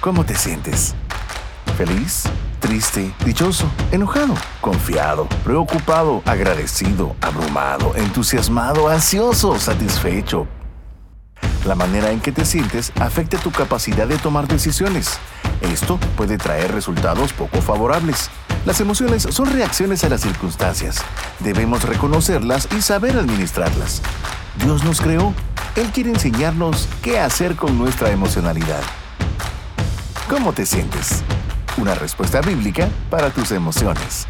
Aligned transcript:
¿Cómo 0.00 0.24
te 0.24 0.34
sientes? 0.34 0.94
¿Feliz? 1.76 2.24
¿Triste? 2.58 3.12
¿Dichoso? 3.22 3.70
¿Enojado? 3.92 4.32
¿Confiado? 4.62 5.28
¿Preocupado? 5.44 6.22
¿Agradecido? 6.24 7.14
¿Abrumado? 7.20 7.94
¿Entusiasmado? 7.94 8.88
¿Ansioso? 8.88 9.58
¿Satisfecho? 9.58 10.46
La 11.66 11.74
manera 11.74 12.12
en 12.12 12.20
que 12.20 12.32
te 12.32 12.46
sientes 12.46 12.92
afecta 12.98 13.36
tu 13.36 13.50
capacidad 13.50 14.06
de 14.08 14.16
tomar 14.16 14.48
decisiones. 14.48 15.18
Esto 15.60 15.98
puede 16.16 16.38
traer 16.38 16.72
resultados 16.72 17.34
poco 17.34 17.60
favorables. 17.60 18.30
Las 18.64 18.80
emociones 18.80 19.24
son 19.24 19.52
reacciones 19.52 20.02
a 20.02 20.08
las 20.08 20.22
circunstancias. 20.22 21.04
Debemos 21.40 21.82
reconocerlas 21.82 22.68
y 22.74 22.80
saber 22.80 23.18
administrarlas. 23.18 24.00
Dios 24.64 24.82
nos 24.82 25.02
creó. 25.02 25.34
Él 25.76 25.90
quiere 25.92 26.08
enseñarnos 26.08 26.88
qué 27.02 27.20
hacer 27.20 27.54
con 27.54 27.76
nuestra 27.76 28.10
emocionalidad. 28.10 28.80
¿Cómo 30.30 30.52
te 30.52 30.64
sientes? 30.64 31.24
Una 31.76 31.96
respuesta 31.96 32.40
bíblica 32.40 32.88
para 33.10 33.30
tus 33.30 33.50
emociones. 33.50 34.28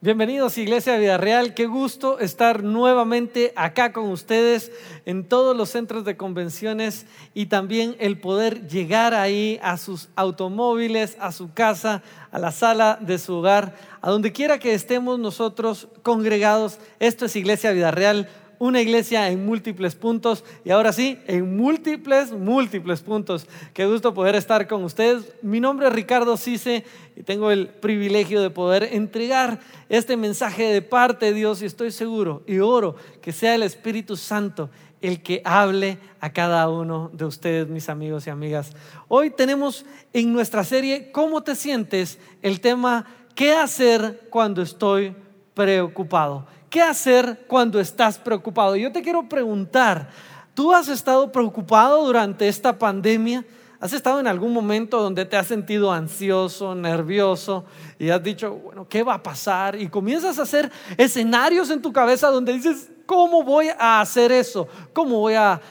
Bienvenidos 0.00 0.58
Iglesia 0.58 0.98
Vida 0.98 1.16
Real, 1.16 1.54
qué 1.54 1.66
gusto 1.66 2.18
estar 2.18 2.64
nuevamente 2.64 3.52
acá 3.54 3.92
con 3.92 4.08
ustedes 4.08 4.72
en 5.06 5.22
todos 5.22 5.56
los 5.56 5.68
centros 5.68 6.04
de 6.04 6.16
convenciones 6.16 7.06
y 7.34 7.46
también 7.46 7.94
el 8.00 8.18
poder 8.18 8.66
llegar 8.66 9.14
ahí 9.14 9.60
a 9.62 9.76
sus 9.76 10.08
automóviles, 10.16 11.16
a 11.20 11.30
su 11.30 11.52
casa, 11.52 12.02
a 12.32 12.40
la 12.40 12.50
sala 12.50 12.98
de 13.00 13.18
su 13.18 13.34
hogar, 13.34 13.76
a 14.00 14.10
donde 14.10 14.32
quiera 14.32 14.58
que 14.58 14.74
estemos 14.74 15.20
nosotros 15.20 15.86
congregados. 16.02 16.80
Esto 16.98 17.26
es 17.26 17.36
Iglesia 17.36 17.70
Vida 17.70 17.92
Real 17.92 18.28
una 18.58 18.80
iglesia 18.80 19.30
en 19.30 19.46
múltiples 19.46 19.94
puntos 19.94 20.44
y 20.64 20.70
ahora 20.70 20.92
sí, 20.92 21.18
en 21.26 21.56
múltiples, 21.56 22.32
múltiples 22.32 23.02
puntos. 23.02 23.46
Qué 23.72 23.86
gusto 23.86 24.14
poder 24.14 24.34
estar 24.34 24.66
con 24.66 24.84
ustedes. 24.84 25.32
Mi 25.42 25.60
nombre 25.60 25.86
es 25.86 25.92
Ricardo 25.92 26.36
Cise 26.36 26.84
y 27.16 27.22
tengo 27.22 27.50
el 27.50 27.68
privilegio 27.68 28.42
de 28.42 28.50
poder 28.50 28.84
entregar 28.92 29.60
este 29.88 30.16
mensaje 30.16 30.64
de 30.64 30.82
parte 30.82 31.26
de 31.26 31.34
Dios 31.34 31.62
y 31.62 31.66
estoy 31.66 31.90
seguro 31.92 32.42
y 32.46 32.58
oro 32.58 32.96
que 33.22 33.32
sea 33.32 33.54
el 33.54 33.62
Espíritu 33.62 34.16
Santo 34.16 34.70
el 35.00 35.22
que 35.22 35.42
hable 35.44 35.98
a 36.20 36.32
cada 36.32 36.68
uno 36.68 37.10
de 37.12 37.24
ustedes, 37.24 37.68
mis 37.68 37.88
amigos 37.88 38.26
y 38.26 38.30
amigas. 38.30 38.72
Hoy 39.06 39.30
tenemos 39.30 39.86
en 40.12 40.32
nuestra 40.32 40.64
serie 40.64 41.12
¿Cómo 41.12 41.42
te 41.42 41.54
sientes? 41.54 42.18
el 42.42 42.60
tema 42.60 43.06
¿Qué 43.34 43.52
hacer 43.52 44.26
cuando 44.30 44.62
estoy 44.62 45.14
preocupado? 45.54 46.46
¿Qué 46.70 46.82
hacer 46.82 47.44
cuando 47.46 47.80
estás 47.80 48.18
preocupado? 48.18 48.76
Yo 48.76 48.92
te 48.92 49.00
quiero 49.00 49.26
preguntar, 49.26 50.10
¿tú 50.52 50.74
has 50.74 50.88
estado 50.88 51.32
preocupado 51.32 52.04
durante 52.04 52.46
esta 52.46 52.78
pandemia? 52.78 53.44
¿Has 53.80 53.94
estado 53.94 54.20
en 54.20 54.26
algún 54.26 54.52
momento 54.52 55.00
donde 55.00 55.24
te 55.24 55.36
has 55.36 55.46
sentido 55.46 55.90
ansioso, 55.92 56.74
nervioso 56.74 57.64
y 57.98 58.10
has 58.10 58.22
dicho, 58.22 58.54
bueno, 58.56 58.86
¿qué 58.86 59.02
va 59.02 59.14
a 59.14 59.22
pasar? 59.22 59.80
Y 59.80 59.88
comienzas 59.88 60.38
a 60.38 60.42
hacer 60.42 60.70
escenarios 60.98 61.70
en 61.70 61.80
tu 61.80 61.90
cabeza 61.90 62.28
donde 62.28 62.52
dices, 62.52 62.90
¿cómo 63.06 63.44
voy 63.44 63.68
a 63.78 64.02
hacer 64.02 64.30
eso? 64.30 64.68
¿Cómo 64.92 65.20
voy 65.20 65.34
a, 65.34 65.62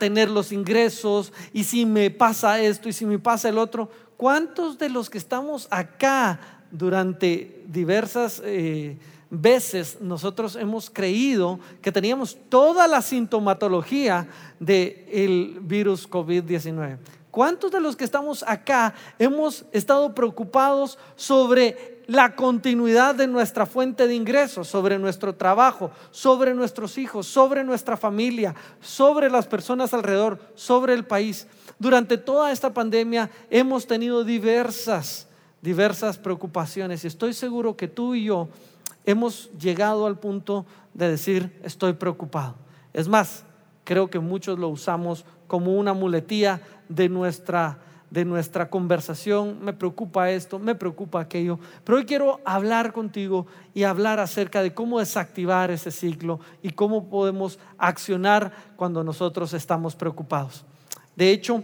tener 0.00 0.30
los 0.30 0.50
ingresos? 0.50 1.32
¿Y 1.52 1.62
si 1.62 1.86
me 1.86 2.10
pasa 2.10 2.58
esto? 2.60 2.88
¿Y 2.88 2.92
si 2.92 3.06
me 3.06 3.20
pasa 3.20 3.50
el 3.50 3.58
otro? 3.58 3.88
¿Cuántos 4.16 4.78
de 4.78 4.88
los 4.88 5.10
que 5.10 5.18
estamos 5.18 5.68
acá 5.70 6.40
durante 6.72 7.62
diversas... 7.68 8.42
Eh, 8.44 8.98
veces 9.30 9.98
nosotros 10.00 10.56
hemos 10.56 10.90
creído 10.90 11.60
que 11.80 11.92
teníamos 11.92 12.36
toda 12.48 12.88
la 12.88 13.00
sintomatología 13.00 14.28
del 14.58 15.58
virus 15.62 16.08
COVID-19. 16.08 16.98
¿Cuántos 17.30 17.70
de 17.70 17.80
los 17.80 17.94
que 17.94 18.04
estamos 18.04 18.44
acá 18.46 18.92
hemos 19.18 19.64
estado 19.72 20.12
preocupados 20.14 20.98
sobre 21.14 22.00
la 22.08 22.34
continuidad 22.34 23.14
de 23.14 23.28
nuestra 23.28 23.66
fuente 23.66 24.08
de 24.08 24.16
ingresos, 24.16 24.66
sobre 24.66 24.98
nuestro 24.98 25.32
trabajo, 25.36 25.92
sobre 26.10 26.54
nuestros 26.54 26.98
hijos, 26.98 27.28
sobre 27.28 27.62
nuestra 27.62 27.96
familia, 27.96 28.56
sobre 28.80 29.30
las 29.30 29.46
personas 29.46 29.94
alrededor, 29.94 30.40
sobre 30.56 30.92
el 30.92 31.04
país? 31.04 31.46
Durante 31.78 32.18
toda 32.18 32.50
esta 32.50 32.74
pandemia 32.74 33.30
hemos 33.48 33.86
tenido 33.86 34.24
diversas, 34.24 35.28
diversas 35.62 36.18
preocupaciones 36.18 37.04
y 37.04 37.06
estoy 37.06 37.32
seguro 37.32 37.76
que 37.76 37.86
tú 37.86 38.16
y 38.16 38.24
yo 38.24 38.48
hemos 39.04 39.50
llegado 39.58 40.06
al 40.06 40.18
punto 40.18 40.66
de 40.94 41.10
decir 41.10 41.58
estoy 41.62 41.94
preocupado. 41.94 42.54
Es 42.92 43.08
más, 43.08 43.44
creo 43.84 44.10
que 44.10 44.18
muchos 44.18 44.58
lo 44.58 44.68
usamos 44.68 45.24
como 45.46 45.76
una 45.76 45.92
muletía 45.92 46.60
de 46.88 47.08
nuestra 47.08 47.78
de 48.10 48.24
nuestra 48.24 48.68
conversación, 48.68 49.64
me 49.64 49.72
preocupa 49.72 50.30
esto, 50.30 50.58
me 50.58 50.74
preocupa 50.74 51.20
aquello, 51.20 51.58
pero 51.84 51.98
hoy 51.98 52.04
quiero 52.04 52.40
hablar 52.44 52.92
contigo 52.92 53.46
y 53.72 53.84
hablar 53.84 54.18
acerca 54.18 54.62
de 54.62 54.74
cómo 54.74 54.98
desactivar 54.98 55.70
ese 55.70 55.92
ciclo 55.92 56.40
y 56.60 56.70
cómo 56.70 57.08
podemos 57.08 57.60
accionar 57.78 58.52
cuando 58.74 59.04
nosotros 59.04 59.52
estamos 59.52 59.94
preocupados. 59.94 60.64
De 61.14 61.30
hecho, 61.30 61.62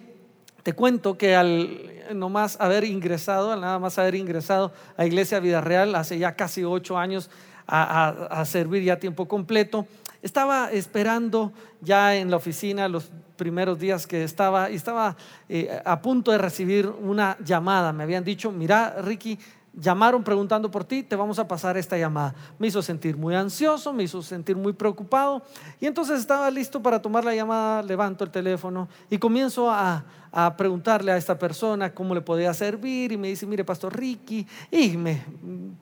te 0.67 0.73
cuento 0.73 1.17
que 1.17 1.37
al 1.37 1.93
nomás 2.13 2.61
haber 2.61 2.83
ingresado, 2.83 3.53
al 3.53 3.61
nada 3.61 3.79
más 3.79 4.01
haber 4.01 4.17
ingresado 4.17 4.73
a 4.97 5.07
Iglesia 5.07 5.39
Vida 5.39 5.61
Real 5.61 5.95
hace 5.95 6.19
ya 6.19 6.35
casi 6.35 6.65
ocho 6.65 6.99
años 6.99 7.31
a, 7.69 8.45
servir 8.47 8.83
ya 8.83 8.95
a 8.95 8.99
tiempo 8.99 9.29
completo, 9.29 9.87
estaba 10.23 10.73
esperando 10.73 11.53
ya 11.83 12.17
en 12.17 12.33
la 12.33 12.39
oficina 12.39 12.89
los 12.89 13.13
primeros 13.37 13.79
días 13.79 14.09
que 14.09 14.25
estaba 14.25 14.69
y 14.69 14.75
estaba 14.75 15.17
eh, 15.49 15.81
a 15.85 16.03
punto 16.03 16.33
de 16.33 16.39
recibir 16.39 16.89
una 16.89 17.37
llamada. 17.45 17.93
Me 17.93 18.03
habían 18.03 18.25
dicho, 18.25 18.51
mira 18.51 18.97
Ricky, 19.03 19.39
llamaron 19.77 20.25
preguntando 20.25 20.71
por 20.71 20.85
ti, 20.85 21.03
te 21.03 21.15
vamos 21.15 21.39
a 21.39 21.47
pasar 21.47 21.77
esta 21.77 21.99
llamada. 21.99 22.35
Me 22.59 22.69
hizo 22.69 22.81
sentir 22.83 23.17
muy 23.17 23.35
ansioso, 23.35 23.93
me 23.93 24.05
hizo 24.05 24.23
sentir 24.23 24.57
muy 24.57 24.73
preocupado 24.73 25.43
y 25.81 25.87
entonces 25.87 26.19
estaba 26.19 26.51
listo 26.51 26.83
para 26.83 27.01
tomar 27.01 27.25
la 27.25 27.35
llamada, 27.35 27.83
levanto 27.83 28.25
el 28.25 28.31
teléfono 28.31 28.89
y 29.11 29.19
comienzo 29.19 29.71
a, 29.71 30.05
preguntarle 30.59 31.13
a 31.13 31.17
esta 31.17 31.39
persona 31.39 31.95
cómo 31.95 32.15
le 32.15 32.21
podía 32.21 32.53
servir 32.53 33.11
y 33.11 33.17
me 33.17 33.29
dice, 33.29 33.47
mire, 33.47 33.65
Pastor 33.65 33.97
Ricky, 33.97 34.47
y 34.71 34.95
me 34.95 35.25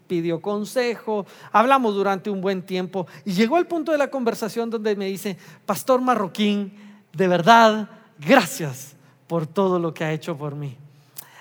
pidió 0.06 0.40
consejo, 0.40 1.26
hablamos 1.50 1.92
durante 1.96 2.30
un 2.30 2.40
buen 2.40 2.62
tiempo 2.62 3.04
y 3.24 3.32
llegó 3.32 3.56
al 3.56 3.66
punto 3.66 3.90
de 3.90 3.98
la 3.98 4.10
conversación 4.10 4.70
donde 4.70 4.94
me 4.94 5.06
dice, 5.06 5.36
Pastor 5.66 6.00
Marroquín, 6.00 6.72
de 7.12 7.26
verdad, 7.26 7.88
gracias 8.16 8.94
por 9.26 9.44
todo 9.44 9.80
lo 9.80 9.92
que 9.92 10.04
ha 10.04 10.12
hecho 10.12 10.36
por 10.36 10.54
mí. 10.54 10.76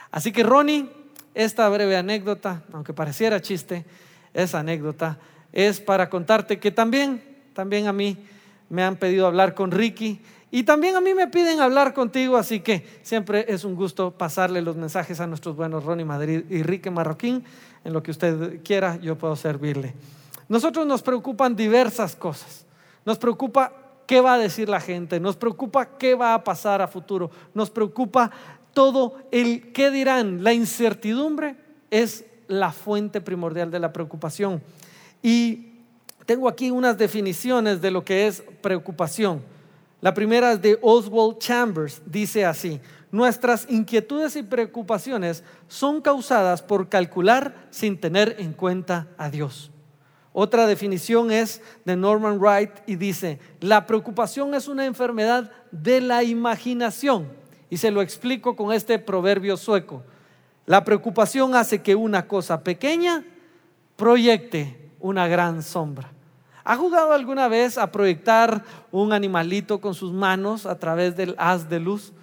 Así 0.10 0.32
que 0.32 0.42
Ronnie, 0.42 0.90
esta 1.34 1.68
breve 1.70 1.98
anécdota, 1.98 2.64
aunque 2.74 2.94
pareciera 2.94 3.42
chiste, 3.42 3.86
esa 4.34 4.60
anécdota 4.60 5.18
es 5.52 5.80
para 5.80 6.10
contarte 6.10 6.60
que 6.60 6.72
también, 6.72 7.24
también 7.54 7.88
a 7.88 7.94
mí 7.94 8.18
me 8.70 8.84
han 8.84 8.96
pedido 8.96 9.28
hablar 9.28 9.54
con 9.54 9.72
Ricky 9.72 10.22
y 10.50 10.64
también 10.64 10.96
a 10.96 11.02
mí 11.02 11.14
me 11.14 11.28
piden 11.28 11.60
hablar 11.62 11.94
contigo, 11.94 12.38
así 12.38 12.60
que 12.60 12.86
siempre 13.02 13.46
es 13.48 13.64
un 13.64 13.76
gusto 13.76 14.12
pasarle 14.12 14.62
los 14.62 14.76
mensajes 14.76 15.20
a 15.20 15.28
nuestros 15.28 15.56
buenos 15.56 15.84
Ronnie 15.84 16.06
Madrid 16.06 16.44
y 16.50 16.62
Ricky 16.62 16.92
Marroquín. 16.92 17.44
En 17.84 17.92
lo 17.92 18.04
que 18.04 18.12
usted 18.12 18.62
quiera, 18.64 18.98
yo 18.98 19.18
puedo 19.18 19.36
servirle. 19.36 19.96
Nosotros 20.48 20.86
nos 20.86 21.02
preocupan 21.02 21.56
diversas 21.56 22.16
cosas. 22.16 22.66
Nos 23.04 23.18
preocupa 23.18 23.74
qué 24.06 24.22
va 24.22 24.36
a 24.36 24.38
decir 24.38 24.70
la 24.70 24.80
gente, 24.80 25.20
nos 25.20 25.36
preocupa 25.36 25.98
qué 25.98 26.16
va 26.16 26.34
a 26.34 26.44
pasar 26.44 26.82
a 26.82 26.88
futuro, 26.88 27.32
nos 27.54 27.70
preocupa 27.70 28.30
todo 28.74 29.18
el 29.32 29.72
qué 29.72 29.92
dirán. 29.92 30.44
La 30.44 30.54
incertidumbre 30.54 31.56
es 31.92 32.26
la 32.48 32.72
fuente 32.72 33.22
primordial 33.22 33.72
de 33.72 33.80
la 33.80 33.94
preocupación. 33.94 34.62
Y 35.22 35.74
tengo 36.26 36.48
aquí 36.48 36.72
unas 36.72 36.98
definiciones 36.98 37.82
de 37.82 37.92
lo 37.92 38.04
que 38.04 38.28
es 38.28 38.44
preocupación. 38.62 39.42
La 40.02 40.14
primera 40.14 40.52
es 40.52 40.62
de 40.62 40.78
Oswald 40.82 41.38
Chambers, 41.38 42.02
dice 42.06 42.46
así, 42.46 42.82
nuestras 43.10 43.66
inquietudes 43.70 44.36
y 44.36 44.44
preocupaciones 44.44 45.44
son 45.68 46.02
causadas 46.02 46.62
por 46.62 46.90
calcular 46.90 47.68
sin 47.70 47.98
tener 47.98 48.36
en 48.40 48.54
cuenta 48.54 49.08
a 49.18 49.30
Dios. 49.30 49.72
Otra 50.34 50.66
definición 50.66 51.32
es 51.32 51.62
de 51.86 51.96
Norman 51.96 52.40
Wright 52.40 52.72
y 52.88 52.96
dice, 52.96 53.40
la 53.62 53.86
preocupación 53.86 54.56
es 54.56 54.68
una 54.68 54.86
enfermedad 54.86 55.52
de 55.72 56.02
la 56.02 56.24
imaginación. 56.24 57.28
Y 57.74 57.78
se 57.78 57.90
lo 57.90 58.04
explico 58.04 58.56
con 58.56 58.72
este 58.72 59.00
proverbio 59.00 59.58
sueco. 59.58 60.04
La 60.68 60.84
preocupación 60.84 61.56
hace 61.56 61.82
que 61.82 61.96
una 61.96 62.28
cosa 62.28 62.64
pequeña 62.64 63.26
proyecte 63.96 64.92
una 65.00 65.28
gran 65.28 65.64
sombra. 65.64 66.12
¿Ha 66.64 66.76
jugado 66.76 67.14
alguna 67.14 67.48
vez 67.48 67.80
a 67.80 67.92
proyectar 67.92 68.64
un 68.92 69.12
animalito 69.12 69.82
con 69.82 69.96
sus 69.96 70.14
manos 70.14 70.68
a 70.68 70.78
través 70.78 71.18
del 71.18 71.34
haz 71.40 71.68
de 71.68 71.80
luz? 71.80 72.14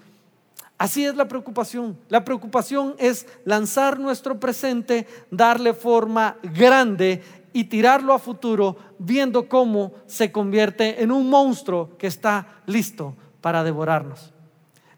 Así 0.79 1.05
es 1.05 1.17
la 1.17 1.27
preocupación. 1.27 1.99
La 2.09 2.25
preocupación 2.25 2.95
es 2.97 3.27
lanzar 3.45 3.99
nuestro 3.99 4.39
presente, 4.39 5.09
darle 5.33 5.75
forma 5.75 6.37
grande 6.45 7.25
y 7.53 7.65
tirarlo 7.65 8.15
a 8.15 8.21
futuro 8.21 8.77
viendo 9.01 9.49
cómo 9.49 9.95
se 10.07 10.31
convierte 10.31 11.03
en 11.03 11.11
un 11.11 11.29
monstruo 11.29 11.99
que 11.99 12.07
está 12.07 12.63
listo 12.67 13.17
para 13.41 13.65
devorarnos. 13.65 14.33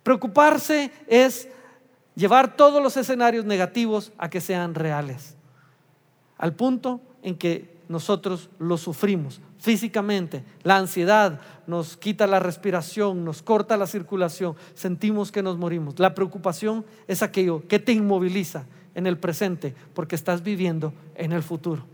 Preocuparse 0.02 0.90
es 1.06 1.48
llevar 2.14 2.56
todos 2.56 2.82
los 2.82 2.96
escenarios 2.96 3.44
negativos 3.44 4.12
a 4.18 4.28
que 4.28 4.40
sean 4.40 4.74
reales, 4.74 5.36
al 6.38 6.54
punto 6.54 7.00
en 7.22 7.36
que 7.36 7.72
nosotros 7.88 8.50
lo 8.58 8.76
sufrimos 8.78 9.40
físicamente. 9.62 10.44
La 10.64 10.76
ansiedad 10.76 11.40
nos 11.68 11.96
quita 11.96 12.26
la 12.26 12.40
respiración, 12.40 13.24
nos 13.24 13.42
corta 13.42 13.76
la 13.76 13.86
circulación, 13.86 14.56
sentimos 14.74 15.30
que 15.30 15.42
nos 15.42 15.56
morimos. 15.56 16.00
La 16.00 16.14
preocupación 16.14 16.84
es 17.06 17.22
aquello 17.22 17.66
que 17.68 17.78
te 17.78 17.92
inmoviliza 17.92 18.64
en 18.96 19.06
el 19.06 19.18
presente 19.18 19.72
porque 19.94 20.16
estás 20.16 20.42
viviendo 20.42 20.92
en 21.14 21.30
el 21.30 21.44
futuro. 21.44 21.84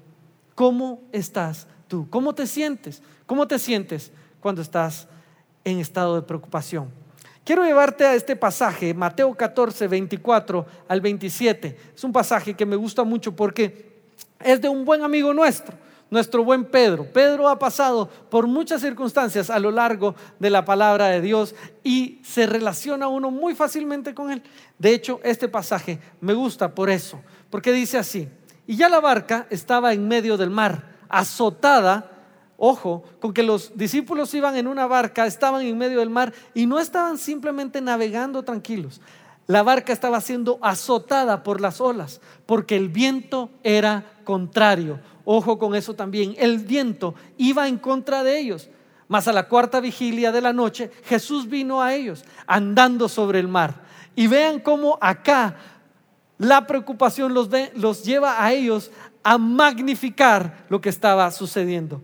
¿Cómo 0.55 1.03
estás 1.13 1.69
tú? 1.89 2.09
¿Cómo 2.09 2.35
te 2.35 2.47
sientes? 2.47 3.03
¿Cómo 3.27 3.47
te 3.47 3.59
sientes 3.59 4.13
cuando 4.41 4.63
estás 4.63 5.07
en 5.63 5.79
estado 5.79 6.17
de 6.17 6.23
preocupación? 6.23 6.89
Quiero 7.49 7.65
llevarte 7.65 8.05
a 8.05 8.15
este 8.15 8.37
pasaje, 8.37 8.93
Mateo 8.93 9.35
14, 9.35 9.89
24 9.89 10.67
al 10.87 11.01
27. 11.01 11.79
Es 11.97 12.05
un 12.05 12.13
pasaje 12.13 12.53
que 12.53 12.67
me 12.67 12.77
gusta 12.77 13.05
mucho 13.05 13.35
porque 13.35 14.03
es 14.39 14.61
de 14.61 14.69
un 14.69 14.85
buen 14.85 15.03
amigo 15.03 15.33
nuestro, 15.33 15.75
nuestro 16.11 16.45
buen 16.45 16.67
Pedro. 16.67 17.07
Pedro 17.11 17.49
ha 17.49 17.59
pasado 17.59 18.07
por 18.07 18.47
muchas 18.47 18.83
circunstancias 18.83 19.49
a 19.49 19.59
lo 19.59 19.71
largo 19.71 20.15
de 20.39 20.51
la 20.51 20.67
palabra 20.67 21.07
de 21.07 21.23
Dios 21.23 21.55
y 21.83 22.21
se 22.23 22.45
relaciona 22.45 23.09
uno 23.09 23.31
muy 23.31 23.55
fácilmente 23.55 24.13
con 24.15 24.31
él. 24.31 24.43
De 24.79 24.93
hecho, 24.93 25.19
este 25.25 25.49
pasaje 25.49 25.99
me 26.21 26.35
gusta 26.35 26.75
por 26.75 26.91
eso, 26.91 27.19
porque 27.49 27.73
dice 27.73 27.97
así, 27.97 28.29
y 28.67 28.77
ya 28.77 28.91
la 28.91 29.01
barca 29.01 29.47
estaba 29.49 29.95
en 29.95 30.07
medio 30.07 30.37
del 30.37 30.51
mar, 30.51 30.99
azotada. 31.09 32.18
Ojo, 32.61 33.05
con 33.21 33.33
que 33.33 33.45
los 33.45 33.79
discípulos 33.79 34.35
iban 34.35 34.57
en 34.57 34.67
una 34.67 34.89
barca, 34.89 35.27
estaban 35.27 35.63
en 35.63 35.79
medio 35.79 36.01
del 36.01 36.11
mar 36.11 36.33
y 36.55 36.67
no 36.67 36.81
estaban 36.81 37.17
simplemente 37.17 37.81
navegando 37.81 38.43
tranquilos. 38.43 39.01
La 39.47 39.63
barca 39.63 39.93
estaba 39.93 40.21
siendo 40.21 40.59
azotada 40.61 41.45
por 41.45 41.61
las 41.61 41.81
olas, 41.81 42.21
porque 42.47 42.77
el 42.77 42.89
viento 42.89 43.49
era 43.63 44.05
contrario. 44.25 44.99
Ojo 45.25 45.57
con 45.57 45.77
eso 45.77 45.95
también, 45.95 46.35
el 46.37 46.59
viento 46.59 47.15
iba 47.37 47.69
en 47.69 47.79
contra 47.79 48.25
de 48.25 48.41
ellos. 48.41 48.69
Mas 49.07 49.29
a 49.29 49.33
la 49.33 49.49
cuarta 49.49 49.79
vigilia 49.79 50.33
de 50.33 50.41
la 50.41 50.53
noche, 50.53 50.91
Jesús 51.05 51.49
vino 51.49 51.81
a 51.81 51.95
ellos 51.95 52.25
andando 52.49 53.09
sobre 53.09 53.39
el 53.39 53.47
mar. 53.47 53.83
Y 54.17 54.27
vean 54.27 54.59
cómo 54.59 54.99
acá 55.01 55.57
la 56.39 56.67
preocupación 56.67 57.35
los, 57.35 57.49
los 57.75 58.05
lleva 58.05 58.45
a 58.45 58.53
ellos 58.53 58.91
a 59.23 59.39
magnificar 59.39 60.67
lo 60.69 60.81
que 60.81 60.89
estaba 60.89 61.31
sucediendo. 61.31 62.03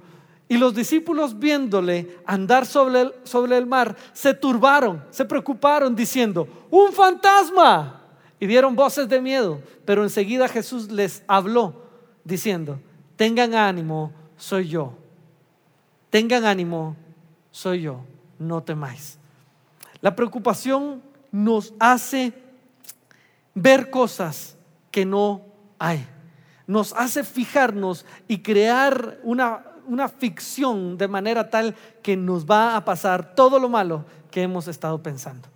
Y 0.49 0.59
los 0.59 0.75
discípulos 0.75 1.39
viéndole 1.39 2.19
andar 2.27 2.67
sobre 2.67 3.01
el, 3.03 3.15
sobre 3.25 3.57
el 3.57 3.67
mar, 3.67 3.97
se 4.13 4.35
turbaron, 4.35 5.03
se 5.11 5.25
preocuparon 5.25 5.97
diciendo, 5.97 6.67
un 6.71 6.93
fantasma. 6.93 8.01
Y 8.39 8.47
dieron 8.47 8.77
voces 8.77 9.09
de 9.09 9.21
miedo, 9.21 9.63
pero 9.85 10.03
enseguida 10.03 10.49
Jesús 10.49 10.91
les 10.91 11.23
habló 11.27 11.83
diciendo, 12.25 12.79
tengan 13.17 13.55
ánimo, 13.55 14.13
soy 14.37 14.69
yo. 14.69 14.93
Tengan 16.11 16.45
ánimo, 16.45 16.95
soy 17.51 17.83
yo, 17.83 18.01
no 18.39 18.63
temáis. 18.63 19.19
La 20.01 20.15
preocupación 20.15 21.03
nos 21.33 21.73
hace 21.79 22.33
ver 23.55 23.91
cosas 23.91 24.57
que 24.91 25.05
no 25.05 25.43
hay. 25.79 26.07
Nos 26.67 26.93
hace 26.93 27.25
fijarnos 27.25 28.05
y 28.29 28.39
crear 28.39 29.19
una, 29.23 29.65
una 29.87 30.09
ficción 30.09 30.97
de 30.99 31.09
manera 31.09 31.51
tal 31.51 31.75
que 32.03 32.17
nos 32.17 32.47
va 32.47 32.77
a 32.77 32.85
pasar 32.85 33.35
todo 33.35 33.59
lo 33.59 33.69
malo 33.69 34.05
que 34.31 34.43
hemos 34.43 34.69
estado 34.69 35.03
pensando. 35.03 35.49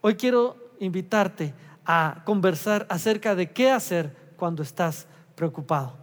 Hoy 0.00 0.16
quiero 0.16 0.56
invitarte 0.80 1.54
a 1.84 2.22
conversar 2.24 2.86
acerca 2.88 3.34
de 3.34 3.50
qué 3.50 3.70
hacer 3.70 4.14
cuando 4.36 4.62
estás 4.62 5.06
preocupado. 5.34 5.94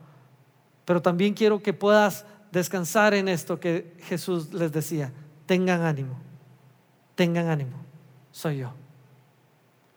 Pero 0.85 1.01
también 1.01 1.33
quiero 1.33 1.61
que 1.61 1.73
puedas 1.73 2.25
descansar 2.51 3.13
en 3.13 3.27
esto 3.27 3.59
que 3.59 3.95
Jesús 4.03 4.53
les 4.53 4.71
decía. 4.71 5.11
Tengan 5.45 5.81
ánimo, 5.81 6.17
tengan 7.15 7.47
ánimo, 7.47 7.77
soy 8.31 8.57
yo. 8.57 8.73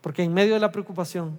Porque 0.00 0.22
en 0.22 0.34
medio 0.34 0.54
de 0.54 0.60
la 0.60 0.72
preocupación, 0.72 1.38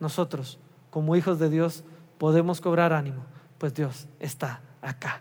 nosotros, 0.00 0.58
como 0.90 1.16
hijos 1.16 1.38
de 1.38 1.50
Dios, 1.50 1.84
podemos 2.18 2.60
cobrar 2.60 2.92
ánimo, 2.92 3.24
pues 3.58 3.74
Dios 3.74 4.06
está 4.20 4.60
acá. 4.82 5.20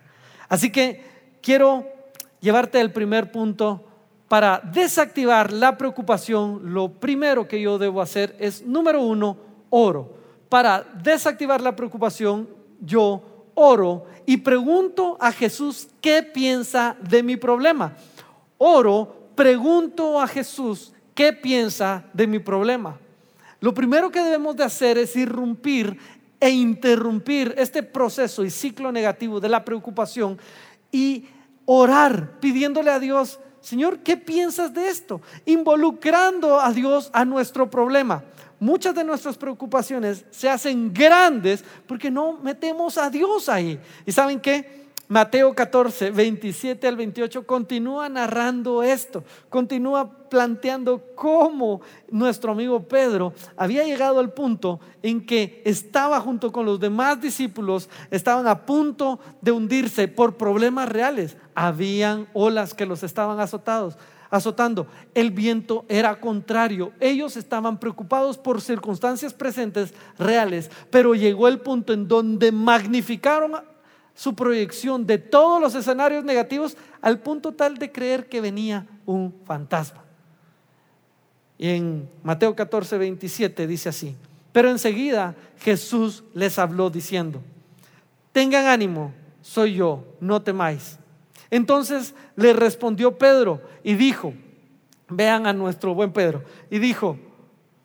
Así 0.50 0.72
que 0.72 1.04
quiero 1.42 1.86
llevarte 2.40 2.80
al 2.80 2.92
primer 2.92 3.32
punto. 3.32 3.84
Para 4.28 4.60
desactivar 4.60 5.54
la 5.54 5.78
preocupación, 5.78 6.74
lo 6.74 6.90
primero 6.90 7.48
que 7.48 7.62
yo 7.62 7.78
debo 7.78 8.02
hacer 8.02 8.36
es, 8.40 8.66
número 8.66 9.02
uno, 9.02 9.38
oro. 9.70 10.18
Para 10.50 10.84
desactivar 11.02 11.62
la 11.62 11.76
preocupación, 11.76 12.50
yo 12.82 13.24
oro 13.54 14.06
y 14.26 14.38
pregunto 14.38 15.18
a 15.22 15.32
Jesús 15.32 15.88
qué 16.02 16.24
piensa 16.24 16.98
de 17.00 17.24
mi 17.24 17.38
problema. 17.38 17.96
Oro, 18.58 19.30
pregunto 19.36 20.20
a 20.20 20.28
Jesús 20.28 20.92
¿qué 21.18 21.34
piensa 21.34 22.06
de 22.14 22.28
mi 22.28 22.38
problema? 22.38 23.00
Lo 23.60 23.74
primero 23.74 24.12
que 24.12 24.22
debemos 24.22 24.56
de 24.56 24.64
hacer 24.64 25.00
es 25.00 25.16
irrumpir 25.16 25.98
e 26.40 26.50
interrumpir 26.50 27.54
este 27.58 27.84
proceso 27.84 28.44
y 28.44 28.50
ciclo 28.50 28.92
negativo 28.92 29.40
de 29.40 29.50
la 29.50 29.66
preocupación 29.66 30.38
y 30.92 31.26
orar 31.66 32.40
pidiéndole 32.40 32.92
a 32.92 33.00
Dios, 33.00 33.40
Señor, 33.60 34.00
¿qué 34.00 34.16
piensas 34.18 34.74
de 34.74 34.88
esto? 34.88 35.22
Involucrando 35.46 36.60
a 36.60 36.72
Dios 36.72 37.10
a 37.12 37.26
nuestro 37.26 37.70
problema. 37.70 38.24
Muchas 38.60 38.96
de 38.96 39.04
nuestras 39.04 39.38
preocupaciones 39.38 40.26
se 40.32 40.50
hacen 40.50 40.94
grandes 40.94 41.64
porque 41.86 42.10
no 42.10 42.40
metemos 42.40 42.98
a 42.98 43.10
Dios 43.10 43.50
ahí. 43.50 43.80
¿Y 44.06 44.12
saben 44.12 44.40
qué? 44.40 44.87
Mateo 45.10 45.54
14, 45.54 46.12
27 46.12 46.86
al 46.86 46.98
28 46.98 47.48
continúa 47.48 48.10
narrando 48.10 48.84
esto, 48.84 49.24
continúa 49.48 50.28
planteando 50.28 51.02
cómo 51.16 51.80
nuestro 52.12 52.52
amigo 52.52 52.84
Pedro 52.90 53.34
había 53.56 53.86
llegado 53.86 54.20
al 54.20 54.34
punto 54.34 54.82
en 55.02 55.26
que 55.26 55.62
estaba 55.64 56.20
junto 56.20 56.52
con 56.52 56.66
los 56.66 56.82
demás 56.82 57.22
discípulos, 57.22 57.90
estaban 58.12 58.48
a 58.48 58.66
punto 58.66 59.22
de 59.40 59.54
hundirse 59.54 60.10
por 60.10 60.36
problemas 60.36 60.90
reales. 60.90 61.38
Habían 61.56 62.28
olas 62.34 62.74
que 62.74 62.86
los 62.86 63.02
estaban 63.02 63.40
azotados, 63.40 63.98
azotando. 64.30 64.88
El 65.14 65.32
viento 65.32 65.86
era 65.88 66.20
contrario. 66.20 66.92
Ellos 67.00 67.38
estaban 67.38 67.80
preocupados 67.80 68.38
por 68.38 68.62
circunstancias 68.62 69.34
presentes 69.34 69.94
reales, 70.20 70.70
pero 70.90 71.16
llegó 71.16 71.48
el 71.48 71.62
punto 71.62 71.94
en 71.94 72.10
donde 72.10 72.52
magnificaron 72.52 73.54
su 74.18 74.34
proyección 74.34 75.06
de 75.06 75.20
todos 75.20 75.62
los 75.62 75.76
escenarios 75.76 76.24
negativos 76.24 76.76
al 77.02 77.20
punto 77.20 77.54
tal 77.54 77.78
de 77.78 77.92
creer 77.92 78.28
que 78.28 78.42
venía 78.42 78.88
un 79.06 79.32
fantasma. 79.46 80.04
Y 81.56 81.70
en 81.70 82.10
Mateo 82.24 82.56
14, 82.56 82.98
27 82.98 83.68
dice 83.68 83.90
así, 83.90 84.16
pero 84.52 84.72
enseguida 84.72 85.36
Jesús 85.60 86.24
les 86.34 86.58
habló 86.58 86.90
diciendo, 86.90 87.44
tengan 88.32 88.66
ánimo, 88.66 89.14
soy 89.44 89.76
yo, 89.76 90.04
no 90.20 90.42
temáis. 90.42 90.98
Entonces 91.52 92.16
le 92.36 92.54
respondió 92.54 93.20
Pedro 93.20 93.62
y 93.84 93.94
dijo, 93.94 94.34
vean 95.10 95.46
a 95.46 95.54
nuestro 95.54 95.94
buen 95.94 96.12
Pedro, 96.12 96.44
y 96.72 96.80
dijo, 96.80 97.20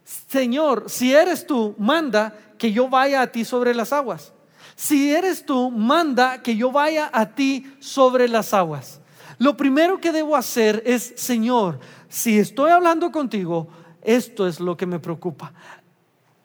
Señor, 0.03 0.85
si 0.89 1.13
eres 1.13 1.47
tú, 1.47 1.75
manda 1.77 2.35
que 2.57 2.73
yo 2.73 2.89
vaya 2.89 3.21
a 3.21 3.27
ti 3.27 3.45
sobre 3.45 3.75
las 3.75 3.93
aguas. 3.93 4.33
Si 4.75 5.13
eres 5.13 5.45
tú, 5.45 5.71
manda 5.71 6.43
que 6.43 6.57
yo 6.57 6.73
vaya 6.73 7.11
a 7.13 7.35
ti 7.35 7.67
sobre 7.81 8.29
las 8.29 8.55
aguas. 8.55 9.01
Lo 9.39 9.57
primero 9.57 10.01
que 10.01 10.13
debo 10.13 10.37
hacer 10.37 10.83
es, 10.87 11.15
Señor, 11.17 11.79
si 12.09 12.39
estoy 12.39 12.71
hablando 12.71 13.11
contigo, 13.11 13.69
esto 14.03 14.47
es 14.47 14.61
lo 14.61 14.77
que 14.77 14.87
me 14.87 14.99
preocupa. 14.99 15.53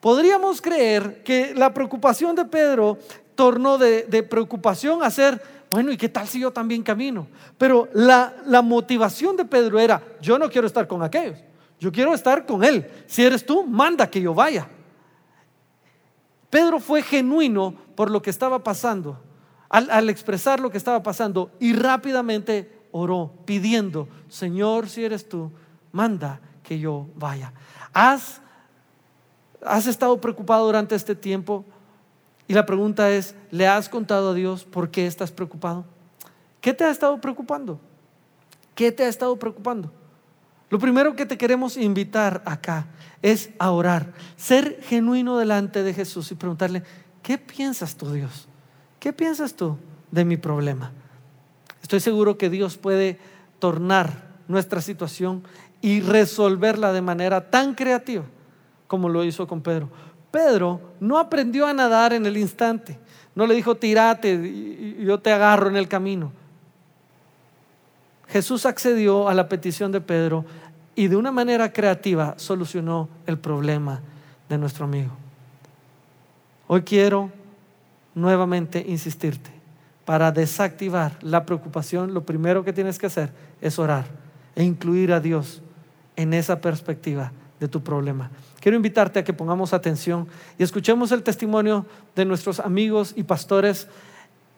Podríamos 0.00 0.60
creer 0.60 1.22
que 1.22 1.54
la 1.54 1.74
preocupación 1.74 2.34
de 2.36 2.44
Pedro 2.44 2.98
tornó 3.34 3.78
de, 3.78 4.04
preocupación 4.28 5.02
a 5.02 5.10
ser, 5.10 5.42
bueno, 5.70 5.92
¿y 5.92 5.96
qué 5.96 6.08
tal 6.08 6.26
si 6.26 6.40
yo 6.40 6.52
también 6.52 6.82
camino? 6.82 7.28
Pero 7.56 7.88
la, 7.92 8.34
la 8.46 8.62
motivación 8.62 9.36
de 9.36 9.44
Pedro 9.44 9.78
era, 9.78 10.02
yo 10.20 10.38
no 10.38 10.48
quiero 10.48 10.66
estar 10.66 10.86
con 10.86 11.02
aquellos, 11.02 11.38
yo 11.78 11.92
quiero 11.92 12.14
estar 12.14 12.46
con 12.46 12.64
él. 12.64 12.88
Si 13.06 13.24
eres 13.24 13.44
tú, 13.44 13.64
manda 13.64 14.08
que 14.08 14.20
yo 14.20 14.34
vaya. 14.34 14.68
Pedro 16.50 16.80
fue 16.80 17.02
genuino 17.02 17.74
por 17.94 18.10
lo 18.10 18.22
que 18.22 18.30
estaba 18.30 18.62
pasando, 18.62 19.20
al, 19.68 20.08
expresar 20.08 20.60
lo 20.60 20.70
que 20.70 20.78
estaba 20.78 21.02
pasando, 21.02 21.50
y 21.60 21.74
rápidamente 21.74 22.72
oró 22.90 23.32
pidiendo, 23.44 24.08
Señor, 24.28 24.88
si 24.88 25.04
eres 25.04 25.28
tú, 25.28 25.52
manda 25.92 26.40
que 26.62 26.78
yo 26.78 27.06
vaya. 27.16 27.52
¿Has, 27.92 28.40
has 29.64 29.86
estado 29.86 30.20
preocupado 30.20 30.66
durante 30.66 30.94
este 30.94 31.14
tiempo? 31.14 31.64
Y 32.46 32.54
la 32.54 32.64
pregunta 32.64 33.10
es, 33.10 33.34
¿le 33.50 33.68
has 33.68 33.90
contado 33.90 34.30
a 34.30 34.34
Dios 34.34 34.64
por 34.64 34.90
qué 34.90 35.06
estás 35.06 35.30
preocupado? 35.30 35.84
¿Qué 36.62 36.72
te 36.72 36.84
ha 36.84 36.90
estado 36.90 37.20
preocupando? 37.20 37.78
¿Qué 38.74 38.90
te 38.90 39.04
ha 39.04 39.08
estado 39.08 39.36
preocupando? 39.36 39.92
Lo 40.70 40.78
primero 40.78 41.16
que 41.16 41.26
te 41.26 41.38
queremos 41.38 41.76
invitar 41.76 42.42
acá 42.44 42.86
es 43.22 43.50
a 43.58 43.70
orar, 43.70 44.12
ser 44.36 44.80
genuino 44.82 45.38
delante 45.38 45.82
de 45.82 45.94
Jesús 45.94 46.30
y 46.30 46.34
preguntarle, 46.34 46.82
¿qué 47.22 47.38
piensas 47.38 47.96
tú, 47.96 48.12
Dios? 48.12 48.48
¿Qué 49.00 49.12
piensas 49.12 49.54
tú 49.54 49.78
de 50.10 50.24
mi 50.24 50.36
problema? 50.36 50.92
Estoy 51.82 52.00
seguro 52.00 52.36
que 52.36 52.50
Dios 52.50 52.76
puede 52.76 53.18
tornar 53.58 54.28
nuestra 54.46 54.80
situación 54.80 55.42
y 55.80 56.00
resolverla 56.00 56.92
de 56.92 57.02
manera 57.02 57.50
tan 57.50 57.74
creativa 57.74 58.24
como 58.86 59.08
lo 59.08 59.24
hizo 59.24 59.46
con 59.46 59.62
Pedro. 59.62 59.88
Pedro 60.30 60.80
no 61.00 61.18
aprendió 61.18 61.66
a 61.66 61.72
nadar 61.72 62.12
en 62.12 62.26
el 62.26 62.36
instante, 62.36 62.98
no 63.34 63.46
le 63.46 63.54
dijo, 63.54 63.76
tírate 63.76 64.34
y 64.34 65.04
yo 65.04 65.20
te 65.20 65.32
agarro 65.32 65.68
en 65.68 65.76
el 65.76 65.88
camino. 65.88 66.32
Jesús 68.28 68.66
accedió 68.66 69.28
a 69.28 69.34
la 69.34 69.48
petición 69.48 69.90
de 69.92 70.00
Pedro 70.00 70.44
y 70.94 71.08
de 71.08 71.16
una 71.16 71.32
manera 71.32 71.72
creativa 71.72 72.34
solucionó 72.36 73.08
el 73.26 73.38
problema 73.38 74.00
de 74.48 74.58
nuestro 74.58 74.84
amigo. 74.84 75.10
Hoy 76.66 76.82
quiero 76.82 77.30
nuevamente 78.14 78.84
insistirte, 78.86 79.50
para 80.04 80.32
desactivar 80.32 81.18
la 81.22 81.44
preocupación, 81.44 82.14
lo 82.14 82.24
primero 82.24 82.64
que 82.64 82.72
tienes 82.72 82.98
que 82.98 83.06
hacer 83.06 83.30
es 83.60 83.78
orar 83.78 84.06
e 84.56 84.64
incluir 84.64 85.12
a 85.12 85.20
Dios 85.20 85.62
en 86.16 86.34
esa 86.34 86.60
perspectiva 86.60 87.32
de 87.60 87.68
tu 87.68 87.82
problema. 87.82 88.30
Quiero 88.60 88.76
invitarte 88.76 89.18
a 89.18 89.24
que 89.24 89.32
pongamos 89.32 89.72
atención 89.72 90.26
y 90.58 90.62
escuchemos 90.62 91.12
el 91.12 91.22
testimonio 91.22 91.86
de 92.16 92.24
nuestros 92.24 92.58
amigos 92.58 93.12
y 93.16 93.22
pastores 93.22 93.86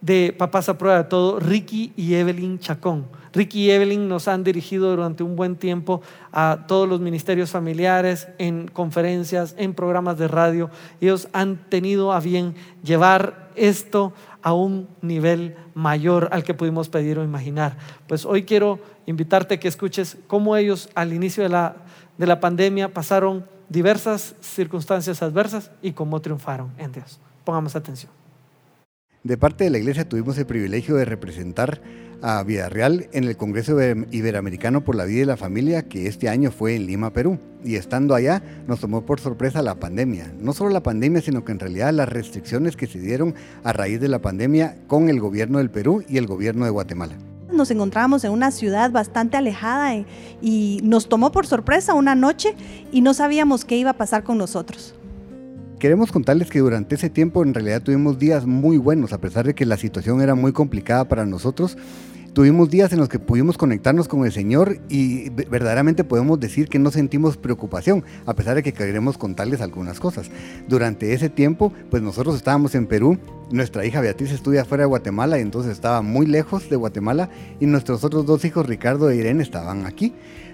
de 0.00 0.34
Papás 0.36 0.68
a 0.68 0.78
Prueba 0.78 0.98
de 0.98 1.04
Todo, 1.04 1.40
Ricky 1.40 1.92
y 1.96 2.14
Evelyn 2.14 2.58
Chacón. 2.58 3.06
Ricky 3.32 3.66
y 3.66 3.70
Evelyn 3.70 4.08
nos 4.08 4.28
han 4.28 4.42
dirigido 4.42 4.90
durante 4.90 5.22
un 5.22 5.36
buen 5.36 5.56
tiempo 5.56 6.02
a 6.32 6.64
todos 6.66 6.88
los 6.88 7.00
ministerios 7.00 7.50
familiares, 7.50 8.28
en 8.38 8.66
conferencias, 8.68 9.54
en 9.58 9.74
programas 9.74 10.18
de 10.18 10.26
radio. 10.26 10.70
Ellos 11.00 11.28
han 11.32 11.56
tenido 11.68 12.12
a 12.12 12.20
bien 12.20 12.54
llevar 12.82 13.50
esto 13.54 14.12
a 14.42 14.52
un 14.52 14.88
nivel 15.02 15.56
mayor 15.74 16.28
al 16.32 16.42
que 16.44 16.54
pudimos 16.54 16.88
pedir 16.88 17.18
o 17.18 17.24
imaginar. 17.24 17.76
Pues 18.08 18.24
hoy 18.24 18.44
quiero 18.44 18.80
invitarte 19.06 19.54
a 19.54 19.60
que 19.60 19.68
escuches 19.68 20.16
cómo 20.26 20.56
ellos 20.56 20.88
al 20.94 21.12
inicio 21.12 21.42
de 21.42 21.50
la, 21.50 21.76
de 22.18 22.26
la 22.26 22.40
pandemia 22.40 22.92
pasaron 22.92 23.44
diversas 23.68 24.34
circunstancias 24.40 25.22
adversas 25.22 25.70
y 25.82 25.92
cómo 25.92 26.20
triunfaron 26.20 26.72
en 26.78 26.92
Dios. 26.92 27.20
Pongamos 27.44 27.76
atención. 27.76 28.19
De 29.22 29.36
parte 29.36 29.64
de 29.64 29.70
la 29.70 29.76
Iglesia 29.76 30.08
tuvimos 30.08 30.38
el 30.38 30.46
privilegio 30.46 30.96
de 30.96 31.04
representar 31.04 31.82
a 32.22 32.42
Vida 32.42 32.70
Real 32.70 33.06
en 33.12 33.24
el 33.24 33.36
Congreso 33.36 33.76
Iberoamericano 34.10 34.82
por 34.82 34.94
la 34.94 35.04
Vida 35.04 35.20
y 35.20 35.26
la 35.26 35.36
Familia 35.36 35.82
que 35.82 36.06
este 36.06 36.30
año 36.30 36.50
fue 36.50 36.74
en 36.74 36.86
Lima, 36.86 37.12
Perú. 37.12 37.38
Y 37.62 37.74
estando 37.74 38.14
allá 38.14 38.42
nos 38.66 38.80
tomó 38.80 39.04
por 39.04 39.20
sorpresa 39.20 39.60
la 39.60 39.74
pandemia. 39.74 40.32
No 40.40 40.54
solo 40.54 40.70
la 40.70 40.82
pandemia, 40.82 41.20
sino 41.20 41.44
que 41.44 41.52
en 41.52 41.58
realidad 41.58 41.92
las 41.92 42.08
restricciones 42.08 42.76
que 42.76 42.86
se 42.86 42.98
dieron 42.98 43.34
a 43.62 43.74
raíz 43.74 44.00
de 44.00 44.08
la 44.08 44.20
pandemia 44.20 44.78
con 44.86 45.10
el 45.10 45.20
gobierno 45.20 45.58
del 45.58 45.68
Perú 45.68 46.02
y 46.08 46.16
el 46.16 46.26
gobierno 46.26 46.64
de 46.64 46.70
Guatemala. 46.70 47.14
Nos 47.52 47.70
encontrábamos 47.70 48.24
en 48.24 48.30
una 48.30 48.50
ciudad 48.50 48.90
bastante 48.90 49.36
alejada 49.36 50.02
y 50.40 50.80
nos 50.82 51.10
tomó 51.10 51.30
por 51.30 51.46
sorpresa 51.46 51.92
una 51.92 52.14
noche 52.14 52.54
y 52.90 53.02
no 53.02 53.12
sabíamos 53.12 53.66
qué 53.66 53.76
iba 53.76 53.90
a 53.90 53.98
pasar 53.98 54.24
con 54.24 54.38
nosotros. 54.38 54.94
Queremos 55.80 56.12
contarles 56.12 56.50
que 56.50 56.58
durante 56.58 56.96
ese 56.96 57.08
tiempo 57.08 57.42
en 57.42 57.54
realidad 57.54 57.80
tuvimos 57.80 58.18
días 58.18 58.44
muy 58.44 58.76
buenos, 58.76 59.14
a 59.14 59.18
pesar 59.18 59.46
de 59.46 59.54
que 59.54 59.64
la 59.64 59.78
situación 59.78 60.20
era 60.20 60.34
muy 60.34 60.52
complicada 60.52 61.06
para 61.06 61.24
nosotros. 61.24 61.78
Tuvimos 62.34 62.68
días 62.68 62.92
en 62.92 62.98
los 62.98 63.08
que 63.08 63.18
pudimos 63.18 63.56
conectarnos 63.56 64.06
con 64.06 64.26
el 64.26 64.30
Señor 64.30 64.78
y 64.90 65.30
verdaderamente 65.30 66.04
podemos 66.04 66.38
decir 66.38 66.68
que 66.68 66.78
no 66.78 66.90
sentimos 66.90 67.38
preocupación, 67.38 68.04
a 68.26 68.34
pesar 68.34 68.56
de 68.56 68.62
que 68.62 68.74
queremos 68.74 69.16
contarles 69.16 69.62
algunas 69.62 70.00
cosas. 70.00 70.30
Durante 70.68 71.14
ese 71.14 71.30
tiempo, 71.30 71.72
pues 71.90 72.02
nosotros 72.02 72.36
estábamos 72.36 72.74
en 72.74 72.86
Perú, 72.86 73.18
nuestra 73.50 73.86
hija 73.86 74.02
Beatriz 74.02 74.32
estudia 74.32 74.66
fuera 74.66 74.82
de 74.82 74.88
Guatemala 74.88 75.38
y 75.38 75.42
entonces 75.42 75.72
estaba 75.72 76.02
muy 76.02 76.26
lejos 76.26 76.68
de 76.68 76.76
Guatemala 76.76 77.30
y 77.58 77.64
nuestros 77.64 78.04
otros 78.04 78.26
dos 78.26 78.44
hijos, 78.44 78.66
Ricardo 78.66 79.08
e 79.08 79.16
Irene, 79.16 79.42
estaban 79.42 79.86
aquí. 79.86 80.12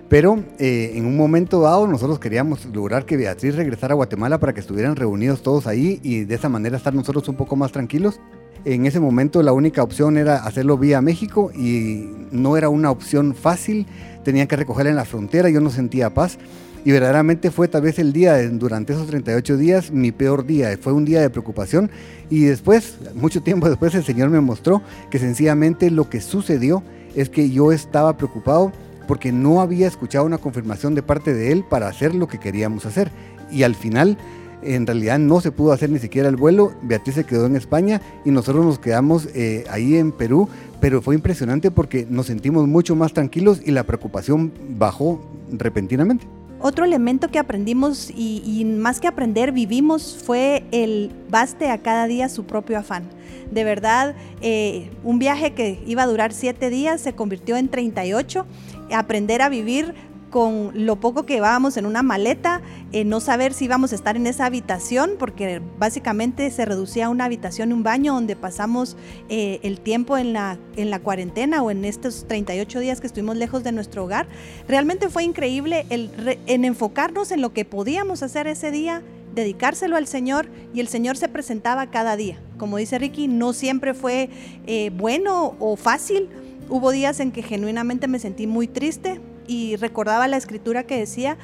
Pero 0.08 0.44
eh, 0.58 0.92
en 0.94 1.04
un 1.04 1.16
momento 1.16 1.60
dado 1.60 1.86
nosotros 1.86 2.20
queríamos 2.20 2.64
lograr 2.66 3.06
que 3.06 3.16
Beatriz 3.16 3.56
regresara 3.56 3.92
a 3.92 3.96
Guatemala 3.96 4.38
para 4.38 4.52
que 4.52 4.60
estuvieran 4.60 4.94
reunidos 4.94 5.42
todos 5.42 5.66
ahí 5.66 6.00
y 6.02 6.24
de 6.24 6.34
esa 6.34 6.48
manera 6.48 6.76
estar 6.76 6.94
nosotros 6.94 7.28
un 7.28 7.34
poco 7.34 7.56
más 7.56 7.72
tranquilos. 7.72 8.20
En 8.64 8.86
ese 8.86 9.00
momento 9.00 9.42
la 9.42 9.52
única 9.52 9.82
opción 9.82 10.16
era 10.16 10.36
hacerlo 10.36 10.78
vía 10.78 11.00
México 11.00 11.50
y 11.52 12.08
no 12.30 12.56
era 12.56 12.68
una 12.68 12.90
opción 12.90 13.34
fácil. 13.34 13.86
Tenían 14.24 14.46
que 14.46 14.56
recogerla 14.56 14.90
en 14.90 14.96
la 14.96 15.04
frontera, 15.04 15.50
yo 15.50 15.60
no 15.60 15.70
sentía 15.70 16.14
paz. 16.14 16.38
Y 16.84 16.92
verdaderamente 16.92 17.50
fue 17.50 17.66
tal 17.66 17.82
vez 17.82 17.98
el 17.98 18.12
día, 18.12 18.48
durante 18.48 18.92
esos 18.92 19.08
38 19.08 19.56
días, 19.56 19.90
mi 19.90 20.12
peor 20.12 20.46
día. 20.46 20.76
Fue 20.80 20.92
un 20.92 21.04
día 21.04 21.20
de 21.20 21.30
preocupación. 21.30 21.90
Y 22.30 22.44
después, 22.44 22.98
mucho 23.14 23.42
tiempo 23.42 23.68
después, 23.68 23.92
el 23.96 24.04
Señor 24.04 24.30
me 24.30 24.40
mostró 24.40 24.82
que 25.10 25.18
sencillamente 25.18 25.90
lo 25.90 26.08
que 26.08 26.20
sucedió 26.20 26.84
es 27.16 27.28
que 27.28 27.50
yo 27.50 27.72
estaba 27.72 28.16
preocupado 28.16 28.70
porque 29.06 29.32
no 29.32 29.60
había 29.60 29.86
escuchado 29.86 30.24
una 30.24 30.38
confirmación 30.38 30.94
de 30.94 31.02
parte 31.02 31.34
de 31.34 31.52
él 31.52 31.64
para 31.68 31.88
hacer 31.88 32.14
lo 32.14 32.28
que 32.28 32.38
queríamos 32.38 32.86
hacer. 32.86 33.10
Y 33.50 33.62
al 33.62 33.74
final, 33.74 34.18
en 34.62 34.86
realidad 34.86 35.18
no 35.18 35.40
se 35.40 35.52
pudo 35.52 35.72
hacer 35.72 35.90
ni 35.90 35.98
siquiera 35.98 36.28
el 36.28 36.36
vuelo, 36.36 36.72
Beatriz 36.82 37.14
se 37.14 37.24
quedó 37.24 37.46
en 37.46 37.56
España 37.56 38.00
y 38.24 38.30
nosotros 38.30 38.64
nos 38.64 38.78
quedamos 38.78 39.28
eh, 39.34 39.64
ahí 39.70 39.96
en 39.96 40.12
Perú, 40.12 40.48
pero 40.80 41.02
fue 41.02 41.14
impresionante 41.14 41.70
porque 41.70 42.06
nos 42.08 42.26
sentimos 42.26 42.66
mucho 42.66 42.96
más 42.96 43.12
tranquilos 43.12 43.60
y 43.64 43.70
la 43.70 43.84
preocupación 43.84 44.52
bajó 44.70 45.20
repentinamente. 45.52 46.26
Otro 46.58 46.84
elemento 46.84 47.28
que 47.28 47.38
aprendimos 47.38 48.10
y, 48.10 48.64
más 48.64 48.98
que 48.98 49.08
aprender 49.08 49.52
vivimos 49.52 50.18
fue 50.24 50.64
el 50.72 51.12
baste 51.28 51.70
a 51.70 51.78
cada 51.78 52.06
día 52.06 52.28
su 52.28 52.44
propio 52.44 52.78
afán. 52.78 53.04
De 53.50 53.62
verdad, 53.62 54.14
eh, 54.40 54.90
un 55.04 55.18
viaje 55.18 55.52
que 55.52 55.78
iba 55.86 56.02
a 56.02 56.06
durar 56.06 56.32
siete 56.32 56.70
días 56.70 57.00
se 57.00 57.14
convirtió 57.14 57.56
en 57.56 57.68
38 57.68 58.46
aprender 58.92 59.42
a 59.42 59.48
vivir 59.48 59.94
con 60.30 60.72
lo 60.74 60.96
poco 60.96 61.24
que 61.24 61.34
llevábamos 61.34 61.76
en 61.76 61.86
una 61.86 62.02
maleta, 62.02 62.60
eh, 62.92 63.04
no 63.04 63.20
saber 63.20 63.52
si 63.52 63.66
íbamos 63.66 63.92
a 63.92 63.94
estar 63.94 64.16
en 64.16 64.26
esa 64.26 64.46
habitación, 64.46 65.12
porque 65.18 65.62
básicamente 65.78 66.50
se 66.50 66.64
reducía 66.64 67.06
a 67.06 67.08
una 67.08 67.24
habitación 67.24 67.72
un 67.72 67.82
baño 67.82 68.14
donde 68.14 68.36
pasamos 68.36 68.96
eh, 69.28 69.60
el 69.62 69.80
tiempo 69.80 70.18
en 70.18 70.32
la, 70.32 70.58
en 70.76 70.90
la 70.90 71.00
cuarentena 71.00 71.62
o 71.62 71.70
en 71.70 71.84
estos 71.84 72.26
38 72.28 72.80
días 72.80 73.00
que 73.00 73.06
estuvimos 73.06 73.36
lejos 73.36 73.62
de 73.64 73.72
nuestro 73.72 74.04
hogar. 74.04 74.26
Realmente 74.68 75.08
fue 75.08 75.24
increíble 75.24 75.86
el, 75.90 76.10
en 76.46 76.64
enfocarnos 76.64 77.30
en 77.30 77.40
lo 77.40 77.52
que 77.52 77.64
podíamos 77.64 78.22
hacer 78.22 78.46
ese 78.46 78.70
día, 78.70 79.02
dedicárselo 79.34 79.96
al 79.96 80.06
Señor 80.06 80.48
y 80.74 80.80
el 80.80 80.88
Señor 80.88 81.16
se 81.16 81.28
presentaba 81.28 81.90
cada 81.90 82.16
día. 82.16 82.40
Como 82.58 82.78
dice 82.78 82.98
Ricky, 82.98 83.28
no 83.28 83.52
siempre 83.52 83.94
fue 83.94 84.30
eh, 84.66 84.90
bueno 84.94 85.56
o 85.58 85.76
fácil 85.76 86.28
Hubo 86.68 86.90
días 86.90 87.20
en 87.20 87.30
que 87.30 87.42
genuinamente 87.42 88.08
me 88.08 88.18
sentí 88.18 88.46
muy 88.46 88.66
triste 88.66 89.20
y 89.46 89.76
recordaba 89.76 90.28
la 90.28 90.36
escritura 90.36 90.84
que 90.84 90.98
decía, 90.98 91.36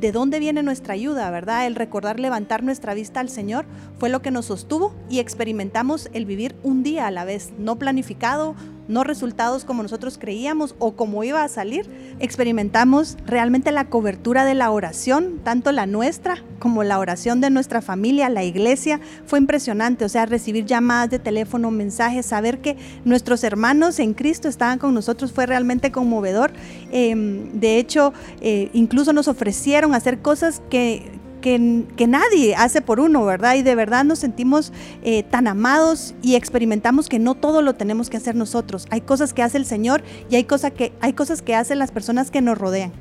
de 0.00 0.12
dónde 0.12 0.38
viene 0.38 0.62
nuestra 0.62 0.94
ayuda, 0.94 1.30
¿verdad? 1.30 1.66
El 1.66 1.76
recordar 1.76 2.20
levantar 2.20 2.62
nuestra 2.62 2.94
vista 2.94 3.20
al 3.20 3.28
Señor 3.28 3.64
fue 3.98 4.10
lo 4.10 4.22
que 4.22 4.30
nos 4.30 4.46
sostuvo 4.46 4.94
y 5.08 5.18
experimentamos 5.18 6.10
el 6.12 6.26
vivir 6.26 6.56
un 6.62 6.82
día 6.82 7.06
a 7.06 7.10
la 7.10 7.24
vez, 7.24 7.52
no 7.58 7.76
planificado, 7.76 8.54
no 8.88 9.04
resultados 9.04 9.64
como 9.64 9.82
nosotros 9.82 10.18
creíamos 10.18 10.74
o 10.78 10.92
como 10.92 11.24
iba 11.24 11.42
a 11.42 11.48
salir, 11.48 11.86
experimentamos 12.18 13.16
realmente 13.26 13.72
la 13.72 13.88
cobertura 13.88 14.44
de 14.44 14.54
la 14.54 14.70
oración, 14.70 15.40
tanto 15.42 15.72
la 15.72 15.86
nuestra 15.86 16.42
como 16.58 16.82
la 16.84 16.98
oración 16.98 17.40
de 17.40 17.50
nuestra 17.50 17.82
familia, 17.82 18.28
la 18.28 18.44
iglesia. 18.44 19.00
Fue 19.26 19.38
impresionante, 19.38 20.04
o 20.04 20.08
sea, 20.08 20.26
recibir 20.26 20.64
llamadas 20.64 21.10
de 21.10 21.18
teléfono, 21.18 21.70
mensajes, 21.70 22.26
saber 22.26 22.60
que 22.60 22.76
nuestros 23.04 23.44
hermanos 23.44 23.98
en 23.98 24.14
Cristo 24.14 24.48
estaban 24.48 24.78
con 24.78 24.94
nosotros 24.94 25.32
fue 25.32 25.46
realmente 25.46 25.92
conmovedor. 25.92 26.52
Em, 26.90 27.52
de 27.60 27.78
hecho, 27.78 28.12
eh, 28.40 28.70
incluso 28.72 29.12
nos 29.12 29.28
ofrecieron 29.28 29.94
hacer 29.94 30.20
cosas 30.20 30.62
que, 30.70 31.10
que, 31.44 32.06
nadie 32.06 32.56
hace 32.56 32.80
por 32.80 33.00
uno, 33.00 33.22
¿verdad? 33.26 33.56
Y 33.56 33.62
de 33.62 33.74
verdad 33.74 34.02
nos 34.02 34.18
sentimos 34.18 34.72
eh, 35.02 35.24
tan 35.24 35.46
amados 35.46 36.14
y 36.22 36.36
experimentamos 36.36 37.10
que 37.10 37.18
no 37.18 37.34
todo 37.34 37.60
lo 37.60 37.74
tenemos 37.74 38.08
que 38.08 38.16
hacer 38.16 38.34
nosotros. 38.34 38.86
Hay 38.90 39.02
cosas 39.02 39.34
que 39.34 39.42
hace 39.42 39.58
el 39.58 39.66
Señor 39.66 40.02
y 40.30 40.36
hay, 40.36 40.44
que, 40.44 40.92
hay 41.00 41.12
cosas 41.12 41.42
que 41.42 41.54
hacen 41.54 41.78
las 41.78 41.92
personas 41.92 42.30
que 42.30 42.40
nos 42.40 42.56
rodean 42.56 42.92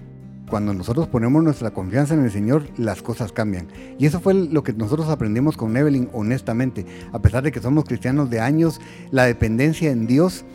cuando 0.49 0.73
nosotros 0.73 1.07
ponemos 1.07 1.41
nuestra 1.41 1.71
confianza 1.71 2.13
en 2.13 2.25
el 2.25 2.31
Señor, 2.31 2.67
las 2.77 3.01
cosas 3.01 3.31
cambian. 3.31 3.69
Y 3.97 4.05
eso 4.05 4.19
fue 4.19 4.35
lo 4.35 4.61
que 4.61 4.71
nosotros 4.71 5.09
aprendimos 5.09 5.57
con 5.57 5.75
Evelyn, 5.75 6.09
honestamente. 6.13 6.85
A 7.11 7.19
pesar 7.19 7.41
de 7.41 7.51
que 7.51 7.59
somos 7.59 7.85
cristianos 7.85 8.29
de 8.29 8.39
años, 8.39 8.79
la 9.09 9.25
dependencia 9.25 9.89
en 9.89 10.05
Dios 10.05 10.45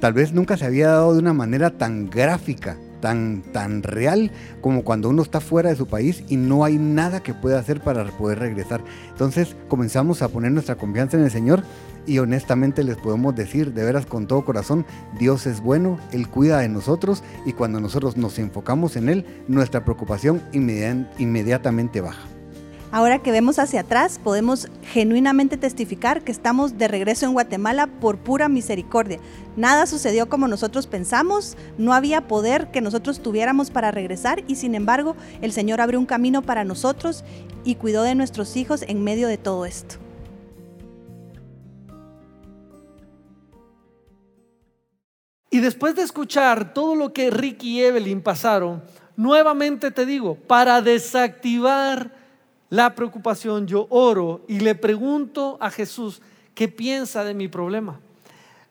tal 0.00 0.12
vez 0.12 0.32
nunca 0.32 0.56
se 0.56 0.64
había 0.64 0.88
dado 0.88 1.14
de 1.14 1.18
una 1.18 1.32
manera 1.32 1.70
tan 1.70 2.08
gráfica 2.08 2.76
tan, 3.00 3.42
tan 3.52 3.82
real 3.82 4.30
como 4.60 4.84
cuando 4.84 5.08
uno 5.08 5.22
está 5.22 5.40
fuera 5.40 5.70
de 5.70 5.76
su 5.76 5.86
país 5.86 6.24
y 6.28 6.36
no 6.36 6.64
hay 6.64 6.78
nada 6.78 7.22
que 7.22 7.34
pueda 7.34 7.58
hacer 7.58 7.80
para 7.80 8.04
poder 8.04 8.38
regresar. 8.38 8.82
Entonces 9.10 9.56
comenzamos 9.68 10.22
a 10.22 10.28
poner 10.28 10.52
nuestra 10.52 10.76
confianza 10.76 11.16
en 11.16 11.24
el 11.24 11.30
Señor 11.30 11.62
y 12.06 12.18
honestamente 12.18 12.82
les 12.84 12.96
podemos 12.96 13.34
decir, 13.36 13.74
de 13.74 13.84
veras 13.84 14.06
con 14.06 14.26
todo 14.26 14.44
corazón, 14.44 14.86
Dios 15.18 15.46
es 15.46 15.60
bueno, 15.60 15.98
Él 16.12 16.28
cuida 16.28 16.60
de 16.60 16.68
nosotros 16.68 17.22
y 17.44 17.52
cuando 17.52 17.80
nosotros 17.80 18.16
nos 18.16 18.38
enfocamos 18.38 18.96
en 18.96 19.10
Él, 19.10 19.26
nuestra 19.46 19.84
preocupación 19.84 20.42
inmediatamente 20.52 22.00
baja. 22.00 22.37
Ahora 22.90 23.18
que 23.18 23.32
vemos 23.32 23.58
hacia 23.58 23.80
atrás, 23.80 24.18
podemos 24.18 24.68
genuinamente 24.82 25.58
testificar 25.58 26.22
que 26.22 26.32
estamos 26.32 26.78
de 26.78 26.88
regreso 26.88 27.26
en 27.26 27.34
Guatemala 27.34 27.86
por 27.86 28.16
pura 28.16 28.48
misericordia. 28.48 29.20
Nada 29.56 29.84
sucedió 29.84 30.30
como 30.30 30.48
nosotros 30.48 30.86
pensamos, 30.86 31.58
no 31.76 31.92
había 31.92 32.26
poder 32.26 32.70
que 32.70 32.80
nosotros 32.80 33.20
tuviéramos 33.20 33.70
para 33.70 33.90
regresar 33.90 34.42
y 34.48 34.56
sin 34.56 34.74
embargo 34.74 35.16
el 35.42 35.52
Señor 35.52 35.82
abrió 35.82 35.98
un 35.98 36.06
camino 36.06 36.40
para 36.40 36.64
nosotros 36.64 37.24
y 37.62 37.74
cuidó 37.74 38.04
de 38.04 38.14
nuestros 38.14 38.56
hijos 38.56 38.82
en 38.88 39.04
medio 39.04 39.28
de 39.28 39.36
todo 39.36 39.66
esto. 39.66 39.96
Y 45.50 45.60
después 45.60 45.94
de 45.94 46.02
escuchar 46.02 46.72
todo 46.72 46.94
lo 46.94 47.12
que 47.12 47.30
Ricky 47.30 47.80
y 47.80 47.82
Evelyn 47.82 48.22
pasaron, 48.22 48.82
nuevamente 49.16 49.90
te 49.90 50.06
digo, 50.06 50.36
para 50.36 50.80
desactivar 50.80 52.17
la 52.70 52.94
preocupación, 52.94 53.66
yo 53.66 53.86
oro 53.90 54.44
y 54.48 54.60
le 54.60 54.74
pregunto 54.74 55.56
a 55.60 55.70
Jesús 55.70 56.20
qué 56.54 56.68
piensa 56.68 57.24
de 57.24 57.34
mi 57.34 57.48
problema. 57.48 58.00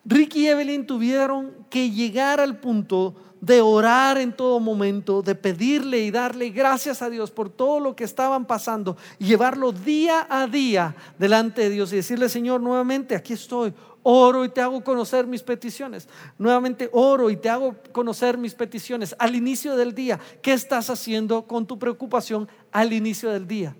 Ricky 0.04 0.44
y 0.44 0.48
Evelyn 0.48 0.86
tuvieron 0.86 1.52
que 1.68 1.90
llegar 1.90 2.40
al 2.40 2.58
punto 2.58 3.14
de 3.40 3.60
orar 3.60 4.18
en 4.18 4.32
todo 4.32 4.58
momento, 4.58 5.22
de 5.22 5.34
pedirle 5.34 6.00
y 6.00 6.10
darle 6.10 6.50
gracias 6.50 7.02
a 7.02 7.10
Dios 7.10 7.30
por 7.30 7.50
todo 7.50 7.78
lo 7.78 7.94
que 7.94 8.04
estaban 8.04 8.46
pasando 8.46 8.96
y 9.18 9.26
llevarlo 9.26 9.70
día 9.72 10.26
a 10.28 10.46
día 10.46 10.96
delante 11.18 11.62
de 11.62 11.70
Dios 11.70 11.92
y 11.92 11.96
decirle, 11.96 12.28
Señor, 12.28 12.60
nuevamente 12.60 13.14
aquí 13.14 13.34
estoy, 13.34 13.72
oro 14.02 14.44
y 14.44 14.48
te 14.48 14.60
hago 14.60 14.82
conocer 14.82 15.26
mis 15.26 15.42
peticiones. 15.42 16.08
Nuevamente 16.38 16.88
oro 16.92 17.30
y 17.30 17.36
te 17.36 17.50
hago 17.50 17.76
conocer 17.92 18.38
mis 18.38 18.54
peticiones 18.54 19.14
al 19.18 19.36
inicio 19.36 19.76
del 19.76 19.94
día. 19.94 20.18
¿Qué 20.42 20.52
estás 20.52 20.90
haciendo 20.90 21.46
con 21.46 21.66
tu 21.66 21.78
preocupación 21.78 22.48
al 22.72 22.92
inicio 22.92 23.30
del 23.30 23.46
día? 23.46 23.76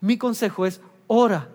Mi 0.00 0.16
consejo 0.16 0.66
es, 0.66 0.80
ora, 1.06 1.48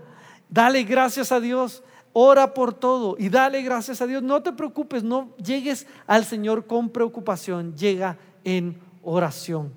dale 0.49 0.83
gracias 0.83 1.31
a 1.31 1.39
Dios, 1.39 1.83
ora 2.13 2.53
por 2.53 2.73
todo 2.73 3.15
y 3.17 3.29
dale 3.29 3.61
gracias 3.61 4.01
a 4.01 4.07
Dios. 4.07 4.23
No 4.23 4.41
te 4.41 4.53
preocupes, 4.53 5.03
no 5.03 5.35
llegues 5.37 5.87
al 6.07 6.25
Señor 6.25 6.65
con 6.65 6.89
preocupación, 6.89 7.75
llega 7.75 8.17
en 8.43 8.79
oración. 9.03 9.73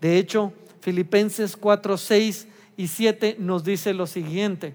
De 0.00 0.18
hecho, 0.18 0.52
Filipenses 0.80 1.56
4, 1.56 1.96
6 1.96 2.48
y 2.76 2.88
7 2.88 3.36
nos 3.38 3.64
dice 3.64 3.94
lo 3.94 4.06
siguiente. 4.06 4.74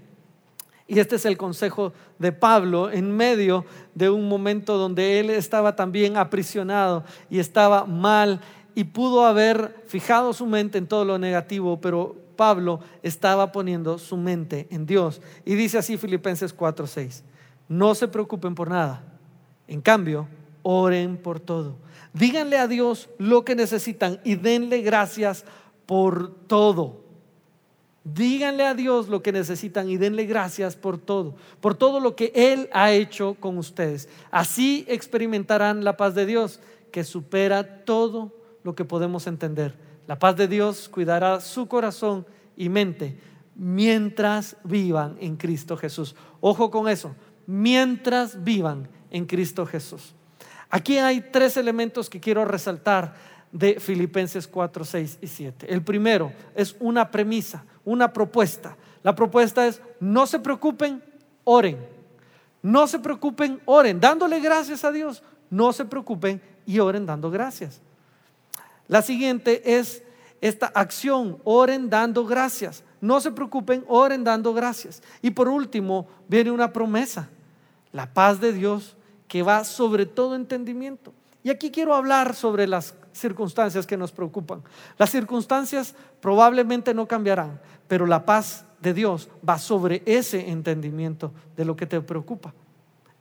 Y 0.88 1.00
este 1.00 1.18
es 1.18 1.26
el 1.26 1.38
consejo 1.38 1.92
de 2.18 2.32
Pablo 2.32 2.90
en 2.90 3.12
medio 3.12 3.66
de 3.94 4.10
un 4.10 4.30
momento 4.30 4.78
donde 4.78 5.20
él 5.20 5.30
estaba 5.30 5.76
también 5.76 6.16
aprisionado 6.16 7.04
y 7.30 7.40
estaba 7.40 7.86
mal 7.86 8.40
y 8.74 8.86
pudo 8.86 9.26
haber 9.26 9.84
fijado 9.88 10.32
su 10.32 10.46
mente 10.46 10.78
en 10.78 10.88
todo 10.88 11.04
lo 11.04 11.18
negativo, 11.18 11.82
pero 11.82 12.16
Pablo 12.38 12.80
estaba 13.04 13.52
poniendo 13.52 13.98
su 13.98 14.16
mente 14.16 14.68
en 14.70 14.86
Dios. 14.86 15.22
Y 15.44 15.56
dice 15.56 15.80
así 15.80 15.98
Filipenses 15.98 16.56
4:6, 16.56 17.24
no 17.68 17.96
se 17.96 18.08
preocupen 18.08 18.56
por 18.56 18.70
nada, 18.70 19.04
en 19.68 19.82
cambio, 19.82 20.28
oren 20.64 21.18
por 21.18 21.42
todo. 21.42 21.76
Díganle 22.14 22.58
a 22.58 22.68
Dios 22.68 23.10
lo 23.18 23.44
que 23.44 23.56
necesitan 23.56 24.22
y 24.24 24.36
denle 24.36 24.82
gracias 24.82 25.44
por 25.86 26.34
todo. 26.48 27.02
Díganle 28.04 28.66
a 28.66 28.74
Dios 28.74 29.10
lo 29.10 29.22
que 29.22 29.34
necesitan 29.34 29.90
y 29.90 29.98
denle 29.98 30.26
gracias 30.26 30.78
por 30.78 30.98
todo, 30.98 31.36
por 31.60 31.76
todo 31.76 32.00
lo 32.00 32.16
que 32.16 32.32
Él 32.34 32.70
ha 32.72 32.94
hecho 32.94 33.36
con 33.38 33.58
ustedes. 33.58 34.08
Así 34.32 34.86
experimentarán 34.88 35.84
la 35.84 35.98
paz 35.98 36.16
de 36.16 36.26
Dios 36.26 36.62
que 36.92 37.04
supera 37.04 37.84
todo 37.84 38.32
lo 38.64 38.76
que 38.76 38.86
podemos 38.86 39.28
entender 39.28 39.87
la 40.08 40.18
paz 40.18 40.36
de 40.36 40.48
Dios 40.48 40.90
cuidará 40.90 41.40
su 41.42 41.68
corazón 41.68 42.26
y 42.56 42.70
mente 42.70 43.20
mientras 43.56 44.56
vivan 44.64 45.18
en 45.20 45.36
Cristo 45.36 45.76
Jesús. 45.78 46.16
Ojo 46.40 46.72
con 46.72 46.88
eso, 46.88 47.16
mientras 47.46 48.44
vivan 48.44 48.88
en 49.10 49.26
Cristo 49.26 49.66
Jesús. 49.66 50.14
Aquí 50.70 50.98
hay 50.98 51.22
tres 51.32 51.58
elementos 51.58 52.10
que 52.10 52.20
quiero 52.20 52.46
resaltar 52.46 53.16
de 53.52 53.80
Filipenses 53.80 54.48
4, 54.48 54.86
6 54.86 55.20
y 55.22 55.28
7. 55.28 55.74
El 55.74 55.82
primero 55.82 56.32
es 56.56 56.76
una 56.80 57.10
premisa, 57.10 57.64
una 57.86 58.12
propuesta. 58.14 58.78
La 59.04 59.16
propuesta 59.16 59.66
es, 59.68 59.82
no 60.00 60.28
se 60.28 60.40
preocupen, 60.40 61.02
oren. 61.44 61.78
No 62.62 62.88
se 62.88 63.00
preocupen, 63.00 63.62
oren, 63.66 64.00
dándole 64.00 64.40
gracias 64.40 64.84
a 64.84 64.92
Dios. 64.92 65.24
No 65.50 65.72
se 65.72 65.86
preocupen 65.86 66.42
y 66.66 66.80
oren 66.80 67.06
dando 67.06 67.32
gracias. 67.32 67.82
La 68.88 69.02
siguiente 69.02 69.78
es 69.78 70.04
esta 70.42 70.68
acción, 70.68 71.40
oren 71.44 71.90
dando 71.90 72.26
gracias. 72.26 72.84
No 73.02 73.20
se 73.20 73.32
preocupen, 73.32 73.84
oren 73.88 74.24
dando 74.24 74.54
gracias. 74.54 75.02
Y 75.22 75.32
por 75.32 75.48
último, 75.48 76.08
viene 76.28 76.52
una 76.52 76.74
promesa, 76.74 77.30
la 77.92 78.14
paz 78.14 78.40
de 78.40 78.54
Dios 78.54 78.96
que 79.28 79.44
va 79.44 79.64
sobre 79.64 80.06
todo 80.06 80.36
entendimiento. 80.36 81.14
Y 81.44 81.50
aquí 81.50 81.72
quiero 81.72 81.96
hablar 81.96 82.36
sobre 82.36 82.68
las 82.68 82.96
circunstancias 83.14 83.88
que 83.88 83.98
nos 83.98 84.12
preocupan. 84.12 84.64
Las 84.98 85.12
circunstancias 85.12 85.96
probablemente 86.20 86.94
no 86.94 87.08
cambiarán, 87.08 87.60
pero 87.88 88.06
la 88.06 88.26
paz 88.26 88.66
de 88.82 88.94
Dios 88.94 89.30
va 89.48 89.58
sobre 89.58 90.04
ese 90.06 90.50
entendimiento 90.50 91.32
de 91.56 91.66
lo 91.66 91.76
que 91.76 91.86
te 91.86 92.00
preocupa. 92.02 92.54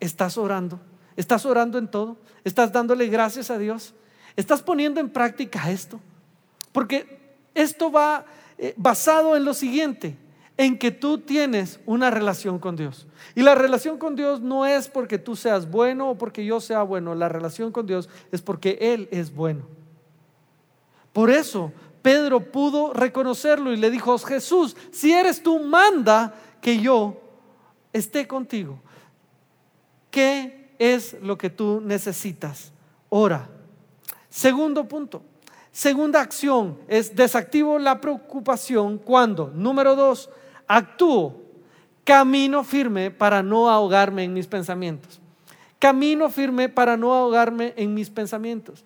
¿Estás 0.01 0.37
orando? 0.39 0.81
¿Estás 1.17 1.47
orando 1.47 1.79
en 1.79 1.89
todo? 1.89 2.17
¿Estás 2.45 2.73
dándole 2.73 3.07
gracias 3.09 3.51
a 3.51 3.59
Dios? 3.59 3.95
¿Estás 4.37 4.63
poniendo 4.63 5.01
en 5.01 5.09
práctica 5.09 5.71
esto? 5.71 5.99
Porque 6.73 7.19
esto 7.55 7.91
va 7.91 8.27
eh, 8.59 8.75
basado 8.77 9.35
en 9.35 9.45
lo 9.45 9.55
siguiente, 9.55 10.17
en 10.59 10.79
que 10.79 10.91
tú 10.91 11.19
tienes 11.19 11.81
una 11.87 12.11
relación 12.11 12.59
con 12.59 12.77
Dios. 12.77 13.07
Y 13.35 13.43
la 13.43 13.55
relación 13.55 13.99
con 13.99 14.15
Dios 14.15 14.43
no 14.43 14.67
es 14.67 14.89
porque 14.89 15.19
tú 15.19 15.37
seas 15.37 15.71
bueno 15.71 16.11
o 16.11 16.19
porque 16.19 16.45
yo 16.45 16.61
sea 16.61 16.83
bueno, 16.83 17.15
la 17.15 17.29
relación 17.31 17.73
con 17.73 17.87
Dios 17.87 18.11
es 18.31 18.43
porque 18.43 18.79
Él 18.81 19.09
es 19.11 19.35
bueno. 19.35 19.67
Por 21.15 21.31
eso 21.31 21.73
Pedro 22.03 22.41
pudo 22.41 22.93
reconocerlo 22.93 23.73
y 23.73 23.79
le 23.79 23.91
dijo, 23.91 24.19
Jesús, 24.19 24.77
si 24.91 25.13
eres 25.13 25.43
tú, 25.43 25.61
manda 25.61 26.35
que 26.61 26.79
yo 26.79 27.21
esté 27.93 28.27
contigo. 28.27 28.79
¿Qué 30.11 30.75
es 30.79 31.17
lo 31.23 31.39
que 31.39 31.49
tú 31.49 31.81
necesitas? 31.83 32.73
Ora. 33.09 33.56
Segundo 34.37 34.87
punto, 34.87 35.23
segunda 35.73 36.21
acción 36.21 36.77
es 36.89 37.17
desactivo 37.17 37.79
la 37.79 38.03
preocupación 38.03 38.99
cuando, 38.99 39.51
número 39.55 39.97
dos, 39.97 40.29
actúo, 40.67 41.41
camino 42.05 42.63
firme 42.63 43.11
para 43.11 43.43
no 43.43 43.71
ahogarme 43.71 44.25
en 44.25 44.35
mis 44.35 44.47
pensamientos. 44.47 45.23
Camino 45.79 46.29
firme 46.29 46.69
para 46.69 46.99
no 46.99 47.15
ahogarme 47.15 47.73
en 47.79 47.95
mis 47.95 48.11
pensamientos. 48.11 48.85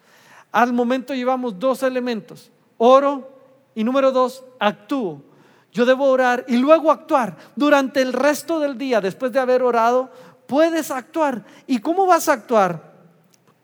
Al 0.52 0.72
momento 0.72 1.16
llevamos 1.16 1.58
dos 1.58 1.82
elementos, 1.82 2.52
oro 2.78 3.28
y 3.74 3.82
número 3.82 4.12
dos, 4.12 4.44
actúo. 4.60 5.20
Yo 5.72 5.84
debo 5.84 6.04
orar 6.04 6.44
y 6.46 6.58
luego 6.58 6.92
actuar. 6.92 7.36
Durante 7.56 8.02
el 8.02 8.12
resto 8.12 8.60
del 8.60 8.78
día, 8.78 9.00
después 9.00 9.32
de 9.32 9.40
haber 9.40 9.64
orado, 9.64 10.12
puedes 10.46 10.92
actuar. 10.92 11.44
¿Y 11.66 11.80
cómo 11.80 12.06
vas 12.06 12.28
a 12.28 12.34
actuar? 12.34 12.88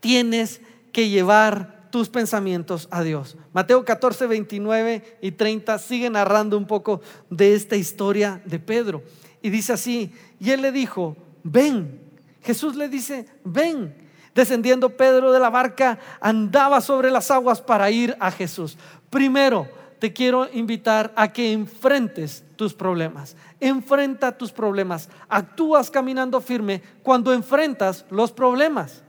tienes 0.01 0.61
que 0.93 1.09
llevar 1.09 1.76
tus 1.97 2.11
pensamientos 2.11 2.89
a 2.91 3.03
Dios. 3.03 3.39
Mateo 3.55 3.83
14, 3.83 4.27
29 4.27 5.19
y 5.23 5.31
30 5.33 5.79
sigue 5.79 6.11
narrando 6.11 6.59
un 6.59 6.67
poco 6.67 7.01
de 7.31 7.55
esta 7.55 7.75
historia 7.75 8.43
de 8.45 8.59
Pedro. 8.59 9.03
Y 9.41 9.49
dice 9.49 9.73
así, 9.73 10.13
y 10.39 10.51
él 10.51 10.61
le 10.61 10.73
dijo, 10.73 11.17
ven. 11.43 12.03
Jesús 12.43 12.77
le 12.77 12.91
dice, 12.91 13.25
ven. 13.45 13.97
Descendiendo 14.35 14.91
Pedro 14.91 15.33
de 15.33 15.41
la 15.41 15.49
barca, 15.49 15.99
andaba 16.21 16.83
sobre 16.83 17.11
las 17.11 17.31
aguas 17.31 17.63
para 17.63 17.91
ir 17.91 18.15
a 18.21 18.31
Jesús. 18.31 18.77
Primero, 19.09 19.67
te 19.99 20.13
quiero 20.13 20.51
invitar 20.53 21.15
a 21.17 21.33
que 21.33 21.51
enfrentes 21.51 22.45
tus 22.57 22.75
problemas. 22.75 23.39
Enfrenta 23.59 24.37
tus 24.37 24.53
problemas. 24.53 25.09
Actúas 25.31 25.91
caminando 25.91 26.43
firme 26.43 26.83
cuando 27.03 27.33
enfrentas 27.33 28.05
los 28.11 28.33
problemas. 28.33 29.03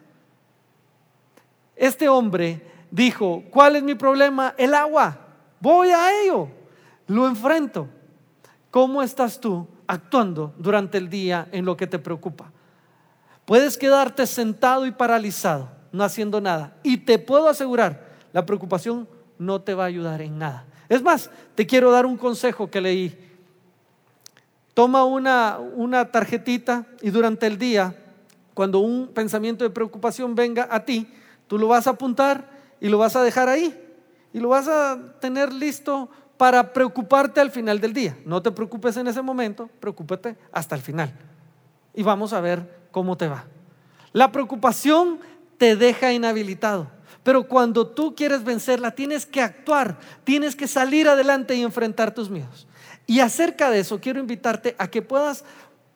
Este 1.76 2.08
hombre 2.08 2.77
dijo, 2.92 3.44
¿cuál 3.50 3.76
es 3.76 3.84
mi 3.84 3.96
problema? 3.96 4.54
El 4.58 4.74
agua. 4.74 5.18
Voy 5.60 5.90
a 5.90 6.22
ello. 6.22 6.50
Lo 7.08 7.28
enfrento. 7.28 7.88
¿Cómo 8.72 9.02
estás 9.02 9.40
tú 9.40 9.68
actuando 9.88 10.54
durante 10.58 10.98
el 10.98 11.10
día 11.10 11.48
en 11.52 11.66
lo 11.66 11.78
que 11.78 11.88
te 11.88 12.00
preocupa? 12.00 12.52
Puedes 13.46 13.78
quedarte 13.78 14.28
sentado 14.28 14.86
y 14.86 14.92
paralizado, 14.92 15.70
no 15.92 16.04
haciendo 16.04 16.42
nada. 16.42 16.76
Y 16.84 16.98
te 16.98 17.18
puedo 17.18 17.48
asegurar, 17.48 18.06
la 18.34 18.46
preocupación 18.46 19.08
no 19.40 19.62
te 19.62 19.74
va 19.74 19.86
a 19.86 19.88
ayudar 19.88 20.22
en 20.22 20.38
nada. 20.38 20.66
Es 20.90 21.02
más, 21.02 21.30
te 21.56 21.66
quiero 21.66 21.92
dar 21.92 22.06
un 22.06 22.18
consejo 22.18 22.70
que 22.70 22.82
leí. 22.82 23.18
Toma 24.74 25.06
una, 25.06 25.60
una 25.60 26.12
tarjetita 26.12 26.86
y 27.02 27.10
durante 27.10 27.48
el 27.48 27.58
día, 27.58 27.96
cuando 28.54 28.80
un 28.80 29.08
pensamiento 29.08 29.64
de 29.64 29.70
preocupación 29.70 30.36
venga 30.36 30.68
a 30.70 30.84
ti, 30.84 31.08
tú 31.48 31.58
lo 31.58 31.70
vas 31.70 31.88
a 31.88 31.92
apuntar 31.92 32.57
y 32.80 32.90
lo 32.90 32.98
vas 32.98 33.16
a 33.16 33.24
dejar 33.24 33.50
ahí. 33.50 33.84
Y 34.34 34.40
lo 34.40 34.50
vas 34.50 34.68
a 34.68 35.00
tener 35.20 35.52
listo 35.54 36.10
para 36.38 36.74
preocuparte 36.74 37.42
al 37.42 37.52
final 37.52 37.80
del 37.80 37.94
día. 37.94 38.18
No 38.26 38.42
te 38.42 38.52
preocupes 38.52 38.98
en 38.98 39.08
ese 39.08 39.22
momento, 39.22 39.70
preocúpate 39.80 40.38
hasta 40.52 40.76
el 40.76 40.82
final. 40.82 41.12
Y 41.94 42.04
vamos 42.04 42.34
a 42.34 42.42
ver 42.42 42.88
cómo 42.92 43.18
te 43.18 43.28
va. 43.28 43.46
La 44.14 44.32
preocupación 44.32 45.20
te 45.58 45.76
deja 45.76 46.14
inhabilitado. 46.14 46.88
Pero 47.24 47.48
cuando 47.48 47.88
tú 47.88 48.16
quieres 48.16 48.44
vencerla, 48.44 48.92
tienes 48.92 49.26
que 49.26 49.42
actuar, 49.42 49.98
tienes 50.24 50.56
que 50.56 50.68
salir 50.68 51.10
adelante 51.10 51.56
y 51.56 51.62
enfrentar 51.62 52.14
tus 52.14 52.30
miedos. 52.30 52.68
Y 53.06 53.20
acerca 53.20 53.70
de 53.70 53.80
eso, 53.80 54.00
quiero 54.00 54.20
invitarte 54.20 54.76
a 54.78 54.88
que 54.88 55.02
puedas 55.02 55.44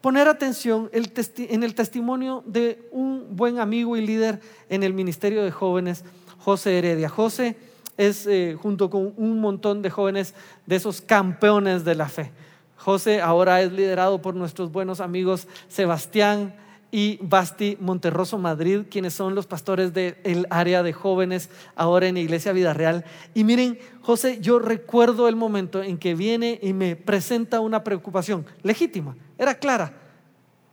poner 0.02 0.28
atención 0.28 0.90
en 0.92 1.64
el 1.64 1.76
testimonio 1.76 2.44
de 2.46 2.88
un 2.92 3.36
buen 3.36 3.60
amigo 3.60 3.96
y 3.96 4.06
líder 4.06 4.42
en 4.68 4.84
el 4.84 4.94
Ministerio 4.94 5.44
de 5.44 5.52
Jóvenes, 5.52 6.04
José 6.44 6.78
Heredia. 6.78 7.10
José 7.10 7.56
es, 7.98 8.28
eh, 8.28 8.58
junto 8.62 8.90
con 8.90 9.14
un 9.18 9.40
montón 9.40 9.82
de 9.82 9.90
jóvenes, 9.90 10.34
de 10.66 10.76
esos 10.76 11.02
campeones 11.02 11.86
de 11.86 11.96
la 11.96 12.10
fe. 12.10 12.32
José 12.78 13.22
ahora 13.22 13.62
es 13.62 13.72
liderado 13.72 14.22
por 14.22 14.36
nuestros 14.36 14.72
buenos 14.72 15.00
amigos 15.02 15.48
Sebastián, 15.68 16.54
y 16.92 17.18
Basti 17.22 17.78
Monterroso 17.80 18.38
Madrid, 18.38 18.82
quienes 18.90 19.14
son 19.14 19.34
los 19.34 19.48
pastores 19.48 19.94
del 19.94 20.46
área 20.50 20.84
de 20.84 20.92
jóvenes 20.92 21.50
ahora 21.76 22.08
en 22.08 22.18
Iglesia 22.18 22.52
Vida 22.52 22.74
Real. 22.74 23.06
Y 23.34 23.46
miren, 23.46 23.80
José, 24.02 24.40
yo 24.42 24.60
recuerdo 24.60 25.28
el 25.28 25.38
momento 25.38 25.82
en 25.82 25.98
que 25.98 26.14
viene 26.14 26.60
y 26.62 26.74
me 26.74 26.98
presenta 26.98 27.62
una 27.62 27.84
preocupación 27.84 28.46
legítima, 28.62 29.16
era 29.38 29.56
clara. 29.56 29.94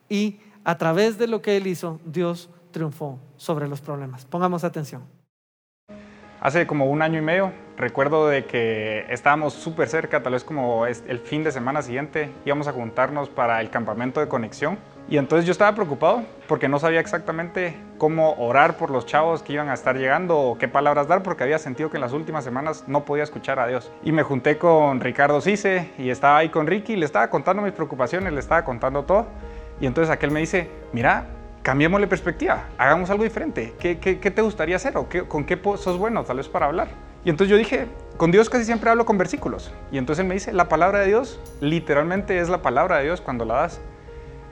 Y 0.08 0.40
a 0.64 0.76
través 0.76 1.18
de 1.18 1.28
lo 1.28 1.40
que 1.40 1.56
él 1.56 1.66
hizo, 1.68 2.00
Dios 2.04 2.50
triunfó 2.72 3.18
sobre 3.36 3.68
los 3.68 3.80
problemas. 3.80 4.24
Pongamos 4.24 4.64
atención. 4.64 5.17
Hace 6.40 6.66
como 6.66 6.86
un 6.86 7.02
año 7.02 7.18
y 7.18 7.22
medio 7.22 7.52
recuerdo 7.76 8.28
de 8.28 8.44
que 8.44 9.06
estábamos 9.08 9.54
súper 9.54 9.88
cerca, 9.88 10.22
tal 10.22 10.32
vez 10.32 10.44
como 10.44 10.86
el 10.86 11.18
fin 11.20 11.44
de 11.44 11.52
semana 11.52 11.82
siguiente 11.82 12.30
íbamos 12.44 12.68
a 12.68 12.72
juntarnos 12.72 13.28
para 13.28 13.60
el 13.60 13.70
campamento 13.70 14.20
de 14.20 14.28
conexión 14.28 14.78
y 15.10 15.16
entonces 15.16 15.46
yo 15.46 15.52
estaba 15.52 15.74
preocupado 15.74 16.22
porque 16.48 16.68
no 16.68 16.78
sabía 16.78 17.00
exactamente 17.00 17.74
cómo 17.96 18.34
orar 18.34 18.76
por 18.76 18.90
los 18.90 19.06
chavos 19.06 19.42
que 19.42 19.54
iban 19.54 19.70
a 19.70 19.74
estar 19.74 19.96
llegando 19.96 20.38
o 20.38 20.58
qué 20.58 20.68
palabras 20.68 21.08
dar 21.08 21.22
porque 21.22 21.44
había 21.44 21.58
sentido 21.58 21.90
que 21.90 21.96
en 21.96 22.02
las 22.02 22.12
últimas 22.12 22.44
semanas 22.44 22.84
no 22.86 23.04
podía 23.04 23.24
escuchar 23.24 23.58
a 23.58 23.66
Dios. 23.66 23.90
Y 24.04 24.12
me 24.12 24.22
junté 24.22 24.58
con 24.58 25.00
Ricardo 25.00 25.40
Cise 25.40 25.90
y 25.96 26.10
estaba 26.10 26.36
ahí 26.36 26.50
con 26.50 26.66
Ricky, 26.66 26.94
le 26.94 27.06
estaba 27.06 27.30
contando 27.30 27.62
mis 27.62 27.72
preocupaciones, 27.72 28.34
le 28.34 28.40
estaba 28.40 28.64
contando 28.64 29.04
todo. 29.04 29.28
Y 29.80 29.86
entonces 29.86 30.10
aquel 30.10 30.30
me 30.30 30.40
dice, 30.40 30.68
mira, 30.92 31.26
cambiémosle 31.68 32.06
perspectiva, 32.06 32.64
hagamos 32.78 33.10
algo 33.10 33.24
diferente. 33.24 33.74
¿Qué, 33.78 33.94
te 33.94 34.40
gustaría 34.40 34.76
hacer 34.76 34.96
o 34.96 35.06
con 35.28 35.44
qué 35.44 35.60
sos 35.76 35.98
bueno 35.98 36.24
tal 36.24 36.38
vez 36.38 36.48
para 36.48 36.64
hablar? 36.64 36.88
Y 37.26 37.28
entonces 37.28 37.50
yo 37.50 37.58
dije, 37.58 37.88
con 38.16 38.30
Dios 38.30 38.48
casi 38.48 38.64
siempre 38.64 38.88
hablo 38.88 39.04
con 39.04 39.18
versículos. 39.18 39.70
Y 39.92 39.98
entonces 39.98 40.22
él 40.22 40.28
me 40.28 40.32
dice, 40.32 40.54
la 40.54 40.70
palabra 40.70 41.00
de 41.00 41.08
Dios 41.08 41.38
literalmente 41.60 42.38
es 42.38 42.48
la 42.48 42.62
palabra 42.62 42.96
de 42.96 43.04
Dios 43.04 43.20
cuando 43.20 43.44
la 43.44 43.56
das. 43.56 43.82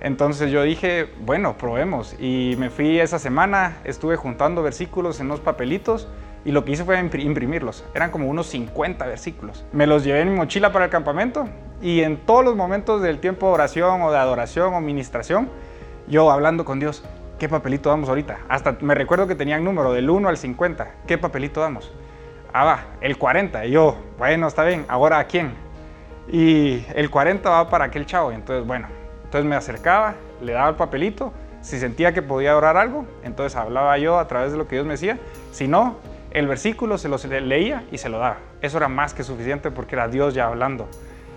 Entonces 0.03 0.51
yo 0.51 0.63
dije, 0.63 1.09
bueno, 1.25 1.57
probemos. 1.57 2.15
Y 2.21 2.55
me 2.59 2.69
fui 2.69 3.01
esa 3.01 3.19
semana, 3.19 3.79
estuve 3.85 4.17
juntando 4.17 4.63
versículos 4.63 5.19
en 5.19 5.29
unos 5.29 5.41
papelitos 5.41 6.09
y 6.45 6.53
lo 6.53 6.67
que 6.67 6.73
hice 6.73 6.85
fue 6.85 7.01
imprimirlos. 7.01 7.83
Eran 7.95 8.11
como 8.11 8.29
unos 8.29 8.47
50 8.49 9.07
versículos. 9.07 9.65
Me 9.73 9.87
los 9.87 10.05
llevé 10.05 10.21
en 10.21 10.33
mi 10.33 10.37
mochila 10.37 10.71
para 10.71 10.85
el 10.85 10.91
campamento 10.91 11.49
y 11.81 12.03
en 12.03 12.19
todos 12.19 12.45
los 12.45 12.57
momentos 12.57 13.01
del 13.01 13.21
tiempo 13.21 13.47
de 13.47 13.55
oración 13.55 14.03
o 14.03 14.13
de 14.13 14.19
adoración 14.19 14.75
o 14.75 14.83
ministración, 14.83 15.49
yo 16.09 16.31
hablando 16.31 16.64
con 16.64 16.79
Dios, 16.79 17.03
¿qué 17.38 17.49
papelito 17.49 17.90
damos 17.90 18.09
ahorita? 18.09 18.38
Hasta 18.49 18.77
me 18.81 18.95
recuerdo 18.95 19.27
que 19.27 19.35
tenían 19.35 19.64
número 19.64 19.92
del 19.92 20.09
1 20.09 20.29
al 20.29 20.37
50. 20.37 20.95
¿Qué 21.07 21.19
papelito 21.19 21.61
damos? 21.61 21.92
Ah, 22.53 22.64
va, 22.64 22.81
el 23.01 23.19
40. 23.19 23.66
Y 23.66 23.73
yo, 23.73 23.97
bueno, 24.19 24.47
está 24.47 24.64
bien, 24.64 24.85
ahora 24.88 25.19
a 25.19 25.25
quién? 25.25 25.53
Y 26.29 26.85
el 26.95 27.11
40 27.11 27.49
va 27.51 27.69
para 27.69 27.87
aquel 27.87 28.07
chavo. 28.07 28.33
Entonces, 28.33 28.66
bueno, 28.66 28.88
entonces 29.25 29.49
me 29.49 29.57
acercaba, 29.57 30.14
le 30.40 30.53
daba 30.53 30.69
el 30.71 30.77
papelito, 30.77 31.33
si 31.61 31.79
sentía 31.79 32.14
que 32.14 32.23
podía 32.23 32.57
orar 32.57 32.77
algo, 32.77 33.07
entonces 33.25 33.57
hablaba 33.57 33.99
yo 33.99 34.19
a 34.19 34.29
través 34.29 34.53
de 34.53 34.59
lo 34.59 34.69
que 34.69 34.77
Dios 34.77 34.87
me 34.87 34.92
decía, 34.92 35.19
si 35.51 35.66
no, 35.66 35.97
el 36.31 36.47
versículo 36.47 36.99
se 36.99 37.09
lo 37.09 37.16
leía 37.40 37.85
y 37.90 37.99
se 37.99 38.09
lo 38.09 38.19
daba. 38.19 38.38
Eso 38.61 38.77
era 38.77 38.88
más 38.88 39.14
que 39.14 39.25
suficiente 39.25 39.71
porque 39.71 39.95
era 39.95 40.09
Dios 40.09 40.35
ya 40.35 40.47
hablando. 40.47 40.88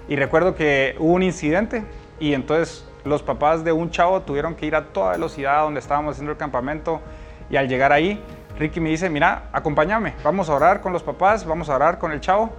Y 0.08 0.16
recuerdo 0.16 0.56
que 0.56 0.96
hubo 1.00 1.14
un 1.14 1.24
incidente 1.24 1.84
y 2.20 2.34
entonces 2.34 2.89
los 3.04 3.24
papás 3.24 3.64
de 3.64 3.72
un 3.72 3.92
chavo 3.92 4.22
tuvieron 4.22 4.56
que 4.56 4.66
ir 4.66 4.76
a 4.76 4.86
toda 4.86 5.12
velocidad 5.12 5.64
donde 5.64 5.80
estábamos 5.80 6.14
haciendo 6.14 6.32
el 6.32 6.38
campamento 6.38 7.02
y 7.50 7.58
al 7.58 7.68
llegar 7.68 7.92
ahí, 7.92 8.22
Ricky 8.58 8.80
me 8.80 8.90
dice, 8.90 9.10
mira, 9.10 9.44
acompáñame, 9.54 10.16
vamos 10.24 10.50
a 10.50 10.56
orar 10.56 10.82
con 10.82 10.94
los 10.94 11.04
papás, 11.04 11.46
vamos 11.46 11.70
a 11.70 11.76
orar 11.76 11.98
con 11.98 12.12
el 12.12 12.20
chavo 12.20 12.52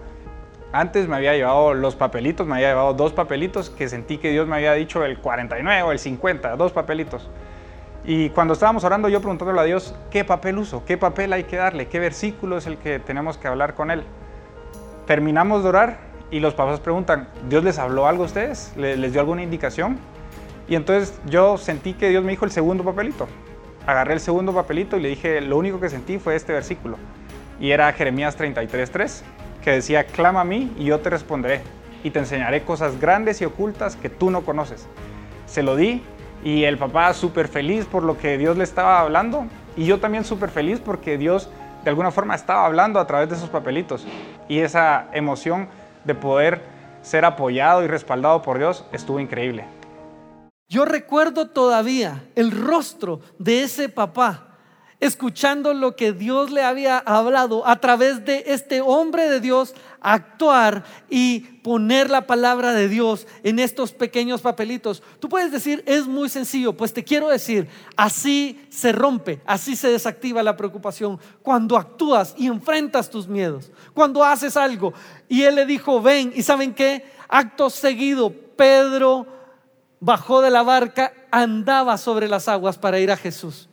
antes 0.72 1.09
me 1.09 1.16
había 1.16 1.35
llevado 1.35 1.74
los 1.74 1.96
papelitos, 1.96 2.46
me 2.46 2.55
había 2.55 2.68
llevado 2.68 2.94
dos 2.94 3.12
papelitos 3.12 3.70
que 3.70 3.88
sentí 3.88 4.18
que 4.18 4.31
Dios 4.31 4.46
me 4.46 4.57
había 4.57 4.72
dicho 4.74 5.05
el 5.05 5.18
49 5.18 5.83
o 5.83 5.90
el 5.90 5.98
50, 5.98 6.55
dos 6.57 6.70
papelitos. 6.70 7.29
Y 8.05 8.31
cuando 8.31 8.55
estábamos 8.55 8.85
orando 8.85 9.09
yo 9.09 9.20
preguntándole 9.20 9.61
a 9.61 9.64
Dios, 9.64 9.94
¿qué 10.11 10.24
papel 10.24 10.59
uso? 10.59 10.85
¿Qué 10.85 10.96
papel 10.96 11.33
hay 11.33 11.44
que 11.44 11.57
darle? 11.57 11.88
¿Qué 11.88 11.98
versículo 11.98 12.57
es 12.57 12.66
el 12.66 12.79
que 12.79 13.00
tenemos 13.00 13.37
que 13.37 13.48
hablar 13.48 13.74
con 13.74 13.90
Él? 13.90 14.05
Terminamos 15.07 15.64
de 15.64 15.68
orar 15.68 15.98
y 16.31 16.38
los 16.38 16.55
papás 16.55 16.79
preguntan, 16.79 17.29
¿Dios 17.48 17.64
les 17.64 17.79
habló 17.79 18.07
algo 18.07 18.22
a 18.22 18.26
ustedes? 18.26 18.72
¿Les 18.76 19.12
dio 19.12 19.20
alguna 19.20 19.42
indicación? 19.42 19.98
Y 20.71 20.77
entonces 20.77 21.21
yo 21.27 21.59
sentí 21.59 21.95
que 21.95 22.09
Dios 22.11 22.23
me 22.23 22.31
dijo 22.31 22.45
el 22.45 22.53
segundo 22.53 22.85
papelito. 22.85 23.27
Agarré 23.87 24.15
el 24.15 24.21
segundo 24.21 24.55
papelito 24.55 24.97
y 24.97 25.01
le 25.01 25.09
dije, 25.09 25.41
lo 25.41 25.59
único 25.59 25.81
que 25.81 25.91
sentí 25.91 26.19
fue 26.19 26.37
este 26.37 26.53
versículo. 26.53 26.97
Y 27.59 27.73
era 27.73 27.93
Jeremías 27.93 28.39
33.3 28.39 29.23
que 29.65 29.73
decía, 29.73 30.05
clama 30.05 30.43
a 30.43 30.45
mí 30.45 30.73
y 30.79 30.85
yo 30.85 31.01
te 31.01 31.11
responderé 31.11 31.63
y 32.05 32.11
te 32.11 32.21
enseñaré 32.21 32.63
cosas 32.63 33.01
grandes 33.01 33.41
y 33.43 33.47
ocultas 33.47 33.97
que 33.97 34.09
tú 34.09 34.31
no 34.31 34.43
conoces. 34.43 34.87
Se 35.47 35.65
lo 35.65 35.75
di 35.75 36.05
y 36.45 36.63
el 36.63 36.79
papá 36.79 37.13
súper 37.15 37.49
feliz 37.49 37.85
por 37.85 38.05
lo 38.05 38.17
que 38.17 38.39
Dios 38.39 38.57
le 38.57 38.63
estaba 38.63 39.01
hablando 39.01 39.47
y 39.77 39.87
yo 39.87 39.99
también 39.99 40.25
súper 40.25 40.51
feliz 40.51 40.79
porque 40.79 41.19
Dios 41.19 41.51
de 41.83 41.91
alguna 41.91 42.13
forma 42.13 42.37
estaba 42.37 42.65
hablando 42.65 43.01
a 43.01 43.09
través 43.09 43.29
de 43.29 43.35
esos 43.35 43.49
papelitos 43.49 44.07
y 44.49 44.61
esa 44.61 45.09
emoción 45.15 45.69
de 46.05 46.15
poder 46.15 46.63
ser 47.03 47.25
apoyado 47.25 47.83
y 47.83 47.89
respaldado 47.89 48.41
por 48.43 48.59
Dios 48.59 48.87
estuvo 48.93 49.19
increíble. 49.19 49.65
Yo 50.71 50.85
recuerdo 50.85 51.49
todavía 51.49 52.31
el 52.37 52.53
rostro 52.53 53.21
de 53.41 53.65
ese 53.65 53.89
papá 53.89 54.47
escuchando 55.01 55.75
lo 55.75 55.97
que 55.97 56.13
Dios 56.13 56.53
le 56.53 56.63
había 56.63 56.99
hablado 56.99 57.67
a 57.67 57.81
través 57.81 58.25
de 58.25 58.45
este 58.47 58.81
hombre 58.81 59.29
de 59.29 59.41
Dios, 59.41 59.75
actuar 60.01 60.85
y 61.09 61.41
poner 61.41 62.09
la 62.09 62.27
palabra 62.27 62.73
de 62.73 62.89
Dios 62.89 63.27
en 63.43 63.59
estos 63.59 63.93
pequeños 63.93 64.43
papelitos. 64.43 65.03
Tú 65.19 65.29
puedes 65.29 65.51
decir, 65.51 65.83
es 65.87 66.07
muy 66.07 66.29
sencillo, 66.29 66.75
pues 66.75 66.93
te 66.93 67.03
quiero 67.03 67.29
decir, 67.29 67.67
así 67.97 68.65
se 68.69 68.93
rompe, 68.93 69.41
así 69.47 69.75
se 69.75 69.89
desactiva 69.89 70.43
la 70.43 70.57
preocupación, 70.57 71.19
cuando 71.43 71.77
actúas 71.77 72.35
y 72.37 72.47
enfrentas 72.47 73.11
tus 73.11 73.27
miedos, 73.27 73.73
cuando 73.93 74.23
haces 74.23 74.57
algo. 74.57 74.93
Y 75.29 75.43
él 75.43 75.57
le 75.57 75.67
dijo, 75.67 76.01
ven, 76.01 76.33
y 76.37 76.43
¿saben 76.43 76.75
qué? 76.75 77.11
Acto 77.29 77.71
seguido, 77.71 78.33
Pedro 78.57 79.39
bajó 80.01 80.41
de 80.41 80.51
la 80.51 80.63
barca, 80.63 81.13
andaba 81.31 81.99
sobre 81.99 82.29
las 82.29 82.49
aguas 82.49 82.79
para 82.79 82.99
ir 82.99 83.11
a 83.11 83.17
Jesús. 83.17 83.69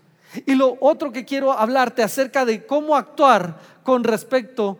Y 0.45 0.55
lo 0.55 0.77
otro 0.81 1.11
que 1.11 1.25
quiero 1.25 1.53
hablarte 1.53 2.03
acerca 2.03 2.45
de 2.45 2.65
cómo 2.65 2.95
actuar 2.95 3.57
con 3.83 4.03
respecto 4.03 4.77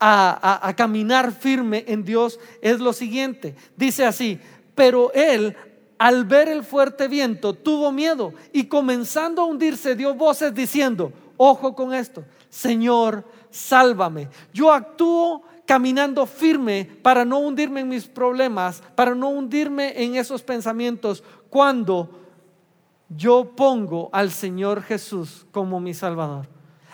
a, 0.00 0.72
caminar 0.76 1.32
firme 1.32 1.84
en 1.86 2.04
Dios 2.04 2.40
es 2.60 2.80
lo 2.80 2.92
siguiente. 2.92 3.54
Dice 3.76 4.04
así, 4.04 4.40
pero 4.74 5.12
él 5.12 5.56
al 5.98 6.24
ver 6.24 6.48
el 6.48 6.64
fuerte 6.64 7.08
viento 7.08 7.54
tuvo 7.54 7.90
miedo 7.92 8.34
y 8.52 8.64
comenzando 8.64 9.42
a 9.42 9.46
hundirse 9.46 9.94
dio 9.94 10.14
voces 10.14 10.54
diciendo, 10.54 11.12
ojo 11.36 11.74
con 11.74 11.94
esto, 11.94 12.24
Señor, 12.50 13.24
sálvame. 13.50 14.28
Yo 14.52 14.72
actúo 14.72 15.42
caminando 15.66 16.24
firme 16.26 16.88
para 17.02 17.24
no 17.24 17.38
hundirme 17.38 17.80
en 17.80 17.88
mis 17.88 18.06
problemas, 18.06 18.82
para 18.94 19.14
no 19.14 19.28
hundirme 19.28 20.02
en 20.02 20.16
esos 20.16 20.42
pensamientos 20.42 21.22
cuando 21.50 22.08
yo 23.08 23.52
pongo 23.56 24.08
al 24.12 24.30
Señor 24.30 24.82
Jesús 24.82 25.46
como 25.52 25.80
mi 25.80 25.94
Salvador. 25.94 26.48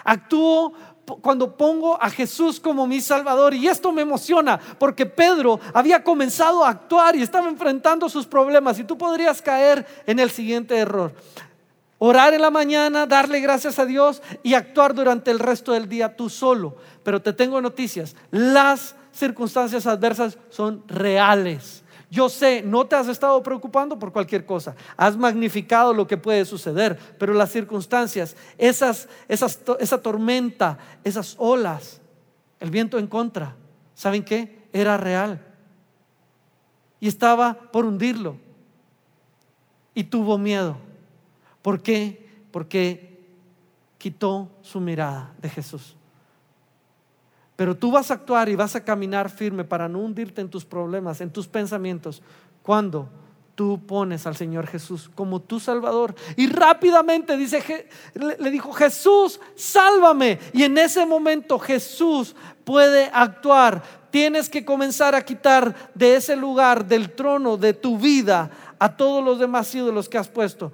Actúo 0.05 0.73
cuando 1.21 1.57
pongo 1.57 2.01
a 2.01 2.11
Jesús 2.11 2.61
como 2.61 2.87
mi 2.87 3.01
Salvador. 3.01 3.55
Y 3.55 3.69
esto 3.69 3.93
me 3.93 4.03
emociona 4.03 4.59
porque 4.79 5.07
Pedro 5.07 5.61
había 5.75 6.03
comenzado 6.03 6.65
a 6.65 6.71
actuar 6.71 7.17
y 7.17 7.23
estaba 7.23 7.49
enfrentando 7.49 8.09
sus 8.09 8.27
problemas. 8.27 8.79
Y 8.79 8.85
tú 8.85 8.97
podrías 8.97 9.43
caer 9.43 9.87
en 10.07 10.19
el 10.19 10.31
siguiente 10.31 10.77
error. 10.77 11.13
Orar 12.05 12.35
en 12.35 12.43
la 12.43 12.51
mañana, 12.51 13.07
darle 13.07 13.38
gracias 13.38 13.79
a 13.79 13.87
Dios 13.87 14.23
y 14.43 14.55
actuar 14.55 14.93
durante 14.93 15.31
el 15.31 15.38
resto 15.38 15.71
del 15.71 15.88
día 15.88 16.17
tú 16.17 16.29
solo. 16.29 16.75
Pero 17.05 17.23
te 17.23 17.33
tengo 17.33 17.61
noticias. 17.61 18.17
Las 18.33 18.97
circunstancias 19.12 19.87
adversas 19.87 20.37
son 20.51 20.83
reales. 20.88 21.85
Yo 22.11 22.29
sé, 22.29 22.61
no 22.61 22.87
te 22.87 22.97
has 22.97 23.07
estado 23.07 23.41
preocupando 23.45 24.01
por 24.01 24.12
cualquier 24.12 24.45
cosa, 24.45 24.75
has 24.97 25.17
magnificado 25.17 25.95
lo 25.95 26.09
que 26.09 26.17
puede 26.17 26.45
suceder, 26.45 26.99
pero 27.21 27.35
las 27.35 27.53
circunstancias, 27.53 28.37
esas, 28.59 29.09
esa 29.29 30.03
tormenta, 30.03 30.79
esas 31.05 31.37
olas, 31.38 32.01
el 32.59 32.73
viento 32.73 32.99
en 32.99 33.07
contra, 33.07 33.55
¿saben 33.95 34.25
qué? 34.25 34.67
Era 34.73 34.97
real. 34.97 35.41
Y 36.99 37.07
estaba 37.07 37.55
por 37.71 37.85
hundirlo. 37.85 38.38
Y 39.95 40.03
tuvo 40.03 40.37
miedo. 40.37 40.77
¿Por 41.62 41.83
qué? 41.83 42.29
Porque 42.51 43.20
quitó 43.98 44.51
su 44.62 44.81
mirada 44.81 45.33
de 45.40 45.48
Jesús. 45.48 45.96
Pero 47.57 47.77
tú 47.77 47.92
vas 47.92 48.11
a 48.11 48.14
actuar 48.14 48.48
y 48.48 48.57
vas 48.57 48.75
a 48.75 48.85
caminar 48.85 49.31
firme 49.31 49.64
para 49.64 49.88
no 49.88 50.01
hundirte 50.01 50.40
en 50.40 50.48
tus 50.48 50.64
problemas, 50.64 51.20
en 51.20 51.31
tus 51.31 51.46
pensamientos, 51.46 52.22
cuando 52.62 53.09
tú 53.55 53.81
pones 53.87 54.27
al 54.27 54.35
Señor 54.35 54.66
Jesús 54.66 55.11
como 55.14 55.40
tu 55.40 55.61
Salvador. 55.61 56.14
Y 56.37 56.48
rápidamente 56.48 57.37
dice, 57.37 57.88
le 58.14 58.51
dijo, 58.51 58.72
Jesús, 58.72 59.38
sálvame. 59.55 60.38
Y 60.53 60.64
en 60.64 60.79
ese 60.79 61.07
momento 61.07 61.59
Jesús 61.59 62.35
puede 62.64 63.11
actuar. 63.12 63.83
Tienes 64.11 64.48
que 64.48 64.64
comenzar 64.64 65.14
a 65.14 65.25
quitar 65.25 65.90
de 65.94 66.16
ese 66.16 66.37
lugar, 66.37 66.87
del 66.87 67.12
trono 67.12 67.57
de 67.57 67.75
tu 67.75 67.98
vida, 67.98 68.51
a 68.79 68.96
todos 68.96 69.25
los 69.25 69.38
demás 69.38 69.72
ídolos 69.75 70.09
que 70.09 70.18
has 70.18 70.29
puesto. 70.29 70.72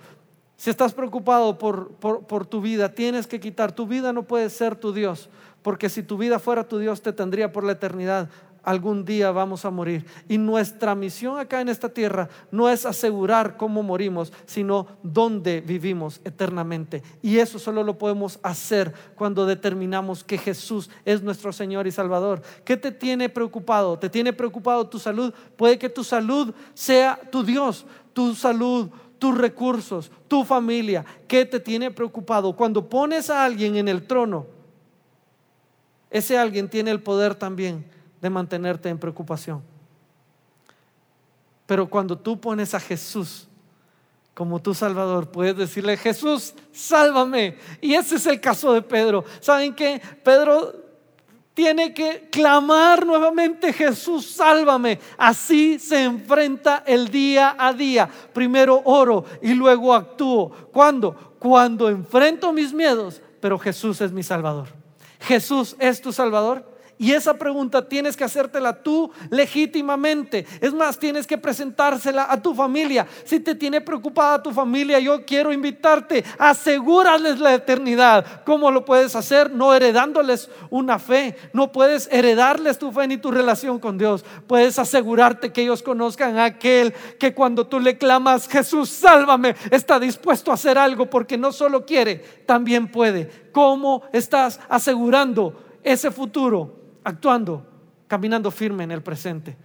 Si 0.59 0.71
estás 0.71 0.93
preocupado 0.93 1.57
por, 1.57 1.93
por, 1.93 2.45
tu 2.45 2.61
vida, 2.61 2.93
tienes 2.93 3.29
que 3.29 3.39
quitar. 3.39 3.71
Tu 3.71 3.87
vida 3.87 4.13
no 4.13 4.25
puede 4.25 4.51
ser 4.51 4.75
tu 4.75 4.93
Dios. 4.93 5.29
Porque 5.63 5.89
si 5.89 6.03
tu 6.03 6.19
vida 6.19 6.41
fuera 6.41 6.67
tu 6.67 6.79
Dios, 6.79 7.01
te 7.01 7.13
tendría 7.13 7.53
por 7.53 7.63
la 7.63 7.73
eternidad. 7.73 8.29
Algún 8.65 9.05
día 9.05 9.31
vamos 9.31 9.65
a 9.65 9.71
morir. 9.71 10.05
Y 10.29 10.37
nuestra 10.37 10.97
misión 10.97 11.39
acá 11.39 11.61
en 11.61 11.69
esta 11.69 11.91
tierra 11.91 12.29
no 12.51 12.69
es 12.69 12.87
asegurar 12.87 13.57
cómo 13.57 13.85
morimos, 13.85 14.33
sino 14.47 14.89
dónde 15.05 15.61
vivimos 15.61 16.21
eternamente. 16.25 17.05
Y 17.23 17.39
eso 17.39 17.61
solo 17.61 17.85
lo 17.85 17.97
podemos 17.97 18.41
hacer 18.43 18.93
cuando 19.15 19.47
determinamos 19.47 20.25
que 20.25 20.39
Jesús 20.39 20.91
es 21.05 21.23
nuestro 21.23 21.53
Señor 21.53 21.87
y 21.87 21.93
Salvador. 21.93 22.43
¿Qué 22.65 22.77
te 22.77 22.91
tiene 22.91 23.29
preocupado? 23.29 23.97
¿Te 23.97 24.11
tiene 24.11 24.33
preocupado 24.33 24.89
tu 24.89 24.99
salud? 24.99 25.33
Puede 25.57 25.79
que 25.79 25.89
tu 25.89 26.03
salud 26.03 26.53
sea 26.75 27.17
tu 27.31 27.45
Dios, 27.45 27.87
tu 28.13 28.35
salud 28.35 28.91
tus 29.19 29.37
recursos, 29.37 30.11
tu 30.29 30.45
familia. 30.45 31.05
¿Qué 31.27 31.45
te 31.45 31.61
tiene 31.61 31.91
preocupado? 31.91 32.55
Cuando 32.55 32.89
pones 32.89 33.31
a 33.31 33.45
alguien 33.45 33.77
en 33.77 33.89
el 33.89 34.07
trono, 34.07 34.47
ese 36.11 36.39
alguien 36.39 36.69
tiene 36.69 36.91
el 36.91 37.03
poder 37.03 37.35
también 37.35 37.85
de 38.21 38.31
mantenerte 38.31 38.89
en 38.89 38.99
preocupación. 38.99 39.63
Pero 41.67 41.89
cuando 41.89 42.17
tú 42.17 42.41
pones 42.41 42.75
a 42.75 42.81
Jesús 42.81 43.47
como 44.35 44.63
tu 44.63 44.73
Salvador, 44.73 45.31
puedes 45.31 45.57
decirle, 45.57 45.97
Jesús, 45.97 46.55
sálvame. 46.73 47.59
Y 47.81 47.95
ese 47.95 48.17
es 48.17 48.27
el 48.27 48.41
caso 48.41 48.73
de 48.73 48.83
Pedro. 48.83 49.25
¿Saben 49.41 49.75
qué? 49.75 50.01
Pedro 50.25 50.88
tiene 51.59 51.93
que 51.93 52.29
clamar 52.31 53.05
nuevamente, 53.05 53.73
Jesús, 53.73 54.31
sálvame. 54.31 55.01
Así 55.17 55.81
se 55.81 56.05
enfrenta 56.05 56.85
el 56.87 57.09
día 57.09 57.57
a 57.59 57.73
día. 57.73 58.09
Primero 58.33 58.81
oro 58.85 59.25
y 59.43 59.55
luego 59.55 59.93
actúo. 59.93 60.53
¿Cuándo? 60.73 61.35
Cuando 61.41 61.89
enfrento 61.89 62.53
mis 62.53 62.73
miedos, 62.73 63.21
pero 63.41 63.59
Jesús 63.59 64.01
es 64.01 64.13
mi 64.13 64.23
Salvador. 64.23 64.69
Jesús 65.19 65.75
es 65.81 66.01
tu 66.01 66.13
Salvador. 66.13 66.65
Y 67.01 67.13
esa 67.13 67.35
pregunta 67.35 67.89
tienes 67.89 68.17
que 68.17 68.25
hacértela 68.25 68.83
tú 68.83 69.13
legítimamente. 69.31 70.45
Es 70.61 70.75
más, 70.75 70.99
tienes 70.99 71.29
que 71.29 71.39
presentársela 71.39 72.27
a 72.29 72.43
tu 72.43 72.55
familia. 72.55 73.07
Si 73.25 73.39
te 73.39 73.55
tiene 73.55 73.81
preocupada 73.81 74.43
tu 74.43 74.51
familia, 74.51 74.99
yo 74.99 75.25
quiero 75.25 75.53
invitarte. 75.53 76.25
Asegúrales 76.39 77.39
la 77.39 77.55
eternidad. 77.55 78.43
¿Cómo 78.45 78.73
lo 78.73 78.85
puedes 78.85 79.15
hacer? 79.15 79.53
No 79.53 79.73
heredándoles 79.73 80.51
una 80.71 80.99
fe. 80.99 81.37
No 81.53 81.71
puedes 81.71 82.09
heredarles 82.11 82.81
tu 82.81 82.91
fe 82.91 83.07
ni 83.07 83.17
tu 83.17 83.31
relación 83.31 83.79
con 83.79 83.97
Dios. 83.97 84.25
Puedes 84.49 84.77
asegurarte 84.81 85.53
que 85.53 85.63
ellos 85.63 85.85
conozcan 85.85 86.37
a 86.37 86.47
aquel 86.47 86.93
que 87.21 87.33
cuando 87.33 87.69
tú 87.69 87.79
le 87.79 87.97
clamas, 87.97 88.49
Jesús, 88.49 88.89
sálvame, 88.89 89.55
está 89.71 90.01
dispuesto 90.01 90.51
a 90.51 90.55
hacer 90.55 90.77
algo 90.77 91.09
porque 91.09 91.39
no 91.39 91.53
solo 91.53 91.87
quiere, 91.87 92.17
también 92.45 92.91
puede. 92.91 93.31
¿Cómo 93.53 94.03
estás 94.13 94.59
asegurando 94.69 95.79
ese 95.85 96.11
futuro? 96.11 96.88
Actuando, 97.09 97.67
caminando 98.07 98.51
firme 98.51 98.85
en 98.85 98.91
el 98.91 99.03
presente. 99.03 99.57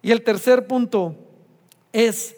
Y 0.00 0.10
el 0.10 0.22
tercer 0.22 0.66
punto 0.66 1.14
es 1.92 2.36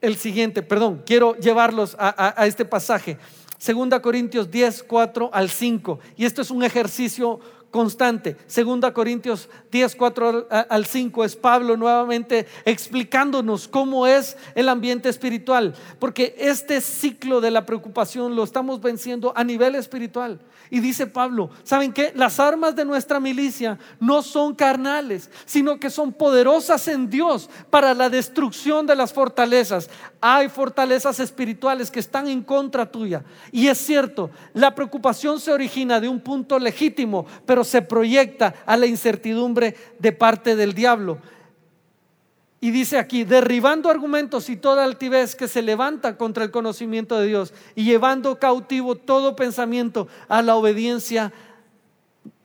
el 0.00 0.16
siguiente, 0.16 0.62
perdón, 0.62 1.02
quiero 1.04 1.36
llevarlos 1.36 1.96
a, 1.98 2.46
este 2.46 2.64
pasaje. 2.64 3.18
Segunda 3.58 4.00
Corintios 4.00 4.50
10, 4.50 4.84
4 4.84 5.30
al 5.34 5.50
5. 5.50 5.98
Y 6.16 6.24
esto 6.24 6.40
es 6.40 6.50
un 6.50 6.62
ejercicio 6.64 7.40
constante. 7.70 8.36
Segunda 8.46 8.92
Corintios 8.92 9.48
10, 9.70 9.96
4 9.96 10.48
al 10.68 10.86
5 10.86 11.24
es 11.24 11.36
Pablo 11.36 11.76
nuevamente 11.76 12.46
explicándonos 12.64 13.68
cómo 13.68 14.06
es 14.06 14.36
el 14.54 14.68
ambiente 14.68 15.08
espiritual. 15.08 15.74
Porque 15.98 16.34
este 16.38 16.80
ciclo 16.80 17.40
de 17.40 17.50
la 17.50 17.66
preocupación 17.66 18.34
lo 18.34 18.44
estamos 18.44 18.80
venciendo 18.80 19.32
a 19.36 19.44
nivel 19.44 19.74
espiritual. 19.74 20.40
Y 20.70 20.80
dice 20.80 21.06
Pablo, 21.06 21.50
¿saben 21.62 21.92
qué? 21.92 22.12
Las 22.14 22.40
armas 22.40 22.74
de 22.74 22.84
nuestra 22.84 23.20
milicia 23.20 23.78
no 24.00 24.22
son 24.22 24.54
carnales, 24.54 25.30
sino 25.44 25.78
que 25.78 25.90
son 25.90 26.12
poderosas 26.12 26.88
en 26.88 27.08
Dios 27.08 27.48
para 27.70 27.94
la 27.94 28.10
destrucción 28.10 28.86
de 28.86 28.96
las 28.96 29.12
fortalezas. 29.12 29.88
Hay 30.20 30.48
fortalezas 30.48 31.20
espirituales 31.20 31.90
que 31.90 32.00
están 32.00 32.26
en 32.26 32.42
contra 32.42 32.90
tuya. 32.90 33.22
Y 33.52 33.68
es 33.68 33.78
cierto, 33.78 34.30
la 34.54 34.74
preocupación 34.74 35.38
se 35.38 35.52
origina 35.52 36.00
de 36.00 36.08
un 36.08 36.20
punto 36.20 36.58
legítimo, 36.58 37.26
pero 37.44 37.62
se 37.66 37.82
proyecta 37.82 38.54
a 38.64 38.76
la 38.76 38.86
incertidumbre 38.86 39.76
de 39.98 40.12
parte 40.12 40.56
del 40.56 40.72
diablo. 40.72 41.18
Y 42.60 42.70
dice 42.70 42.98
aquí, 42.98 43.24
derribando 43.24 43.90
argumentos 43.90 44.48
y 44.48 44.56
toda 44.56 44.84
altivez 44.84 45.36
que 45.36 45.46
se 45.46 45.60
levanta 45.60 46.16
contra 46.16 46.42
el 46.42 46.50
conocimiento 46.50 47.18
de 47.18 47.26
Dios 47.26 47.52
y 47.74 47.84
llevando 47.84 48.38
cautivo 48.38 48.96
todo 48.96 49.36
pensamiento 49.36 50.08
a 50.28 50.40
la 50.40 50.56
obediencia 50.56 51.32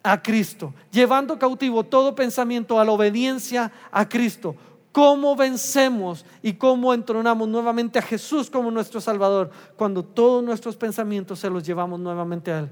a 0.03 0.21
Cristo. 0.21 0.73
Llevando 0.91 1.39
cautivo 1.39 1.85
todo 1.85 2.13
pensamiento 2.13 2.79
a 2.79 2.85
la 2.85 2.91
obediencia 2.91 3.71
a 3.91 4.09
Cristo. 4.09 4.55
¿Cómo 4.91 5.37
vencemos 5.37 6.25
y 6.43 6.53
cómo 6.53 6.93
entronamos 6.93 7.47
nuevamente 7.47 7.97
a 7.97 8.01
Jesús 8.01 8.49
como 8.49 8.69
nuestro 8.69 8.99
Salvador 8.99 9.49
cuando 9.77 10.03
todos 10.03 10.43
nuestros 10.43 10.75
pensamientos 10.75 11.39
se 11.39 11.49
los 11.49 11.63
llevamos 11.63 11.99
nuevamente 11.99 12.51
a 12.51 12.59
Él? 12.59 12.69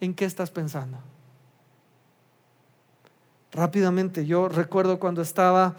¿En 0.00 0.14
qué 0.14 0.24
estás 0.24 0.50
pensando? 0.50 0.98
Rápidamente, 3.52 4.24
yo 4.24 4.48
recuerdo 4.48 4.98
cuando 4.98 5.22
estaba 5.22 5.74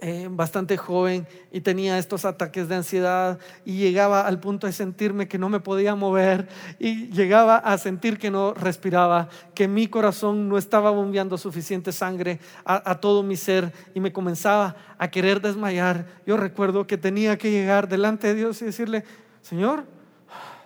eh, 0.00 0.28
bastante 0.30 0.76
joven 0.76 1.26
y 1.50 1.60
tenía 1.60 1.98
estos 1.98 2.24
ataques 2.24 2.68
de 2.68 2.76
ansiedad 2.76 3.40
y 3.64 3.78
llegaba 3.78 4.28
al 4.28 4.38
punto 4.38 4.68
de 4.68 4.72
sentirme 4.72 5.26
que 5.26 5.38
no 5.38 5.48
me 5.48 5.58
podía 5.58 5.96
mover 5.96 6.48
y 6.78 7.08
llegaba 7.08 7.56
a 7.56 7.76
sentir 7.78 8.16
que 8.16 8.30
no 8.30 8.54
respiraba, 8.54 9.28
que 9.54 9.66
mi 9.66 9.88
corazón 9.88 10.48
no 10.48 10.56
estaba 10.56 10.90
bombeando 10.90 11.36
suficiente 11.36 11.90
sangre 11.90 12.38
a, 12.64 12.92
a 12.92 13.00
todo 13.00 13.24
mi 13.24 13.36
ser 13.36 13.72
y 13.92 13.98
me 13.98 14.12
comenzaba 14.12 14.76
a 14.98 15.10
querer 15.10 15.42
desmayar. 15.42 16.06
Yo 16.24 16.36
recuerdo 16.36 16.86
que 16.86 16.96
tenía 16.96 17.36
que 17.36 17.50
llegar 17.50 17.88
delante 17.88 18.28
de 18.28 18.36
Dios 18.36 18.62
y 18.62 18.66
decirle, 18.66 19.02
Señor, 19.42 19.84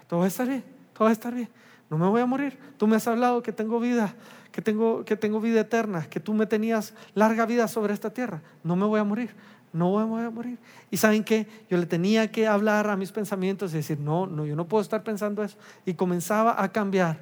todo 0.08 0.20
va 0.20 0.26
a 0.26 0.28
estar 0.28 0.46
bien, 0.46 0.62
todo 0.92 1.04
va 1.04 1.10
a 1.10 1.14
estar 1.14 1.34
bien. 1.34 1.48
No 1.92 1.98
me 1.98 2.08
voy 2.08 2.22
a 2.22 2.26
morir. 2.26 2.58
Tú 2.78 2.86
me 2.86 2.96
has 2.96 3.06
hablado 3.06 3.42
que 3.42 3.52
tengo 3.52 3.78
vida, 3.78 4.14
que 4.50 4.62
tengo, 4.62 5.04
que 5.04 5.14
tengo 5.14 5.42
vida 5.42 5.60
eterna, 5.60 6.08
que 6.08 6.20
tú 6.20 6.32
me 6.32 6.46
tenías 6.46 6.94
larga 7.12 7.44
vida 7.44 7.68
sobre 7.68 7.92
esta 7.92 8.08
tierra. 8.08 8.40
No 8.64 8.76
me 8.76 8.86
voy 8.86 8.98
a 8.98 9.04
morir, 9.04 9.34
no 9.74 9.98
me 9.98 10.04
voy 10.04 10.22
a 10.22 10.30
morir. 10.30 10.58
Y 10.90 10.96
saben 10.96 11.22
qué, 11.22 11.46
yo 11.68 11.76
le 11.76 11.84
tenía 11.84 12.32
que 12.32 12.46
hablar 12.46 12.88
a 12.88 12.96
mis 12.96 13.12
pensamientos 13.12 13.74
y 13.74 13.76
decir, 13.76 14.00
no, 14.00 14.26
no, 14.26 14.46
yo 14.46 14.56
no 14.56 14.66
puedo 14.66 14.80
estar 14.80 15.02
pensando 15.02 15.44
eso. 15.44 15.58
Y 15.84 15.92
comenzaba 15.92 16.62
a 16.62 16.72
cambiar 16.72 17.20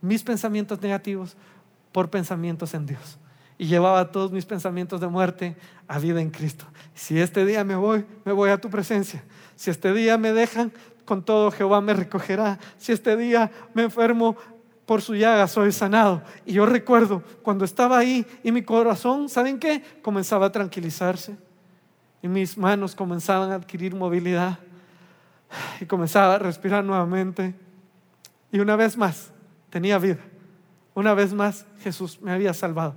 mis 0.00 0.22
pensamientos 0.22 0.80
negativos 0.80 1.36
por 1.90 2.08
pensamientos 2.08 2.74
en 2.74 2.86
Dios. 2.86 3.18
Y 3.58 3.66
llevaba 3.66 4.12
todos 4.12 4.30
mis 4.30 4.46
pensamientos 4.46 5.00
de 5.00 5.08
muerte 5.08 5.56
a 5.88 5.98
vida 5.98 6.20
en 6.20 6.30
Cristo. 6.30 6.64
Si 6.94 7.18
este 7.18 7.44
día 7.44 7.64
me 7.64 7.74
voy, 7.74 8.04
me 8.24 8.30
voy 8.30 8.50
a 8.50 8.60
tu 8.60 8.70
presencia. 8.70 9.24
Si 9.56 9.68
este 9.68 9.92
día 9.92 10.16
me 10.16 10.32
dejan, 10.32 10.72
con 11.06 11.24
todo 11.24 11.50
Jehová 11.50 11.80
me 11.80 11.94
recogerá. 11.94 12.58
Si 12.76 12.92
este 12.92 13.16
día 13.16 13.50
me 13.72 13.84
enfermo, 13.84 14.36
por 14.86 15.02
su 15.02 15.14
llaga 15.14 15.48
soy 15.48 15.72
sanado. 15.72 16.22
Y 16.44 16.54
yo 16.54 16.66
recuerdo 16.66 17.22
cuando 17.42 17.64
estaba 17.64 17.98
ahí 17.98 18.26
y 18.42 18.52
mi 18.52 18.62
corazón, 18.62 19.28
¿saben 19.28 19.58
qué? 19.58 19.82
Comenzaba 20.02 20.46
a 20.46 20.52
tranquilizarse. 20.52 21.36
Y 22.22 22.28
mis 22.28 22.56
manos 22.56 22.94
comenzaban 22.94 23.50
a 23.50 23.56
adquirir 23.56 23.94
movilidad. 23.94 24.58
Y 25.80 25.86
comenzaba 25.86 26.34
a 26.34 26.38
respirar 26.38 26.84
nuevamente. 26.84 27.54
Y 28.52 28.60
una 28.60 28.76
vez 28.76 28.96
más, 28.96 29.32
tenía 29.70 29.98
vida. 29.98 30.18
Una 30.94 31.14
vez 31.14 31.34
más, 31.34 31.66
Jesús 31.80 32.20
me 32.22 32.32
había 32.32 32.54
salvado. 32.54 32.94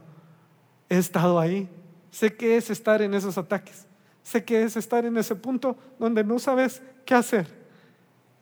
He 0.90 0.98
estado 0.98 1.40
ahí. 1.40 1.70
Sé 2.12 2.36
que 2.36 2.56
es 2.56 2.70
estar 2.70 3.02
en 3.02 3.14
esos 3.14 3.38
ataques. 3.38 3.86
Sé 4.24 4.44
que 4.44 4.64
es 4.64 4.78
estar 4.78 5.06
en 5.06 5.18
ese 5.18 5.36
punto 5.36 5.76
donde 5.98 6.24
no 6.24 6.40
sabes 6.40 6.82
qué 7.06 7.16
hacer. 7.16 7.59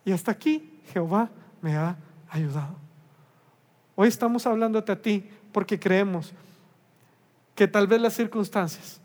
Y 0.08 0.12
hasta 0.12 0.32
aquí 0.32 0.80
Jehová 0.90 1.28
me 1.60 1.76
ha 1.76 1.94
ayudado. 2.30 2.74
Hoy 3.94 4.08
estamos 4.08 4.46
hablándote 4.46 4.90
a 4.90 5.02
ti 5.02 5.28
porque 5.52 5.78
creemos 5.78 6.32
que 7.54 7.68
tal 7.68 7.86
vez 7.86 8.00
las 8.00 8.14
circunstancias 8.14 9.02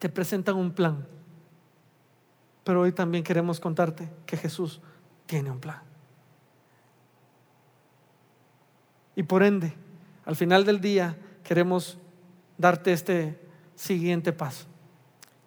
te 0.00 0.08
presentan 0.08 0.56
un 0.56 0.72
plan. 0.72 1.06
Pero 2.64 2.80
hoy 2.80 2.90
también 2.90 3.22
queremos 3.22 3.60
contarte 3.60 4.08
que 4.26 4.36
Jesús 4.36 4.80
tiene 5.26 5.48
un 5.48 5.60
plan. 5.60 5.80
Y 9.14 9.22
por 9.22 9.44
ende, 9.44 9.74
al 10.24 10.34
final 10.34 10.64
del 10.64 10.80
día 10.80 11.16
queremos 11.44 11.98
darte 12.58 12.92
este 12.92 13.38
siguiente 13.76 14.32
paso. 14.32 14.66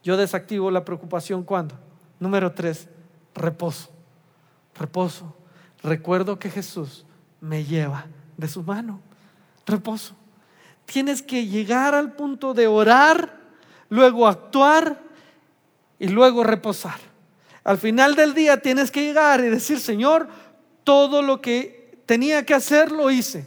Yo 0.03 0.15
desactivo 0.15 0.71
la 0.71 0.85
preocupación 0.85 1.43
cuando. 1.43 1.75
Número 2.17 2.53
tres, 2.53 2.87
reposo. 3.35 3.98
Reposo. 4.79 5.35
Recuerdo 5.83 6.39
que 6.39 6.49
Jesús 6.49 7.05
me 7.41 7.65
lleva 7.65 8.05
de 8.37 8.47
su 8.47 8.63
mano. 8.63 9.01
Reposo. 9.65 10.15
Tienes 10.85 11.21
que 11.21 11.45
llegar 11.45 11.93
al 11.93 12.13
punto 12.13 12.53
de 12.53 12.67
orar, 12.67 13.37
luego 13.89 14.25
actuar 14.27 14.99
y 15.99 16.07
luego 16.07 16.43
reposar. 16.43 16.99
Al 17.63 17.77
final 17.77 18.15
del 18.15 18.33
día 18.33 18.61
tienes 18.61 18.89
que 18.89 19.03
llegar 19.03 19.41
y 19.41 19.49
decir, 19.49 19.79
Señor, 19.79 20.27
todo 20.83 21.21
lo 21.21 21.41
que 21.41 22.01
tenía 22.05 22.45
que 22.45 22.55
hacer 22.55 22.91
lo 22.91 23.11
hice. 23.11 23.45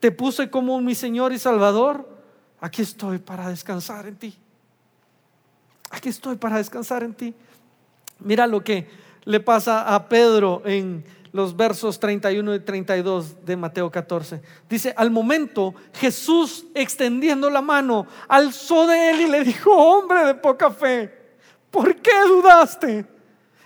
Te 0.00 0.10
puse 0.10 0.50
como 0.50 0.80
mi 0.80 0.94
Señor 0.94 1.32
y 1.32 1.38
Salvador. 1.38 2.08
Aquí 2.60 2.82
estoy 2.82 3.18
para 3.18 3.48
descansar 3.48 4.06
en 4.06 4.16
ti. 4.16 4.36
Aquí 5.90 6.08
estoy 6.08 6.36
para 6.36 6.56
descansar 6.56 7.02
en 7.02 7.14
ti. 7.14 7.34
Mira 8.18 8.46
lo 8.46 8.64
que 8.64 9.05
le 9.26 9.40
pasa 9.40 9.94
a 9.94 10.08
Pedro 10.08 10.62
en 10.64 11.04
los 11.32 11.54
versos 11.54 12.00
31 12.00 12.54
y 12.54 12.60
32 12.60 13.44
de 13.44 13.56
Mateo 13.56 13.90
14. 13.90 14.40
Dice, 14.70 14.94
al 14.96 15.10
momento 15.10 15.74
Jesús 15.92 16.64
extendiendo 16.74 17.50
la 17.50 17.60
mano, 17.60 18.06
alzó 18.28 18.86
de 18.86 19.10
él 19.10 19.20
y 19.22 19.26
le 19.28 19.44
dijo, 19.44 19.70
hombre 19.70 20.24
de 20.24 20.34
poca 20.34 20.70
fe, 20.70 21.12
¿por 21.70 21.94
qué 21.96 22.22
dudaste? 22.26 23.04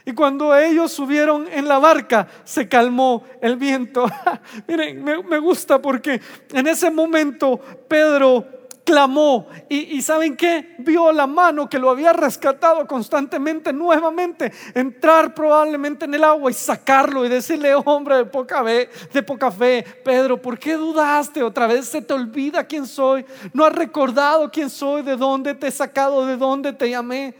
Y 0.04 0.12
cuando 0.14 0.56
ellos 0.56 0.90
subieron 0.90 1.46
en 1.52 1.68
la 1.68 1.78
barca, 1.78 2.26
se 2.42 2.66
calmó 2.66 3.22
el 3.40 3.56
viento. 3.56 4.06
Miren, 4.66 5.04
me, 5.04 5.22
me 5.22 5.38
gusta 5.38 5.80
porque 5.80 6.20
en 6.52 6.66
ese 6.66 6.90
momento 6.90 7.60
Pedro 7.86 8.59
clamó 8.90 9.46
y, 9.68 10.02
saben 10.02 10.36
qué, 10.36 10.74
vio 10.78 11.12
la 11.12 11.28
mano 11.28 11.70
que 11.70 11.78
lo 11.78 11.90
había 11.90 12.12
rescatado 12.12 12.88
constantemente 12.88 13.72
nuevamente, 13.72 14.52
entrar 14.74 15.32
probablemente 15.32 16.06
en 16.06 16.14
el 16.14 16.24
agua 16.24 16.50
y 16.50 16.54
sacarlo 16.54 17.24
y 17.24 17.28
decirle, 17.28 17.72
hombre 17.72 18.16
de 18.16 18.24
poca 18.24 18.64
fe, 18.64 18.90
de 19.12 19.22
poca 19.22 19.52
fe, 19.52 19.84
Pedro, 20.04 20.42
¿por 20.42 20.58
qué 20.58 20.74
dudaste? 20.74 21.40
Otra 21.40 21.68
vez 21.68 21.86
se 21.86 22.02
te 22.02 22.12
olvida 22.12 22.64
quién 22.64 22.84
soy, 22.84 23.24
no 23.52 23.64
has 23.64 23.72
recordado 23.72 24.50
quién 24.50 24.68
soy, 24.68 25.02
de 25.02 25.16
dónde 25.16 25.54
te 25.54 25.68
he 25.68 25.70
sacado, 25.70 26.26
de 26.26 26.36
dónde 26.36 26.72
te 26.72 26.90
llamé. 26.90 27.32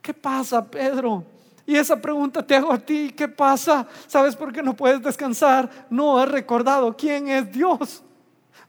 ¿Qué 0.00 0.14
pasa, 0.14 0.64
Pedro? 0.64 1.22
Y 1.66 1.76
esa 1.76 2.00
pregunta 2.00 2.42
te 2.42 2.56
hago 2.56 2.72
a 2.72 2.78
ti, 2.78 3.12
¿qué 3.14 3.28
pasa? 3.28 3.86
¿Sabes 4.06 4.34
por 4.34 4.54
qué 4.54 4.62
no 4.62 4.74
puedes 4.74 5.02
descansar? 5.02 5.68
No 5.90 6.18
has 6.18 6.30
recordado 6.30 6.96
quién 6.96 7.28
es 7.28 7.52
Dios. 7.52 8.02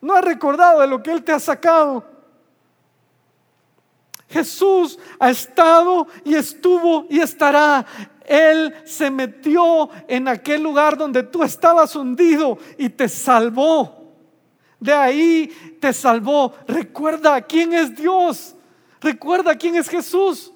No 0.02 0.15
has 0.15 0.24
recordado 0.24 0.82
de 0.82 0.88
lo 0.88 1.02
que 1.02 1.12
Él 1.12 1.24
te 1.24 1.32
ha 1.32 1.39
sacado. 1.39 2.04
Jesús 4.30 4.98
ha 5.19 5.30
estado 5.30 6.08
y 6.24 6.36
estuvo 6.36 7.06
y 7.10 7.19
estará. 7.19 7.86
Él 8.26 8.74
se 8.86 9.12
metió 9.12 9.89
en 10.08 10.28
aquel 10.28 10.63
lugar 10.63 10.98
donde 10.98 11.24
tú 11.24 11.43
estabas 11.43 11.96
hundido 11.96 12.58
y 12.78 12.89
te 12.89 13.08
salvó. 13.08 14.04
De 14.80 14.91
ahí 14.91 15.78
te 15.80 15.93
salvó. 15.93 16.54
Recuerda 16.67 17.41
quién 17.41 17.74
es 17.74 17.96
Dios. 17.96 18.56
Recuerda 19.00 19.56
quién 19.56 19.76
es 19.76 19.88
Jesús. 19.88 20.52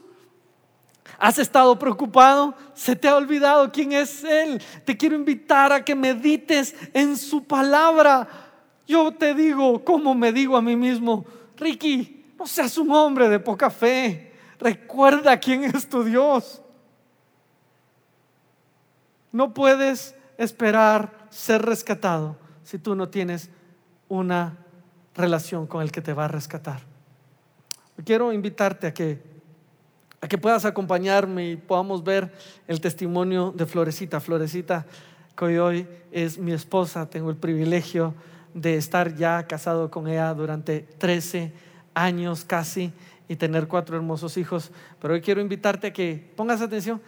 ¿Has 1.20 1.40
estado 1.40 1.78
preocupado? 1.78 2.54
¿Se 2.74 2.96
te 2.96 3.08
ha 3.08 3.16
olvidado 3.16 3.72
quién 3.72 3.92
es 3.92 4.24
Él? 4.24 4.62
Te 4.86 4.98
quiero 4.98 5.16
invitar 5.16 5.72
a 5.72 5.84
que 5.84 5.96
medites 5.96 6.76
en 6.94 7.18
su 7.18 7.44
palabra. 7.44 8.28
Yo 8.88 9.12
te 9.12 9.36
digo, 9.36 9.84
como 9.84 10.16
me 10.16 10.32
digo 10.32 10.56
a 10.56 10.62
mí 10.62 10.76
mismo, 10.76 11.26
Ricky, 11.58 12.34
no 12.40 12.48
seas 12.48 12.78
un 12.78 12.92
hombre 12.92 13.28
de 13.28 13.40
poca 13.40 13.70
fe. 13.70 14.32
Recuerda 14.60 15.38
quién 15.40 15.66
es 15.66 15.90
tu 15.90 16.04
Dios. 16.04 16.62
No 19.32 19.54
puedes 19.54 20.16
esperar 20.38 21.28
ser 21.30 21.64
rescatado 21.64 22.38
si 22.64 22.80
tú 22.80 22.96
no 22.96 23.10
tienes 23.10 23.50
una 24.08 24.58
relación 25.16 25.68
con 25.68 25.82
el 25.82 25.92
que 25.92 26.02
te 26.02 26.14
va 26.14 26.26
a 26.26 26.30
rescatar. 26.30 26.80
Quiero 28.06 28.32
invitarte 28.32 28.88
a 28.88 28.94
que, 28.94 29.20
a 30.22 30.28
que 30.28 30.38
puedas 30.38 30.64
acompañarme 30.64 31.50
y 31.52 31.56
podamos 31.58 32.04
ver 32.04 32.32
el 32.68 32.80
testimonio 32.80 33.52
de 33.52 33.66
Florecita. 33.66 34.20
Florecita, 34.20 34.86
que 35.36 35.60
hoy 35.60 35.88
es 36.12 36.38
mi 36.38 36.54
esposa, 36.54 37.10
tengo 37.10 37.30
el 37.30 37.36
privilegio 37.36 38.14
de 38.58 38.76
estar 38.76 39.16
ya 39.16 39.46
casado 39.46 39.92
con 39.92 40.08
ella 40.08 40.34
durante 40.34 40.80
13 40.80 41.54
años 41.94 42.44
casi 42.44 42.92
y 43.28 43.36
tener 43.36 43.68
cuatro 43.68 43.96
hermosos 43.96 44.36
hijos. 44.38 44.72
Pero 45.00 45.14
hoy 45.14 45.22
quiero 45.22 45.42
invitarte 45.42 45.88
a 45.88 45.94
que 45.94 46.34
pongas 46.36 46.62
atención 46.62 47.00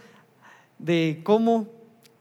de 0.77 1.21
cómo 1.23 1.67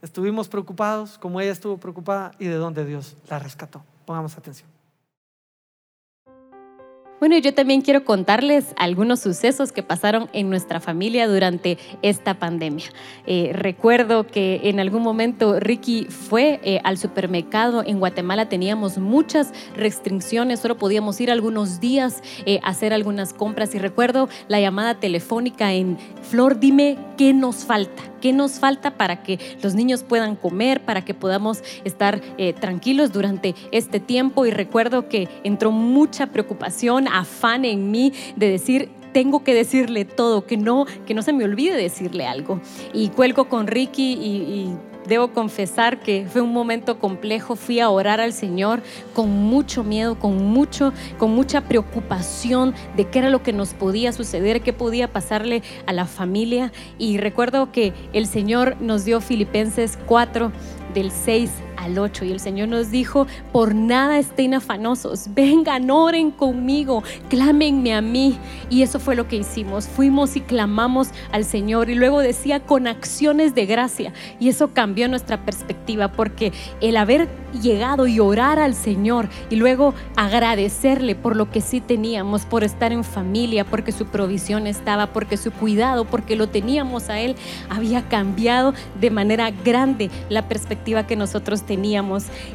estuvimos 0.01 0.49
preocupados, 0.49 1.19
cómo 1.19 1.41
ella 1.41 1.53
estuvo 1.53 1.77
preocupada 1.77 2.33
y 2.39 2.47
de 2.47 2.55
dónde 2.55 2.87
Dios 2.87 3.17
la 3.29 3.39
rescató. 3.39 3.85
Pongamos 4.07 4.37
atención. 4.39 4.78
Bueno, 7.21 7.37
yo 7.39 7.53
también 7.53 7.81
quiero 7.81 8.05
contarles 8.05 8.67
algunos 8.77 9.19
sucesos 9.19 9.73
que 9.73 9.83
pasaron 9.83 10.31
en 10.33 10.49
nuestra 10.49 10.79
familia 10.79 11.27
durante 11.27 11.77
esta 12.01 12.35
pandemia. 12.35 12.87
Eh, 13.27 13.51
recuerdo 13.55 14.25
que 14.25 14.61
en 14.65 14.79
algún 14.79 15.03
momento 15.03 15.59
Ricky 15.59 16.05
fue 16.05 16.61
eh, 16.63 16.81
al 16.85 16.97
supermercado. 16.97 17.83
En 17.85 17.99
Guatemala 17.99 18.49
teníamos 18.49 18.99
muchas 18.99 19.53
restricciones, 19.75 20.61
solo 20.61 20.79
podíamos 20.79 21.21
ir 21.21 21.33
algunos 21.33 21.81
días 21.81 22.23
eh, 22.47 22.61
a 22.63 22.69
hacer 22.69 22.93
algunas 22.93 23.33
compras. 23.33 23.75
Y 23.75 23.81
recuerdo 23.81 24.29
la 24.47 24.61
llamada 24.61 25.01
telefónica 25.01 25.73
en 25.73 25.99
Flor, 26.23 26.61
dime 26.61 26.99
qué 27.17 27.35
nos 27.35 27.65
falta, 27.65 28.01
qué 28.21 28.33
nos 28.33 28.59
falta 28.59 28.97
para 28.97 29.23
que 29.23 29.39
los 29.63 29.75
niños 29.75 30.03
puedan 30.03 30.37
comer, 30.37 30.85
para 30.85 31.05
que 31.05 31.15
podamos 31.15 31.63
estar 31.85 32.21
tranquilos 32.61 33.13
durante 33.13 33.55
este 33.73 34.01
tiempo. 34.01 34.47
Y 34.47 34.51
recuerdo 34.51 35.09
que 35.09 35.29
entró 35.45 35.71
mucha 35.71 36.29
preocupación 36.29 37.09
afán 37.09 37.65
en 37.65 37.91
mí 37.91 38.13
de 38.37 38.51
decir, 38.51 38.91
tengo 39.13 39.43
que 39.43 39.55
decirle 39.55 40.05
todo, 40.05 40.47
que 40.47 40.57
no, 40.57 40.87
que 41.07 41.15
no 41.15 41.23
se 41.23 41.33
me 41.33 41.45
olvide 41.45 41.77
decirle 41.77 42.27
algo. 42.27 42.61
Y 42.93 43.09
cuelgo 43.09 43.49
con 43.49 43.67
Ricky 43.67 44.13
y, 44.13 44.73
debo 45.09 45.33
confesar 45.33 46.01
que 46.01 46.27
fue 46.31 46.43
un 46.43 46.53
momento 46.53 46.99
complejo. 46.99 47.57
Fui 47.57 47.81
a 47.81 47.91
orar 47.91 48.21
al 48.21 48.33
Señor 48.33 48.83
con 49.15 49.31
mucho 49.31 49.83
miedo, 49.83 50.19
con, 50.19 50.37
mucho, 50.45 50.93
con 51.19 51.33
mucha 51.33 51.63
preocupación 51.63 52.75
de 52.97 53.09
qué 53.09 53.21
era 53.21 53.31
lo 53.31 53.43
que 53.43 53.53
nos 53.53 53.75
podía 53.75 54.13
suceder, 54.13 54.61
qué 54.61 54.73
podía 54.73 55.13
pasarle 55.13 55.63
a 55.87 55.93
la 55.93 56.07
familia. 56.07 56.73
Y 56.99 57.19
recuerdo 57.19 57.73
que 57.73 57.93
el 58.13 58.27
Señor 58.27 58.77
nos 58.81 59.05
dio 59.05 59.21
Filipenses 59.21 59.99
4 60.07 60.53
del 60.95 61.11
6 61.11 61.51
al 61.79 61.99
8 61.99 62.25
y 62.27 62.33
el 62.33 62.41
Señor 62.41 62.69
nos 62.69 62.91
dijo, 62.91 63.27
por 63.53 63.75
nada 63.75 64.19
estén 64.19 64.53
afanosos, 64.53 65.29
vengan, 65.35 65.91
oren 65.91 66.31
conmigo, 66.31 67.03
clámenme 67.31 67.95
a 67.95 68.01
mí. 68.01 68.37
Y 68.69 68.83
eso 68.83 69.01
fue 69.01 69.17
lo 69.17 69.29
que 69.29 69.37
hicimos, 69.37 69.87
fuimos 69.87 70.37
y 70.37 70.41
clamamos 70.41 71.09
al 71.33 71.45
Señor. 71.45 71.89
Y 71.89 71.95
luego 71.95 72.21
decía 72.21 72.61
con 72.61 72.87
acciones 72.87 73.55
de 73.55 73.67
gracia. 73.67 74.13
Y 74.39 74.49
eso 74.49 74.75
cambió 74.75 75.09
nuestra 75.09 75.45
perspectiva 75.45 76.13
porque 76.13 76.53
el 76.81 76.97
haber 76.97 77.29
llegado 77.63 78.07
y 78.07 78.21
orar 78.21 78.59
al 78.59 78.75
Señor 78.75 79.29
y 79.49 79.57
luego 79.57 79.95
agradecerle 80.17 81.15
por 81.15 81.35
lo 81.35 81.51
que 81.51 81.63
sí 81.63 81.81
teníamos, 81.81 82.45
por 82.45 82.65
estar 82.65 82.93
en 82.93 83.05
familia, 83.05 83.65
porque 83.65 83.93
su 83.93 84.07
provisión 84.07 84.67
estaba, 84.67 85.07
porque 85.07 85.37
su 85.37 85.51
cuidado, 85.51 86.05
porque 86.05 86.37
lo 86.37 86.49
teníamos 86.49 87.09
a 87.09 87.21
Él, 87.21 87.37
había 87.71 88.07
cambiado 88.09 88.75
de 89.01 89.11
manera 89.11 89.51
grande 89.51 90.11
la 90.29 90.49
perspectiva 90.49 91.07
que 91.07 91.17
nosotros 91.17 91.63
teníamos. 91.63 91.78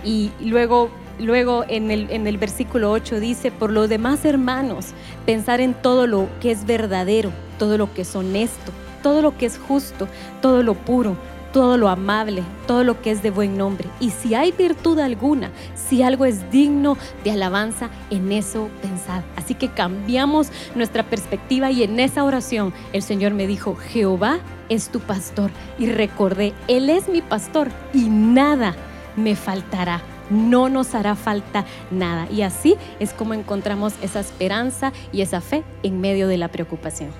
Y 0.03 0.31
luego 0.41 0.89
Luego 1.19 1.63
en 1.67 1.91
el, 1.91 2.09
en 2.09 2.25
el, 2.25 2.37
versículo 2.37 2.91
8 2.91 3.19
dice, 3.19 3.51
por 3.51 3.71
lo 3.71 3.87
demás 3.87 4.25
hermanos, 4.25 4.87
pensar 5.27 5.61
en 5.61 5.75
todo 5.75 6.07
lo 6.07 6.27
que 6.41 6.49
es 6.49 6.65
verdadero, 6.65 7.31
todo 7.59 7.77
lo 7.77 7.93
que 7.93 8.01
es 8.01 8.15
honesto, 8.15 8.71
todo 9.03 9.21
lo 9.21 9.37
que 9.37 9.45
es 9.45 9.59
justo, 9.59 10.07
todo 10.41 10.63
lo 10.63 10.73
puro, 10.73 11.15
todo 11.53 11.77
lo 11.77 11.87
amable, 11.87 12.43
todo 12.65 12.83
lo 12.83 12.99
que 12.99 13.11
es 13.11 13.21
de 13.21 13.29
buen 13.29 13.57
nombre. 13.57 13.87
Y 13.99 14.09
si 14.09 14.33
hay 14.33 14.51
virtud 14.51 14.97
alguna, 14.97 15.51
si 15.75 16.01
algo 16.01 16.25
es 16.25 16.49
digno 16.49 16.97
de 17.23 17.31
alabanza, 17.31 17.91
en 18.09 18.31
eso 18.31 18.69
pensad. 18.81 19.21
Así 19.35 19.53
que 19.53 19.69
cambiamos 19.69 20.49
nuestra 20.73 21.03
perspectiva 21.03 21.69
y 21.69 21.83
en 21.83 21.99
esa 21.99 22.23
oración 22.23 22.73
el 22.91 23.03
Señor 23.03 23.33
me 23.33 23.45
dijo, 23.45 23.75
Jehová 23.75 24.39
es 24.67 24.89
tu 24.89 24.99
pastor. 24.99 25.51
Y 25.77 25.85
recordé, 25.85 26.53
Él 26.67 26.89
es 26.89 27.07
mi 27.07 27.21
pastor 27.21 27.69
y 27.93 28.09
nada 28.09 28.75
me 29.15 29.35
faltará. 29.35 30.01
No 30.29 30.69
nos 30.69 30.95
hará 30.95 31.15
falta 31.15 31.65
nada. 31.91 32.27
Y 32.31 32.41
así 32.41 32.75
es 32.99 33.13
como 33.13 33.33
encontramos 33.33 33.93
esa 34.01 34.19
esperanza 34.19 34.93
y 35.11 35.21
esa 35.21 35.41
fe 35.41 35.63
en 35.83 36.01
medio 36.01 36.27
de 36.27 36.37
la 36.37 36.49
preocupación. 36.49 37.11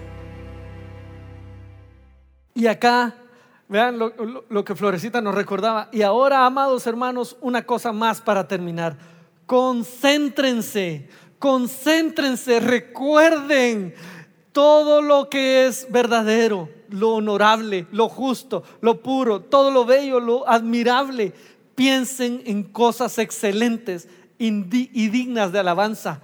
Y 2.56 2.68
acá 2.68 3.16
Vean 3.74 3.98
lo, 3.98 4.66
que 4.66 4.76
Florecita 4.76 5.20
nos 5.20 5.34
recordaba. 5.34 5.90
Y 5.92 6.04
ahora, 6.04 6.46
amados 6.46 6.86
hermanos, 6.86 7.38
una 7.42 7.66
cosa 7.66 7.92
más 7.92 8.22
para 8.22 8.48
terminar. 8.48 8.98
Concéntrense, 9.48 11.10
concéntrense, 11.40 12.60
recuerden 12.60 13.96
todo 14.52 15.02
lo 15.02 15.28
que 15.28 15.66
es 15.66 15.88
verdadero, 15.90 16.70
lo 16.90 17.16
honorable, 17.16 17.88
lo 17.92 18.10
justo, 18.10 18.64
lo 18.82 19.02
puro, 19.02 19.42
todo 19.42 19.72
lo 19.72 19.86
bello, 19.86 20.20
lo 20.20 20.48
admirable. 20.48 21.34
Piensen 21.76 22.44
en 22.46 22.64
cosas 22.64 23.18
excelentes 23.18 24.08
y 24.38 25.10
dignas 25.10 25.52
de 25.52 25.60
alabanza. 25.60 26.22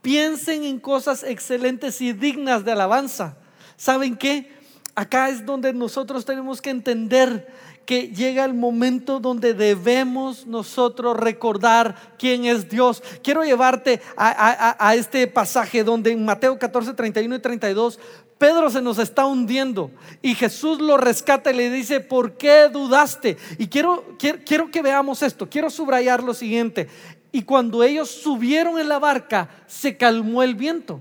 Piensen 0.00 0.64
en 0.64 0.78
cosas 0.78 1.22
excelentes 1.22 2.00
y 2.00 2.12
dignas 2.12 2.64
de 2.64 2.72
alabanza. 2.72 3.36
¿Saben 3.76 4.16
qué? 4.16 4.62
acá 4.94 5.28
es 5.28 5.44
donde 5.44 5.72
nosotros 5.72 6.24
tenemos 6.24 6.60
que 6.60 6.70
entender 6.70 7.48
que 7.86 8.08
llega 8.08 8.44
el 8.44 8.54
momento 8.54 9.18
donde 9.18 9.54
debemos 9.54 10.46
nosotros 10.46 11.16
recordar 11.16 11.96
quién 12.16 12.44
es 12.44 12.68
Dios. 12.68 13.02
Quiero 13.24 13.42
llevarte 13.42 14.00
a, 14.16 14.94
este 14.94 15.26
pasaje 15.26 15.82
donde 15.82 16.12
en 16.12 16.24
Mateo 16.24 16.58
14, 16.58 16.94
31 16.94 17.34
y 17.34 17.38
32, 17.40 17.98
Pedro 18.42 18.70
se 18.70 18.82
nos 18.82 18.98
está 18.98 19.24
hundiendo 19.24 19.92
y 20.20 20.34
Jesús 20.34 20.80
lo 20.80 20.96
rescata 20.96 21.52
y 21.52 21.54
le 21.54 21.70
dice, 21.70 22.00
¿por 22.00 22.36
qué 22.36 22.68
dudaste? 22.68 23.36
Y 23.56 23.68
quiero, 23.68 24.16
quiero, 24.18 24.40
quiero 24.44 24.68
que 24.68 24.82
veamos 24.82 25.22
esto, 25.22 25.48
quiero 25.48 25.70
subrayar 25.70 26.24
lo 26.24 26.34
siguiente. 26.34 26.88
Y 27.30 27.44
cuando 27.44 27.84
ellos 27.84 28.10
subieron 28.10 28.80
en 28.80 28.88
la 28.88 28.98
barca, 28.98 29.48
se 29.68 29.96
calmó 29.96 30.42
el 30.42 30.56
viento. 30.56 31.00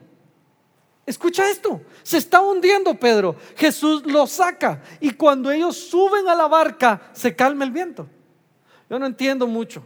Escucha 1.03 1.49
esto, 1.49 1.81
se 2.03 2.19
está 2.19 2.41
hundiendo 2.41 2.93
Pedro. 2.93 3.35
Jesús 3.55 4.03
lo 4.05 4.27
saca 4.27 4.83
y 4.99 5.09
cuando 5.09 5.49
ellos 5.49 5.75
suben 5.75 6.29
a 6.29 6.35
la 6.35 6.47
barca 6.47 7.09
se 7.11 7.35
calma 7.35 7.65
el 7.65 7.71
viento. 7.71 8.05
Yo 8.87 8.99
no 8.99 9.07
entiendo 9.07 9.47
mucho 9.47 9.83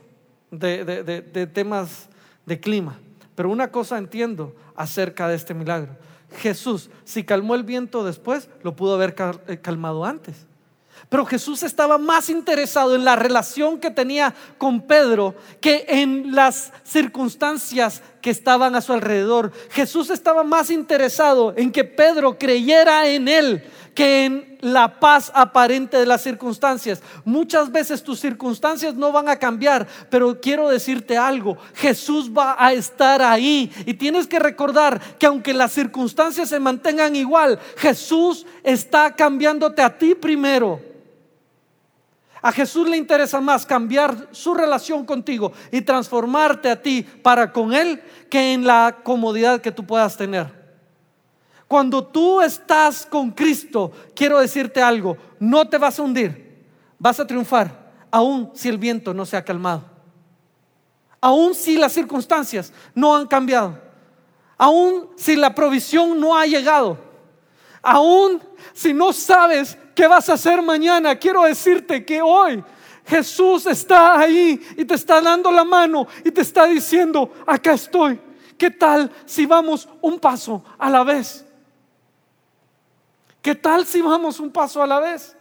de, 0.52 1.50
temas 1.54 2.10
de 2.46 2.60
clima, 2.60 3.00
pero 3.34 3.50
una 3.50 3.72
cosa 3.72 3.98
entiendo 3.98 4.54
acerca 4.76 5.30
de 5.30 5.36
este 5.36 5.54
milagro. 5.54 5.96
Jesús, 6.36 6.90
si 7.04 7.24
calmó 7.24 7.56
el 7.56 7.64
viento 7.64 8.04
después, 8.04 8.50
lo 8.64 8.76
pudo 8.76 8.96
haber 8.96 9.16
eh, 9.48 9.58
calmado 9.58 10.06
antes. 10.06 10.46
Pero 11.10 11.26
Jesús 11.26 11.62
estaba 11.64 11.98
más 11.98 12.30
interesado 12.30 12.96
en 12.96 13.06
la 13.06 13.16
relación 13.16 13.80
que 13.80 13.92
tenía 13.92 14.34
con 14.58 14.82
Pedro 14.82 15.36
que 15.62 15.86
en 15.88 16.34
las 16.34 16.72
circunstancias 16.84 18.02
que 18.22 18.32
estaban 18.32 18.76
a 18.76 18.82
su 18.82 18.94
alrededor. 18.94 19.52
Jesús 19.70 20.10
estaba 20.10 20.44
más 20.44 20.70
interesado 20.72 21.54
en 21.58 21.72
que 21.72 21.84
Pedro 21.84 22.40
creyera 22.40 23.08
en 23.08 23.28
él 23.28 23.64
que 23.96 24.26
en 24.26 24.58
la 24.60 25.00
paz 25.00 25.32
aparente 25.34 25.98
de 25.98 26.06
las 26.06 26.22
circunstancias. 26.22 27.02
Muchas 27.24 27.72
veces 27.72 28.04
tus 28.04 28.20
circunstancias 28.20 28.94
no 28.94 29.12
van 29.12 29.30
a 29.30 29.40
cambiar, 29.40 29.88
pero 30.10 30.40
quiero 30.42 30.70
decirte 30.70 31.18
algo, 31.18 31.58
Jesús 31.74 32.30
va 32.30 32.58
a 32.60 32.74
estar 32.74 33.22
ahí 33.22 33.72
y 33.86 33.94
tienes 33.94 34.28
que 34.28 34.38
recordar 34.38 35.00
que 35.18 35.26
aunque 35.26 35.54
las 35.54 35.72
circunstancias 35.72 36.50
se 36.50 36.60
mantengan 36.60 37.16
igual, 37.16 37.58
Jesús 37.78 38.46
está 38.64 39.16
cambiándote 39.16 39.82
a 39.82 39.98
ti 39.98 40.14
primero. 40.14 40.82
A 42.42 42.52
Jesús 42.52 42.88
le 42.88 42.98
interesa 42.98 43.42
más 43.42 43.66
cambiar 43.66 44.28
su 44.32 44.54
relación 44.54 45.06
contigo 45.06 45.52
y 45.72 45.82
transformarte 45.82 46.70
a 46.70 46.80
ti 46.80 47.02
para 47.24 47.52
con 47.52 47.74
Él 47.74 48.04
que 48.30 48.54
en 48.54 48.68
la 48.68 48.98
comodidad 49.04 49.62
que 49.62 49.72
tú 49.72 49.84
puedas 49.86 50.16
tener. 50.16 50.65
Cuando 51.76 52.06
tú 52.06 52.40
estás 52.40 53.06
con 53.06 53.32
Cristo, 53.32 53.92
quiero 54.16 54.40
decirte 54.40 54.82
algo, 54.82 55.18
no 55.42 55.68
te 55.68 55.78
vas 55.78 56.00
a 56.00 56.04
hundir, 56.04 56.66
vas 56.98 57.20
a 57.20 57.28
triunfar, 57.28 57.92
aun 58.10 58.50
si 58.54 58.70
el 58.70 58.78
viento 58.78 59.14
no 59.14 59.26
se 59.26 59.36
ha 59.36 59.44
calmado, 59.44 59.84
aun 61.20 61.54
si 61.54 61.76
las 61.76 61.92
circunstancias 61.92 62.72
no 62.94 63.14
han 63.14 63.28
cambiado, 63.28 63.78
aun 64.58 65.10
si 65.18 65.36
la 65.36 65.54
provisión 65.54 66.18
no 66.18 66.38
ha 66.38 66.46
llegado, 66.46 66.98
aun 67.82 68.42
si 68.74 68.94
no 68.94 69.12
sabes 69.12 69.78
¿Qué 69.94 70.08
vas 70.08 70.30
a 70.30 70.36
hacer 70.36 70.62
mañana? 70.62 71.18
Quiero 71.18 71.44
decirte 71.44 72.06
que 72.06 72.22
hoy 72.22 72.64
Jesús 73.06 73.66
está 73.66 74.18
ahí 74.18 74.66
y 74.78 74.86
te 74.86 74.96
está 74.96 75.20
dando 75.20 75.52
la 75.52 75.66
mano 75.66 76.08
y 76.24 76.32
te 76.32 76.40
está 76.40 76.68
diciendo, 76.68 77.34
acá 77.46 77.74
estoy. 77.74 78.18
¿Qué 78.58 78.72
tal 78.72 79.12
si 79.26 79.46
vamos 79.46 79.90
un 80.02 80.20
paso 80.20 80.64
a 80.78 80.90
la 80.90 81.04
vez? 81.04 81.45
¿Qué 83.46 83.54
tal 83.54 83.86
si 83.86 84.02
vamos 84.02 84.40
un 84.40 84.50
paso 84.50 84.82
a 84.82 84.88
la 84.88 85.00
vez? 85.00 85.38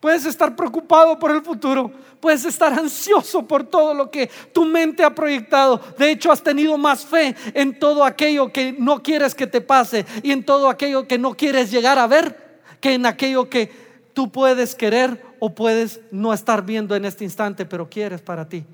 Puedes 0.00 0.24
estar 0.24 0.56
preocupado 0.56 1.18
por 1.18 1.30
el 1.30 1.42
futuro, 1.42 1.92
puedes 2.18 2.46
estar 2.46 2.72
ansioso 2.72 3.46
por 3.46 3.64
todo 3.64 3.92
lo 3.92 4.10
que 4.10 4.28
tu 4.54 4.64
mente 4.64 5.04
ha 5.04 5.14
proyectado. 5.14 5.78
De 5.98 6.10
hecho, 6.10 6.32
has 6.32 6.42
tenido 6.42 6.78
más 6.78 7.04
fe 7.04 7.36
en 7.52 7.78
todo 7.78 8.02
aquello 8.02 8.50
que 8.50 8.72
no 8.72 9.02
quieres 9.02 9.34
que 9.34 9.46
te 9.46 9.60
pase 9.60 10.06
y 10.22 10.32
en 10.32 10.42
todo 10.42 10.70
aquello 10.70 11.06
que 11.06 11.18
no 11.18 11.36
quieres 11.36 11.70
llegar 11.70 11.98
a 11.98 12.06
ver 12.06 12.62
que 12.80 12.94
en 12.94 13.04
aquello 13.04 13.50
que 13.50 13.70
tú 14.14 14.32
puedes 14.32 14.74
querer 14.74 15.22
o 15.38 15.54
puedes 15.54 16.00
no 16.10 16.32
estar 16.32 16.64
viendo 16.64 16.96
en 16.96 17.04
este 17.04 17.24
instante, 17.24 17.66
pero 17.66 17.90
quieres 17.90 18.22
para 18.22 18.48
ti. 18.48 18.64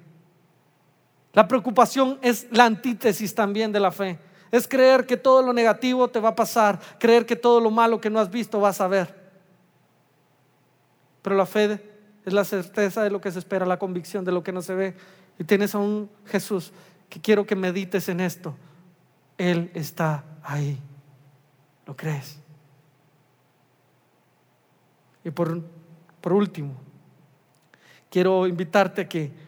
La 1.33 1.49
preocupación 1.49 2.21
es 2.23 2.47
la 2.53 2.67
antítesis 2.67 3.35
también 3.35 3.73
de 3.73 3.81
la 3.81 3.91
fe. 3.91 4.21
Es 4.51 4.69
creer 4.69 5.07
que 5.07 5.17
todo 5.17 5.43
lo 5.43 5.53
negativo 5.53 6.09
te 6.09 6.21
va 6.21 6.31
a 6.31 6.37
pasar, 6.37 6.79
creer 6.99 7.27
que 7.27 7.37
todo 7.37 7.61
lo 7.61 7.71
malo 7.71 8.01
que 8.01 8.11
no 8.11 8.21
has 8.21 8.31
visto 8.31 8.61
vas 8.61 8.81
a 8.81 8.89
ver. 8.89 9.15
Pero 11.23 11.37
la 11.37 11.47
fe 11.47 11.81
es 12.25 12.33
la 12.33 12.45
certeza 12.45 13.03
de 13.03 13.11
lo 13.11 13.21
que 13.21 13.33
se 13.33 13.39
espera, 13.39 13.67
la 13.67 13.79
convicción 13.79 14.25
de 14.25 14.33
lo 14.33 14.43
que 14.43 14.53
no 14.53 14.63
se 14.63 14.75
ve. 14.75 14.95
Y 15.39 15.45
tienes 15.45 15.75
a 15.75 15.79
un 15.79 16.11
Jesús 16.27 16.73
que 17.09 17.21
quiero 17.21 17.47
que 17.47 17.57
medites 17.57 18.09
en 18.09 18.21
esto. 18.21 18.55
Él 19.39 19.71
está 19.75 20.25
ahí. 20.43 20.79
¿Lo 21.87 21.97
crees? 21.97 22.39
Y 25.25 25.31
por, 25.31 25.63
por 26.21 26.33
último, 26.33 26.75
quiero 28.11 28.47
invitarte 28.47 29.03
a 29.03 29.09
que 29.09 29.46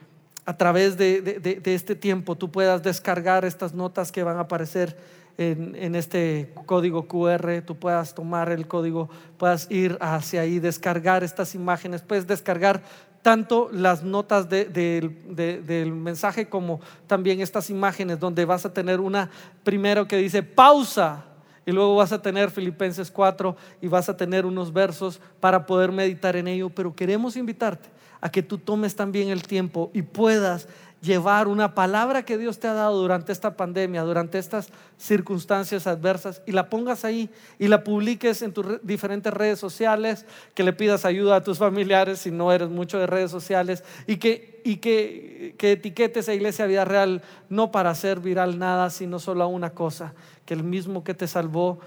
a 0.48 0.56
través 0.56 0.96
de, 0.96 1.20
de- 1.20 1.74
este 1.74 1.94
tiempo 1.94 2.34
tú 2.34 2.50
puedas 2.50 2.82
descargar 2.82 3.44
estas 3.44 3.74
notas 3.74 4.10
que 4.10 4.22
van 4.22 4.38
a 4.38 4.40
aparecer 4.40 4.96
en, 5.36 5.74
en 5.76 5.94
este 5.94 6.54
código 6.64 7.06
QR, 7.06 7.60
tú 7.66 7.76
puedas 7.76 8.14
tomar 8.14 8.50
el 8.50 8.66
código, 8.66 9.10
puedas 9.36 9.70
ir 9.70 9.98
hacia 10.00 10.40
ahí, 10.40 10.58
descargar 10.58 11.22
estas 11.22 11.54
imágenes, 11.54 12.00
puedes 12.00 12.26
descargar 12.26 12.80
tanto 13.20 13.68
las 13.72 14.02
notas 14.02 14.48
de- 14.48 14.64
del- 14.64 15.36
de- 15.36 15.60
del 15.60 15.92
mensaje 15.92 16.48
como 16.48 16.80
también 17.06 17.42
estas 17.42 17.68
imágenes 17.68 18.18
donde 18.18 18.46
vas 18.46 18.64
a 18.64 18.72
tener 18.72 19.00
una 19.00 19.28
primero 19.64 20.08
que 20.08 20.16
dice 20.16 20.42
pausa 20.42 21.26
y 21.68 21.72
luego 21.72 21.96
vas 21.96 22.12
a 22.12 22.22
tener 22.22 22.50
Filipenses 22.50 23.10
4 23.10 23.54
y 23.82 23.88
vas 23.88 24.08
a 24.08 24.16
tener 24.16 24.46
unos 24.46 24.72
versos 24.72 25.20
para 25.38 25.66
poder 25.66 25.92
meditar 25.92 26.34
en 26.34 26.48
ello, 26.48 26.70
pero 26.70 26.94
queremos 26.96 27.36
invitarte 27.36 27.90
a 28.22 28.30
que 28.30 28.42
tú 28.42 28.56
tomes 28.56 28.96
también 28.96 29.28
el 29.28 29.42
tiempo 29.42 29.90
y 29.92 30.00
puedas 30.00 30.66
llevar 31.02 31.46
una 31.46 31.74
palabra 31.74 32.24
que 32.24 32.38
Dios 32.38 32.58
te 32.58 32.66
ha 32.68 32.72
dado 32.72 32.96
durante 33.00 33.32
esta 33.32 33.54
pandemia, 33.56 34.02
durante 34.02 34.38
estas 34.38 34.70
circunstancias 34.96 35.86
adversas 35.86 36.42
y 36.46 36.52
la 36.52 36.68
pongas 36.70 37.04
ahí 37.04 37.30
y 37.58 37.68
la 37.68 37.84
publiques 37.84 38.42
en 38.42 38.52
tus 38.52 38.64
re- 38.66 38.80
diferentes 38.82 39.32
redes 39.32 39.60
sociales, 39.60 40.26
que 40.54 40.64
le 40.64 40.72
pidas 40.72 41.04
ayuda 41.04 41.36
a 41.36 41.42
tus 41.44 41.58
familiares 41.58 42.20
si 42.20 42.30
no 42.30 42.50
eres 42.50 42.68
mucho 42.70 42.98
de 42.98 43.06
redes 43.06 43.30
sociales 43.30 43.84
y 44.06 44.16
que, 44.16 44.60
y 44.64 44.76
que, 44.76 45.54
que 45.58 45.72
etiquetes 45.72 46.28
a 46.28 46.34
Iglesia 46.34 46.66
Vida 46.66 46.84
Real 46.84 47.22
no 47.48 47.70
para 47.70 47.90
hacer 47.90 48.20
viral 48.20 48.58
nada, 48.58 48.90
sino 48.90 49.18
solo 49.18 49.44
a 49.44 49.46
una 49.46 49.70
cosa, 49.70 50.14
que 50.48 50.54
el 50.54 50.64
mismo 50.64 51.04
que 51.04 51.12
te 51.12 51.26
salvó 51.26 51.78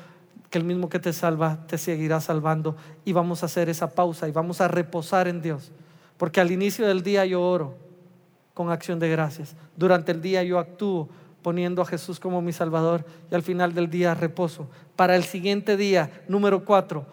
que 0.52 0.60
el 0.60 0.64
mismo 0.66 0.88
que 0.88 1.00
te 1.00 1.14
salva 1.14 1.66
te 1.66 1.80
seguirá 1.80 2.22
salvando 2.22 2.76
y 3.06 3.12
vamos 3.12 3.42
a 3.42 3.48
hacer 3.48 3.70
esa 3.70 3.96
pausa 3.96 4.28
y 4.28 4.32
vamos 4.32 4.62
a 4.62 4.68
reposar 4.68 5.28
en 5.28 5.42
Dios. 5.42 5.72
Porque 6.18 6.42
al 6.42 6.52
inicio 6.52 6.86
del 6.86 7.02
día 7.02 7.26
yo 7.26 7.42
oro 7.42 7.74
con 8.54 8.70
acción 8.70 9.00
de 9.00 9.10
gracias. 9.10 9.56
Durante 9.76 10.12
el 10.12 10.22
día 10.22 10.44
yo 10.44 10.60
actúo 10.60 11.10
poniendo 11.42 11.82
a 11.82 11.86
Jesús 11.86 12.20
como 12.20 12.40
mi 12.44 12.54
Salvador 12.54 13.04
y 13.32 13.34
al 13.34 13.42
final 13.42 13.74
del 13.74 13.90
día 13.90 14.14
reposo. 14.14 14.68
Para 14.96 15.16
el 15.16 15.24
siguiente 15.24 15.76
día, 15.76 16.12
número 16.28 16.64
cuatro, 16.64 17.08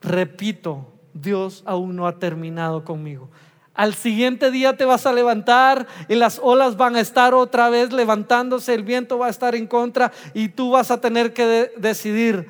repito, 0.00 0.88
Dios 1.14 1.62
aún 1.66 1.94
no 1.94 2.08
ha 2.08 2.18
terminado 2.18 2.84
conmigo. 2.84 3.28
Al 3.74 3.94
siguiente 3.94 4.50
día 4.50 4.76
te 4.76 4.84
vas 4.84 5.06
a 5.06 5.12
levantar 5.12 5.86
y 6.08 6.14
las 6.14 6.38
olas 6.42 6.76
van 6.76 6.94
a 6.96 7.00
estar 7.00 7.32
otra 7.32 7.70
vez 7.70 7.90
levantándose, 7.92 8.74
el 8.74 8.82
viento 8.82 9.16
va 9.18 9.28
a 9.28 9.30
estar 9.30 9.54
en 9.54 9.66
contra 9.66 10.12
y 10.34 10.50
tú 10.50 10.70
vas 10.72 10.90
a 10.90 11.00
tener 11.00 11.32
que 11.32 11.46
de- 11.46 11.72
decidir, 11.78 12.48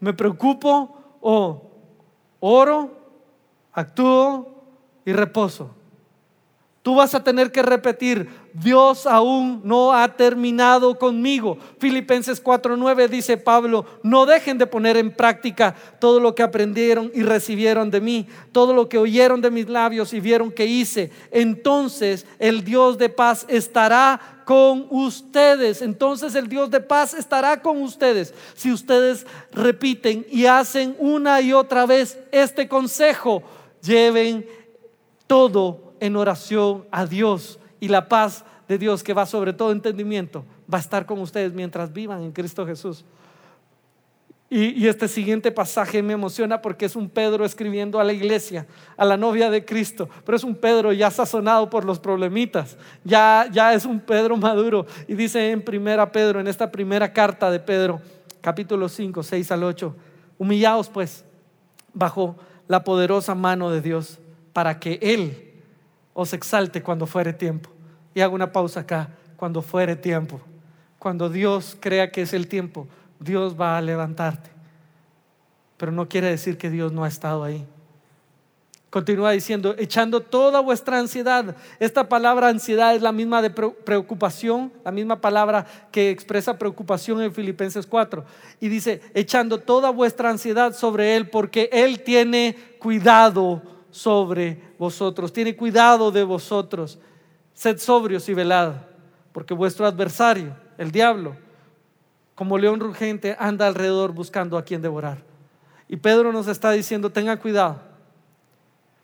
¿me 0.00 0.12
preocupo 0.12 0.96
o 1.20 1.70
oro, 2.40 2.90
actúo 3.72 4.64
y 5.04 5.12
reposo? 5.12 5.70
Tú 6.84 6.96
vas 6.96 7.14
a 7.14 7.24
tener 7.24 7.50
que 7.50 7.62
repetir, 7.62 8.28
Dios 8.52 9.06
aún 9.06 9.62
no 9.64 9.94
ha 9.94 10.06
terminado 10.06 10.98
conmigo. 10.98 11.56
Filipenses 11.78 12.44
4:9 12.44 13.08
dice 13.08 13.38
Pablo, 13.38 13.86
no 14.02 14.26
dejen 14.26 14.58
de 14.58 14.66
poner 14.66 14.98
en 14.98 15.10
práctica 15.10 15.74
todo 15.98 16.20
lo 16.20 16.34
que 16.34 16.42
aprendieron 16.42 17.10
y 17.14 17.22
recibieron 17.22 17.90
de 17.90 18.02
mí, 18.02 18.26
todo 18.52 18.74
lo 18.74 18.86
que 18.86 18.98
oyeron 18.98 19.40
de 19.40 19.50
mis 19.50 19.66
labios 19.66 20.12
y 20.12 20.20
vieron 20.20 20.52
que 20.52 20.66
hice. 20.66 21.10
Entonces 21.30 22.26
el 22.38 22.62
Dios 22.64 22.98
de 22.98 23.08
paz 23.08 23.46
estará 23.48 24.42
con 24.44 24.86
ustedes. 24.90 25.80
Entonces 25.80 26.34
el 26.34 26.50
Dios 26.50 26.70
de 26.70 26.80
paz 26.80 27.14
estará 27.14 27.62
con 27.62 27.80
ustedes. 27.80 28.34
Si 28.52 28.70
ustedes 28.70 29.26
repiten 29.52 30.26
y 30.30 30.44
hacen 30.44 30.94
una 30.98 31.40
y 31.40 31.54
otra 31.54 31.86
vez 31.86 32.18
este 32.30 32.68
consejo, 32.68 33.42
lleven 33.80 34.46
todo 35.26 35.83
en 36.04 36.16
oración 36.16 36.84
a 36.90 37.06
Dios 37.06 37.58
y 37.80 37.88
la 37.88 38.10
paz 38.10 38.44
de 38.68 38.76
Dios 38.76 39.02
que 39.02 39.14
va 39.14 39.24
sobre 39.24 39.54
todo 39.54 39.72
entendimiento 39.72 40.44
va 40.72 40.76
a 40.76 40.80
estar 40.82 41.06
con 41.06 41.18
ustedes 41.18 41.54
mientras 41.54 41.94
vivan 41.94 42.22
en 42.22 42.30
Cristo 42.30 42.66
Jesús. 42.66 43.06
Y, 44.50 44.86
este 44.86 45.08
siguiente 45.08 45.50
pasaje 45.50 46.02
me 46.02 46.12
emociona 46.12 46.60
porque 46.60 46.84
es 46.84 46.94
un 46.94 47.08
Pedro 47.08 47.46
escribiendo 47.46 47.98
a 47.98 48.04
la 48.04 48.12
iglesia, 48.12 48.66
a 48.98 49.06
la 49.06 49.16
novia 49.16 49.48
de 49.48 49.64
Cristo, 49.64 50.10
pero 50.26 50.36
es 50.36 50.44
un 50.44 50.54
Pedro 50.54 50.92
ya 50.92 51.10
sazonado 51.10 51.70
por 51.70 51.86
los 51.86 51.98
problemitas, 51.98 52.76
ya, 53.02 53.48
ya 53.50 53.72
es 53.72 53.86
un 53.86 53.98
Pedro 53.98 54.36
maduro. 54.36 54.84
Y 55.08 55.14
dice 55.14 55.52
en 55.52 55.62
primera 55.62 56.12
Pedro, 56.12 56.38
en 56.38 56.46
esta 56.46 56.70
primera 56.70 57.14
carta 57.14 57.50
de 57.50 57.60
Pedro, 57.60 58.02
capítulo 58.42 58.90
5, 58.90 59.22
6 59.22 59.50
al 59.52 59.64
8, 59.64 59.96
humillaos 60.36 60.90
pues 60.90 61.24
bajo 61.94 62.36
la 62.68 62.84
poderosa 62.84 63.34
mano 63.34 63.70
de 63.70 63.80
Dios 63.80 64.18
para 64.52 64.78
que 64.78 64.98
Él 65.00 65.53
os 66.14 66.32
exalte 66.32 66.82
cuando 66.82 67.06
fuere 67.06 67.34
tiempo. 67.34 67.68
Y 68.14 68.20
hago 68.22 68.34
una 68.34 68.52
pausa 68.52 68.80
acá, 68.80 69.10
cuando 69.36 69.60
fuere 69.60 69.96
tiempo. 69.96 70.40
Cuando 70.98 71.28
Dios 71.28 71.76
crea 71.78 72.10
que 72.10 72.22
es 72.22 72.32
el 72.32 72.48
tiempo, 72.48 72.86
Dios 73.20 73.60
va 73.60 73.76
a 73.76 73.82
levantarte. 73.82 74.48
Pero 75.76 75.92
no 75.92 76.08
quiere 76.08 76.30
decir 76.30 76.56
que 76.56 76.70
Dios 76.70 76.92
no 76.92 77.04
ha 77.04 77.08
estado 77.08 77.44
ahí. 77.44 77.66
Continúa 78.88 79.32
diciendo, 79.32 79.74
echando 79.76 80.20
toda 80.20 80.60
vuestra 80.60 81.00
ansiedad. 81.00 81.56
Esta 81.80 82.08
palabra 82.08 82.46
ansiedad 82.46 82.94
es 82.94 83.02
la 83.02 83.10
misma 83.10 83.42
de 83.42 83.50
pre- 83.50 83.70
preocupación, 83.70 84.72
la 84.84 84.92
misma 84.92 85.20
palabra 85.20 85.66
que 85.90 86.10
expresa 86.10 86.56
preocupación 86.60 87.20
en 87.20 87.34
Filipenses 87.34 87.88
4. 87.88 88.24
Y 88.60 88.68
dice, 88.68 89.02
echando 89.12 89.58
toda 89.58 89.90
vuestra 89.90 90.30
ansiedad 90.30 90.74
sobre 90.74 91.16
Él, 91.16 91.28
porque 91.28 91.68
Él 91.72 92.04
tiene 92.04 92.56
cuidado 92.78 93.62
sobre 93.94 94.60
vosotros, 94.76 95.32
tiene 95.32 95.54
cuidado 95.54 96.10
de 96.10 96.24
vosotros. 96.24 96.98
Sed 97.52 97.78
sobrios 97.78 98.28
y 98.28 98.34
velad, 98.34 98.72
porque 99.30 99.54
vuestro 99.54 99.86
adversario, 99.86 100.56
el 100.76 100.90
diablo, 100.90 101.36
como 102.34 102.58
león 102.58 102.80
rugente, 102.80 103.36
anda 103.38 103.68
alrededor 103.68 104.10
buscando 104.12 104.58
a 104.58 104.64
quien 104.64 104.82
devorar. 104.82 105.18
Y 105.88 105.94
Pedro 105.94 106.32
nos 106.32 106.48
está 106.48 106.72
diciendo, 106.72 107.08
tengan 107.10 107.38
cuidado, 107.38 107.80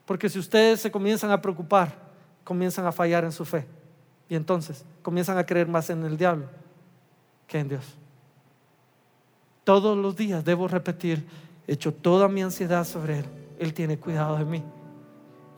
porque 0.06 0.28
si 0.28 0.40
ustedes 0.40 0.80
se 0.80 0.90
comienzan 0.90 1.30
a 1.30 1.40
preocupar, 1.40 1.94
comienzan 2.42 2.84
a 2.84 2.90
fallar 2.90 3.22
en 3.22 3.30
su 3.30 3.44
fe. 3.44 3.68
Y 4.28 4.34
entonces 4.34 4.84
comienzan 5.02 5.38
a 5.38 5.46
creer 5.46 5.68
más 5.68 5.88
en 5.88 6.04
el 6.04 6.16
diablo 6.16 6.46
que 7.46 7.60
en 7.60 7.68
Dios. 7.68 7.84
Todos 9.62 9.96
los 9.96 10.16
días 10.16 10.44
debo 10.44 10.66
repetir, 10.66 11.24
echo 11.68 11.94
toda 11.94 12.26
mi 12.26 12.42
ansiedad 12.42 12.84
sobre 12.84 13.20
Él. 13.20 13.26
Él 13.60 13.72
tiene 13.72 13.96
cuidado 13.96 14.36
de 14.36 14.44
mí. 14.44 14.64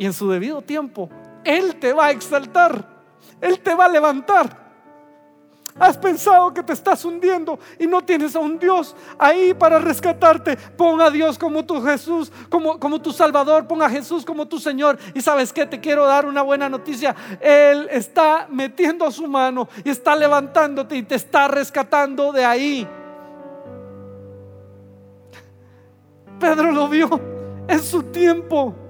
Y 0.03 0.07
en 0.07 0.13
su 0.13 0.29
debido 0.29 0.61
tiempo, 0.61 1.09
Él 1.45 1.77
te 1.77 1.93
va 1.93 2.07
a 2.07 2.11
exaltar. 2.11 2.85
Él 3.41 3.61
te 3.61 3.73
va 3.73 3.85
a 3.85 3.89
levantar. 3.89 4.51
Has 5.79 5.97
pensado 5.97 6.53
que 6.53 6.65
te 6.65 6.73
estás 6.73 7.05
hundiendo 7.05 7.57
y 7.79 7.87
no 7.87 8.03
tienes 8.03 8.35
a 8.35 8.41
un 8.41 8.59
Dios 8.59 8.97
ahí 9.17 9.55
para 9.55 9.79
rescatarte. 9.79 10.57
Pon 10.57 11.01
a 11.01 11.09
Dios 11.09 11.39
como 11.39 11.65
tu 11.65 11.81
Jesús, 11.81 12.33
como, 12.49 12.81
como 12.81 13.01
tu 13.01 13.13
Salvador. 13.13 13.69
Pon 13.69 13.81
a 13.81 13.89
Jesús 13.89 14.25
como 14.25 14.49
tu 14.49 14.59
Señor. 14.59 14.99
Y 15.15 15.21
sabes 15.21 15.53
que 15.53 15.67
te 15.67 15.79
quiero 15.79 16.05
dar 16.05 16.27
una 16.27 16.43
buena 16.43 16.69
noticia. 16.69 17.15
Él 17.41 17.87
está 17.93 18.49
metiendo 18.51 19.09
su 19.13 19.29
mano 19.29 19.69
y 19.85 19.91
está 19.91 20.17
levantándote 20.17 20.97
y 20.97 21.05
te 21.05 21.15
está 21.15 21.47
rescatando 21.47 22.33
de 22.33 22.45
ahí. 22.45 22.89
Pedro 26.41 26.73
lo 26.73 26.89
vio 26.89 27.09
en 27.69 27.81
su 27.81 28.03
tiempo. 28.03 28.82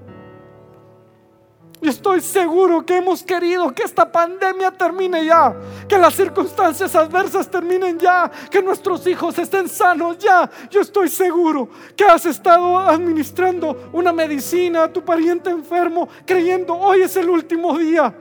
Estoy 1.89 2.21
seguro 2.21 2.85
que 2.85 2.95
hemos 2.95 3.23
querido 3.23 3.73
que 3.73 3.83
esta 3.83 4.09
pandemia 4.09 4.71
termine 4.71 5.25
ya, 5.25 5.53
que 5.87 5.97
las 5.97 6.13
circunstancias 6.13 6.95
adversas 6.95 7.49
terminen 7.49 7.99
ya, 7.99 8.31
que 8.49 8.61
nuestros 8.61 9.05
hijos 9.05 9.37
estén 9.37 9.67
sanos 9.67 10.17
ya. 10.17 10.49
Yo 10.69 10.79
estoy 10.81 11.09
seguro 11.09 11.69
que 11.95 12.05
has 12.05 12.25
estado 12.25 12.79
administrando 12.79 13.89
una 13.91 14.13
medicina 14.13 14.83
a 14.83 14.93
tu 14.93 15.03
pariente 15.03 15.49
enfermo 15.49 16.07
creyendo 16.25 16.73
hoy 16.73 17.01
es 17.01 17.15
el 17.17 17.29
último 17.29 17.77
día. 17.77 18.15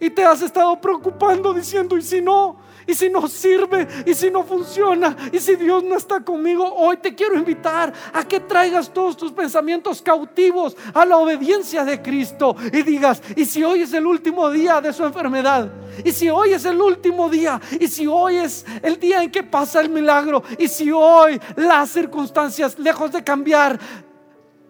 Y 0.00 0.10
te 0.10 0.24
has 0.24 0.42
estado 0.42 0.80
preocupando 0.80 1.54
diciendo, 1.54 1.96
¿y 1.96 2.02
si 2.02 2.20
no? 2.20 2.56
¿Y 2.86 2.94
si 2.94 3.08
no 3.08 3.26
sirve? 3.28 3.86
¿Y 4.06 4.14
si 4.14 4.30
no 4.30 4.44
funciona? 4.44 5.16
¿Y 5.32 5.38
si 5.38 5.56
Dios 5.56 5.82
no 5.82 5.96
está 5.96 6.20
conmigo? 6.20 6.70
Hoy 6.74 6.98
te 6.98 7.14
quiero 7.14 7.36
invitar 7.36 7.92
a 8.12 8.24
que 8.24 8.40
traigas 8.40 8.92
todos 8.92 9.16
tus 9.16 9.32
pensamientos 9.32 10.02
cautivos 10.02 10.76
a 10.92 11.04
la 11.06 11.16
obediencia 11.16 11.84
de 11.84 12.02
Cristo 12.02 12.56
y 12.72 12.82
digas, 12.82 13.22
¿y 13.36 13.44
si 13.44 13.62
hoy 13.64 13.82
es 13.82 13.92
el 13.94 14.06
último 14.06 14.50
día 14.50 14.80
de 14.80 14.92
su 14.92 15.04
enfermedad? 15.04 15.70
¿Y 16.04 16.12
si 16.12 16.28
hoy 16.28 16.52
es 16.52 16.64
el 16.64 16.80
último 16.80 17.28
día? 17.28 17.60
¿Y 17.80 17.86
si 17.88 18.06
hoy 18.06 18.36
es 18.36 18.66
el 18.82 18.98
día 18.98 19.22
en 19.22 19.30
que 19.30 19.42
pasa 19.42 19.80
el 19.80 19.88
milagro? 19.88 20.42
¿Y 20.58 20.68
si 20.68 20.90
hoy 20.90 21.40
las 21.56 21.90
circunstancias, 21.90 22.78
lejos 22.78 23.12
de 23.12 23.24
cambiar, 23.24 23.78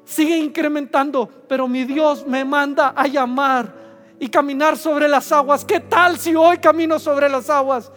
sigue 0.05 0.37
incrementando? 0.37 1.29
Pero 1.49 1.67
mi 1.67 1.85
Dios 1.85 2.27
me 2.27 2.45
manda 2.45 2.93
a 2.95 3.07
llamar 3.07 3.85
y 4.19 4.29
caminar 4.29 4.77
sobre 4.77 5.09
las 5.09 5.33
aguas. 5.33 5.65
¿Qué 5.65 5.81
tal 5.81 6.19
si 6.19 6.35
hoy 6.35 6.59
camino 6.59 6.99
sobre 6.99 7.29
las 7.29 7.51
aguas? 7.51 7.91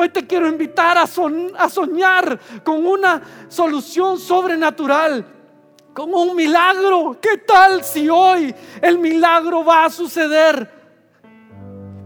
Hoy 0.00 0.10
te 0.10 0.24
quiero 0.24 0.46
invitar 0.46 0.96
a, 0.96 1.08
soñar 1.08 2.38
con 2.62 2.86
una 2.86 3.20
solución 3.48 4.16
sobrenatural, 4.16 5.26
con 5.92 6.14
un 6.14 6.36
milagro. 6.36 7.18
¿Qué 7.20 7.38
tal 7.38 7.82
si 7.82 8.08
hoy 8.08 8.54
el 8.80 8.96
milagro 9.00 9.64
va 9.64 9.86
a 9.86 9.90
suceder? 9.90 10.70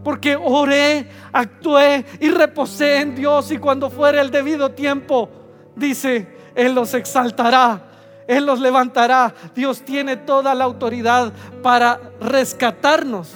Porque 0.02 0.34
oré, 0.34 1.06
actué 1.34 2.06
y 2.18 2.30
reposé 2.30 3.02
en 3.02 3.14
Dios 3.14 3.52
y 3.52 3.58
cuando 3.58 3.90
fuere 3.90 4.22
el 4.22 4.30
debido 4.30 4.70
tiempo, 4.70 5.28
dice, 5.76 6.34
Él 6.54 6.74
los 6.74 6.94
exaltará. 6.94 7.90
Él 8.26 8.46
los 8.46 8.58
levantará. 8.58 9.34
Dios 9.54 9.82
tiene 9.82 10.16
toda 10.16 10.54
la 10.54 10.64
autoridad 10.64 11.30
para 11.62 12.00
rescatarnos. 12.22 13.28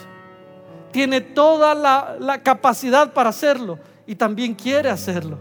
Tiene 0.92 1.20
toda 1.20 1.74
la 1.74 2.42
capacidad 2.42 3.12
para 3.12 3.28
hacerlo 3.28 3.78
y 4.07 4.14
también 4.14 4.54
quiere 4.54 4.88
hacerlo. 4.88 5.38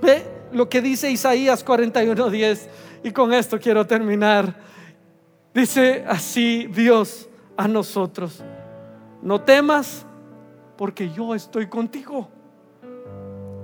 Ve 0.00 0.24
lo 0.52 0.68
que 0.68 0.80
dice 0.80 1.10
Isaías 1.10 1.64
41:10 1.64 2.68
y 3.04 3.10
con 3.10 3.32
esto 3.32 3.58
quiero 3.58 3.86
terminar. 3.86 4.54
Dice 5.54 6.04
así 6.06 6.66
Dios 6.66 7.28
a 7.56 7.66
nosotros, 7.66 8.42
no 9.22 9.40
temas 9.40 10.06
porque 10.76 11.10
yo 11.10 11.34
estoy 11.34 11.66
contigo. 11.66 12.28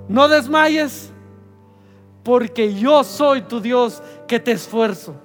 No 0.07 0.27
desmayes 0.27 1.11
porque 2.23 2.73
yo 2.73 3.03
soy 3.03 3.41
tu 3.41 3.61
Dios 3.61 4.03
que 4.27 4.39
te 4.39 4.51
esfuerzo. 4.51 5.15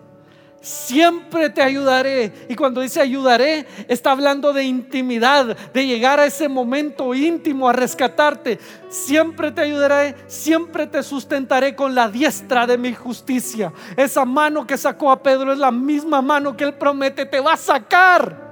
Siempre 0.60 1.48
te 1.48 1.62
ayudaré. 1.62 2.32
Y 2.48 2.54
cuando 2.54 2.82
dice 2.82 3.00
ayudaré, 3.00 3.66
está 3.88 4.10
hablando 4.10 4.52
de 4.52 4.64
intimidad, 4.64 5.56
de 5.72 5.86
llegar 5.86 6.20
a 6.20 6.26
ese 6.26 6.50
momento 6.50 7.14
íntimo, 7.14 7.66
a 7.66 7.72
rescatarte. 7.72 8.58
Siempre 8.90 9.52
te 9.52 9.62
ayudaré, 9.62 10.16
siempre 10.26 10.86
te 10.86 11.02
sustentaré 11.02 11.74
con 11.74 11.94
la 11.94 12.10
diestra 12.10 12.66
de 12.66 12.76
mi 12.76 12.92
justicia. 12.92 13.72
Esa 13.96 14.26
mano 14.26 14.66
que 14.66 14.76
sacó 14.76 15.10
a 15.10 15.22
Pedro 15.22 15.52
es 15.52 15.58
la 15.58 15.70
misma 15.70 16.20
mano 16.20 16.54
que 16.54 16.64
él 16.64 16.74
promete, 16.74 17.24
te 17.24 17.40
va 17.40 17.54
a 17.54 17.56
sacar. 17.56 18.50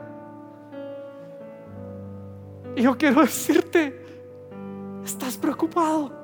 Y 2.74 2.82
yo 2.82 2.96
quiero 2.96 3.20
decirte, 3.20 4.02
estás 5.04 5.36
preocupado. 5.36 6.16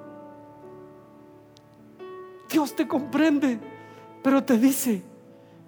Dios 2.48 2.74
te 2.74 2.88
comprende, 2.88 3.58
pero 4.22 4.42
te 4.42 4.56
dice, 4.56 5.02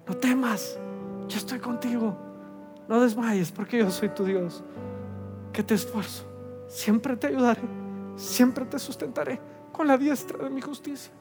no 0.07 0.15
temas, 0.15 0.77
yo 1.27 1.37
estoy 1.37 1.59
contigo. 1.59 2.17
No 2.87 3.01
desmayes 3.01 3.51
porque 3.51 3.79
yo 3.79 3.91
soy 3.91 4.09
tu 4.09 4.23
Dios, 4.23 4.63
que 5.51 5.61
te 5.61 5.73
esfuerzo. 5.73 6.23
Siempre 6.67 7.17
te 7.17 7.27
ayudaré, 7.27 7.61
siempre 8.15 8.65
te 8.65 8.79
sustentaré 8.79 9.39
con 9.71 9.87
la 9.87 9.97
diestra 9.97 10.37
de 10.43 10.49
mi 10.49 10.61
justicia. 10.61 11.11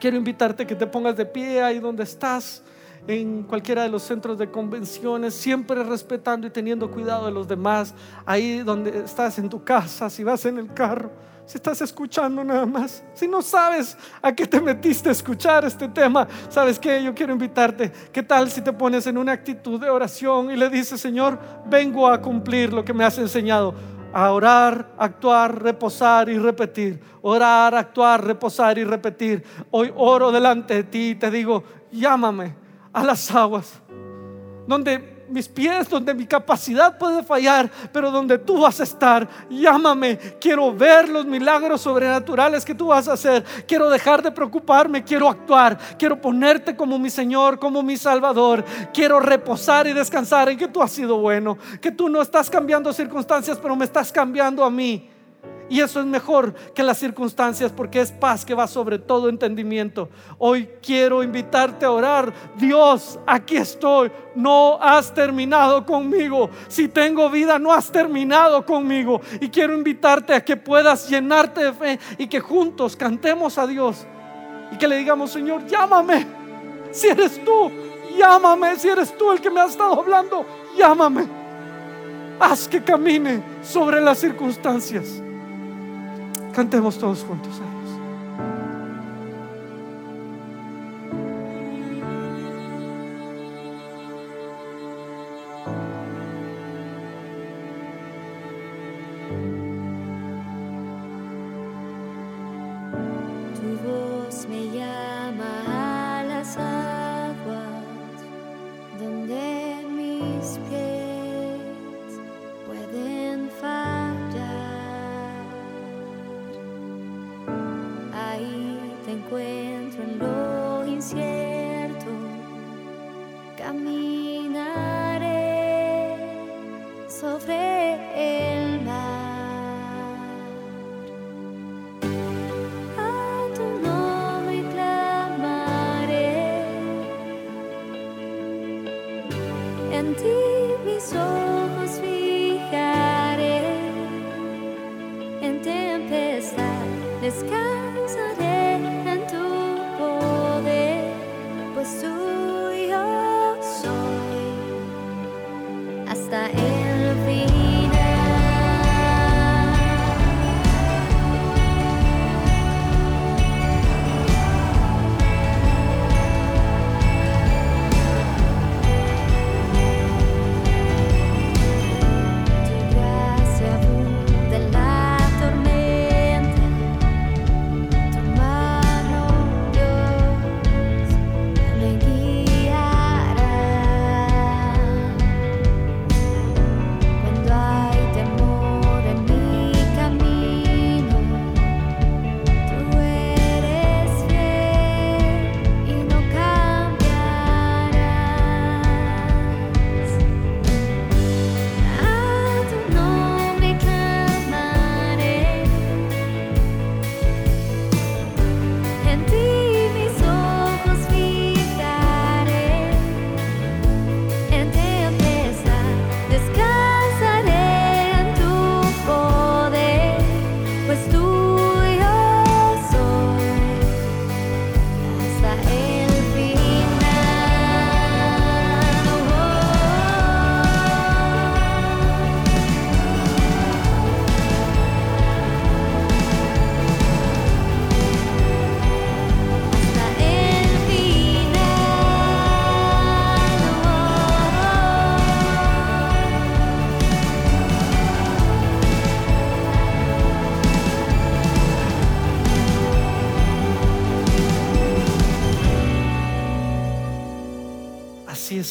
Quiero 0.00 0.16
invitarte 0.16 0.66
que 0.66 0.74
te 0.74 0.86
pongas 0.86 1.16
de 1.16 1.26
pie 1.26 1.62
ahí 1.62 1.78
donde 1.78 2.02
estás, 2.02 2.62
en 3.06 3.44
cualquiera 3.44 3.82
de 3.82 3.88
los 3.88 4.02
centros 4.02 4.36
de 4.36 4.50
convenciones, 4.50 5.34
siempre 5.34 5.84
respetando 5.84 6.46
y 6.46 6.50
teniendo 6.50 6.90
cuidado 6.90 7.26
de 7.26 7.32
los 7.32 7.46
demás, 7.46 7.94
ahí 8.24 8.58
donde 8.58 9.04
estás 9.04 9.38
en 9.38 9.48
tu 9.48 9.62
casa, 9.62 10.10
si 10.10 10.24
vas 10.24 10.44
en 10.44 10.58
el 10.58 10.72
carro 10.72 11.10
si 11.46 11.58
estás 11.58 11.80
escuchando 11.80 12.42
nada 12.42 12.66
más, 12.66 13.04
si 13.14 13.28
no 13.28 13.40
sabes 13.40 13.96
a 14.20 14.34
qué 14.34 14.48
te 14.48 14.60
metiste 14.60 15.08
a 15.08 15.12
escuchar 15.12 15.64
este 15.64 15.86
tema, 15.88 16.26
¿sabes 16.48 16.76
qué? 16.76 17.02
Yo 17.02 17.14
quiero 17.14 17.32
invitarte. 17.32 17.92
¿Qué 18.12 18.24
tal 18.24 18.50
si 18.50 18.60
te 18.62 18.72
pones 18.72 19.06
en 19.06 19.16
una 19.16 19.30
actitud 19.30 19.80
de 19.80 19.88
oración 19.88 20.50
y 20.50 20.56
le 20.56 20.68
dices, 20.68 21.00
Señor, 21.00 21.38
vengo 21.66 22.08
a 22.08 22.20
cumplir 22.20 22.72
lo 22.72 22.84
que 22.84 22.92
me 22.92 23.04
has 23.04 23.16
enseñado? 23.18 23.74
A 24.12 24.32
orar, 24.32 24.92
actuar, 24.98 25.62
reposar 25.62 26.28
y 26.28 26.36
repetir. 26.36 27.00
Orar, 27.22 27.76
actuar, 27.76 28.24
reposar 28.24 28.76
y 28.78 28.84
repetir. 28.84 29.44
Hoy 29.70 29.92
oro 29.94 30.32
delante 30.32 30.74
de 30.74 30.82
ti 30.82 31.10
y 31.10 31.14
te 31.14 31.30
digo, 31.30 31.62
llámame 31.92 32.56
a 32.92 33.04
las 33.04 33.32
aguas, 33.32 33.80
donde 34.66 35.15
mis 35.28 35.48
pies, 35.48 35.88
donde 35.88 36.14
mi 36.14 36.26
capacidad 36.26 36.96
puede 36.98 37.22
fallar, 37.22 37.70
pero 37.92 38.10
donde 38.10 38.38
tú 38.38 38.60
vas 38.60 38.80
a 38.80 38.84
estar. 38.84 39.28
Llámame, 39.50 40.18
quiero 40.40 40.72
ver 40.74 41.08
los 41.08 41.26
milagros 41.26 41.80
sobrenaturales 41.80 42.64
que 42.64 42.74
tú 42.74 42.88
vas 42.88 43.08
a 43.08 43.14
hacer. 43.14 43.44
Quiero 43.66 43.90
dejar 43.90 44.22
de 44.22 44.30
preocuparme, 44.30 45.04
quiero 45.04 45.28
actuar, 45.28 45.78
quiero 45.98 46.20
ponerte 46.20 46.76
como 46.76 46.98
mi 46.98 47.10
Señor, 47.10 47.58
como 47.58 47.82
mi 47.82 47.96
Salvador. 47.96 48.64
Quiero 48.92 49.20
reposar 49.20 49.86
y 49.86 49.92
descansar 49.92 50.48
en 50.48 50.58
que 50.58 50.68
tú 50.68 50.82
has 50.82 50.92
sido 50.92 51.18
bueno, 51.18 51.58
que 51.80 51.90
tú 51.90 52.08
no 52.08 52.22
estás 52.22 52.50
cambiando 52.50 52.92
circunstancias, 52.92 53.58
pero 53.60 53.76
me 53.76 53.84
estás 53.84 54.12
cambiando 54.12 54.64
a 54.64 54.70
mí. 54.70 55.10
Y 55.68 55.80
eso 55.80 55.98
es 55.98 56.06
mejor 56.06 56.54
que 56.74 56.82
las 56.84 56.98
circunstancias 56.98 57.72
porque 57.72 58.00
es 58.00 58.12
paz 58.12 58.44
que 58.44 58.54
va 58.54 58.68
sobre 58.68 58.98
todo 58.98 59.28
entendimiento. 59.28 60.08
Hoy 60.38 60.68
quiero 60.80 61.24
invitarte 61.24 61.84
a 61.84 61.90
orar. 61.90 62.32
Dios, 62.56 63.18
aquí 63.26 63.56
estoy. 63.56 64.12
No 64.36 64.78
has 64.80 65.12
terminado 65.12 65.84
conmigo. 65.84 66.50
Si 66.68 66.86
tengo 66.86 67.28
vida, 67.30 67.58
no 67.58 67.72
has 67.72 67.90
terminado 67.90 68.64
conmigo. 68.64 69.20
Y 69.40 69.48
quiero 69.48 69.74
invitarte 69.74 70.34
a 70.34 70.44
que 70.44 70.56
puedas 70.56 71.08
llenarte 71.08 71.64
de 71.64 71.72
fe 71.72 71.98
y 72.16 72.28
que 72.28 72.38
juntos 72.38 72.94
cantemos 72.94 73.58
a 73.58 73.66
Dios. 73.66 74.06
Y 74.70 74.76
que 74.76 74.86
le 74.86 74.98
digamos, 74.98 75.32
Señor, 75.32 75.66
llámame. 75.66 76.26
Si 76.92 77.08
eres 77.08 77.44
tú, 77.44 77.72
llámame. 78.16 78.76
Si 78.76 78.88
eres 78.88 79.16
tú 79.18 79.32
el 79.32 79.40
que 79.40 79.50
me 79.50 79.60
has 79.60 79.72
estado 79.72 79.98
hablando, 79.98 80.46
llámame. 80.78 81.26
Haz 82.38 82.68
que 82.68 82.84
camine 82.84 83.42
sobre 83.62 84.00
las 84.00 84.18
circunstancias. 84.18 85.22
Cantemos 86.56 86.96
todos 86.96 87.22
juntos 87.22 87.60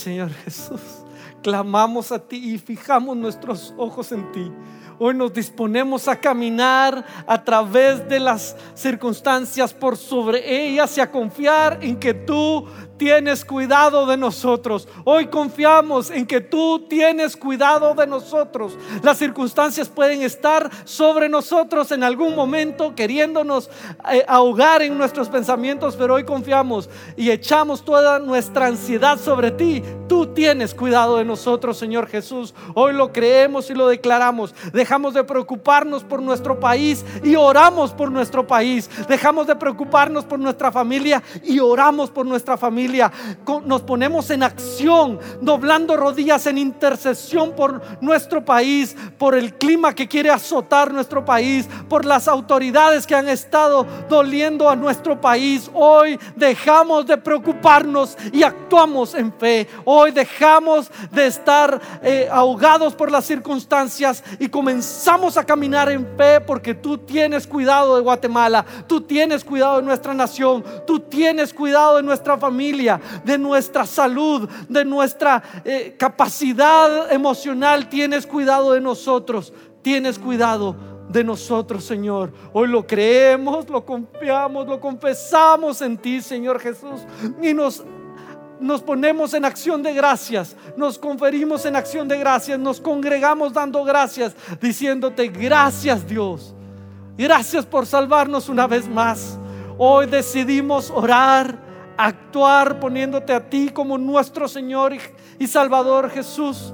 Señor 0.06 0.30
Jesús, 0.44 0.82
clamamos 1.42 2.12
a 2.12 2.20
ti 2.20 2.54
y 2.54 2.60
fijamos 2.60 3.18
nuestros 3.18 3.74
ojos 3.76 4.12
en 4.12 4.32
ti. 4.32 4.52
Hoy 5.00 5.16
nos 5.16 5.34
disponemos 5.34 6.08
a 6.08 6.16
caminar 6.16 7.04
a 7.26 7.44
través 7.44 8.08
de 8.08 8.20
las 8.20 8.56
circunstancias 8.76 9.74
por 9.74 9.98
sobre 9.98 10.68
ellas 10.68 10.96
y 11.00 11.02
a 11.02 11.10
confiar 11.10 11.80
en 11.82 12.00
que 12.00 12.14
tú 12.14 12.68
tienes 12.98 13.44
cuidado 13.44 14.06
de 14.06 14.18
nosotros. 14.18 14.88
Hoy 15.04 15.28
confiamos 15.28 16.10
en 16.10 16.26
que 16.26 16.42
tú 16.42 16.86
tienes 16.88 17.36
cuidado 17.36 17.94
de 17.94 18.08
nosotros. 18.08 18.78
Las 19.04 19.18
circunstancias 19.18 19.90
pueden 19.90 20.22
estar 20.22 20.70
sobre 20.86 21.30
nosotros 21.30 21.92
en 21.92 22.04
algún 22.04 22.36
momento 22.36 22.96
queriéndonos 22.96 23.70
eh, 24.12 24.24
ahogar 24.28 24.82
en 24.82 24.98
nuestros 24.98 25.30
pensamientos, 25.30 25.96
pero 25.96 26.16
hoy 26.16 26.24
confiamos 26.24 26.90
y 27.18 27.32
echamos 27.32 27.84
toda 27.84 28.20
nuestra 28.20 28.68
ansiedad 28.68 29.20
sobre 29.20 29.52
ti. 29.52 29.84
Tú 30.08 30.28
tienes 30.28 30.74
cuidado 30.74 31.18
de 31.18 31.26
nosotros, 31.26 31.78
Señor 31.78 32.08
Jesús. 32.08 32.54
Hoy 32.76 32.94
lo 32.94 33.12
creemos 33.12 33.70
y 33.70 33.74
lo 33.74 33.88
declaramos. 33.88 34.54
Dejamos 34.72 35.14
de 35.14 35.24
preocuparnos 35.24 36.04
por 36.04 36.22
nuestro 36.22 36.60
país 36.60 37.04
y 37.24 37.36
oramos 37.36 37.92
por 37.92 38.12
nuestro 38.12 38.46
país. 38.46 38.90
Dejamos 39.08 39.48
de 39.48 39.56
preocuparnos 39.56 40.26
por 40.26 40.40
nuestra 40.40 40.72
familia 40.72 41.22
y 41.44 41.60
oramos 41.60 42.10
por 42.10 42.26
nuestra 42.26 42.58
familia 42.58 42.85
nos 42.88 43.82
ponemos 43.82 44.30
en 44.30 44.44
acción, 44.44 45.20
doblando 45.42 45.98
rodillas 45.98 46.48
en 46.48 46.58
intercesión 46.58 47.54
por 47.54 47.82
nuestro 48.02 48.44
país, 48.44 48.96
por 49.18 49.36
el 49.36 49.54
clima 49.56 49.94
que 49.94 50.08
quiere 50.08 50.30
azotar 50.30 50.94
nuestro 50.94 51.24
país, 51.24 51.68
por 51.90 52.06
las 52.06 52.28
autoridades 52.28 53.06
que 53.06 53.16
han 53.16 53.30
estado 53.30 53.86
doliendo 54.10 54.70
a 54.70 54.76
nuestro 54.76 55.20
país. 55.20 55.70
Hoy 55.74 56.20
dejamos 56.36 57.06
de 57.06 57.18
preocuparnos 57.18 58.18
y 58.32 58.44
actuamos 58.44 59.14
en 59.16 59.34
fe. 59.34 59.68
Hoy 59.84 60.12
dejamos 60.12 60.92
de 61.12 61.28
estar 61.28 61.80
eh, 62.04 62.28
ahogados 62.32 62.96
por 62.96 63.12
las 63.12 63.26
circunstancias 63.26 64.24
y 64.40 64.50
comenzamos 64.50 65.38
a 65.38 65.44
caminar 65.44 65.92
en 65.92 66.06
fe 66.18 66.42
porque 66.42 66.74
tú 66.74 66.98
tienes 66.98 67.48
cuidado 67.48 67.96
de 67.96 68.02
Guatemala, 68.02 68.66
tú 68.88 69.02
tienes 69.02 69.44
cuidado 69.44 69.78
de 69.78 69.84
nuestra 69.84 70.14
nación, 70.14 70.64
tú 70.86 71.00
tienes 71.00 71.54
cuidado 71.54 71.98
de 71.98 72.04
nuestra 72.04 72.38
familia 72.38 72.75
de 73.24 73.38
nuestra 73.38 73.86
salud, 73.86 74.50
de 74.70 74.86
nuestra 74.86 75.42
eh, 75.64 75.96
capacidad 75.98 77.12
emocional. 77.12 77.90
Tienes 77.90 78.26
cuidado 78.26 78.74
de 78.74 78.82
nosotros, 78.82 79.54
tienes 79.82 80.20
cuidado 80.20 80.76
de 81.10 81.24
nosotros, 81.24 81.84
Señor. 81.84 82.34
Hoy 82.54 82.68
lo 82.68 82.86
creemos, 82.86 83.70
lo 83.70 83.86
confiamos, 83.86 84.68
lo 84.68 84.80
confesamos 84.80 85.82
en 85.82 85.98
ti, 85.98 86.22
Señor 86.22 86.60
Jesús. 86.60 87.02
Y 87.42 87.54
nos 87.54 87.84
nos 88.60 88.82
ponemos 88.82 89.34
en 89.34 89.44
acción 89.44 89.84
de 89.84 89.94
gracias, 89.94 90.56
nos 90.78 90.98
conferimos 90.98 91.66
en 91.66 91.76
acción 91.76 92.08
de 92.08 92.18
gracias, 92.18 92.58
nos 92.58 92.80
congregamos 92.80 93.52
dando 93.52 93.84
gracias, 93.84 94.34
diciéndote 94.62 95.28
gracias 95.28 96.08
Dios, 96.08 96.56
gracias 97.18 97.66
por 97.66 97.86
salvarnos 97.86 98.48
una 98.48 98.66
vez 98.66 98.88
más. 98.88 99.38
Hoy 99.78 100.06
decidimos 100.06 100.90
orar 100.90 101.65
actuar 101.98 102.80
poniéndote 102.80 103.34
a 103.34 103.50
ti 103.50 103.70
como 103.70 103.98
nuestro 103.98 104.48
Señor 104.48 104.94
y, 105.40 105.48
Salvador 105.48 106.10
Jesús. 106.10 106.74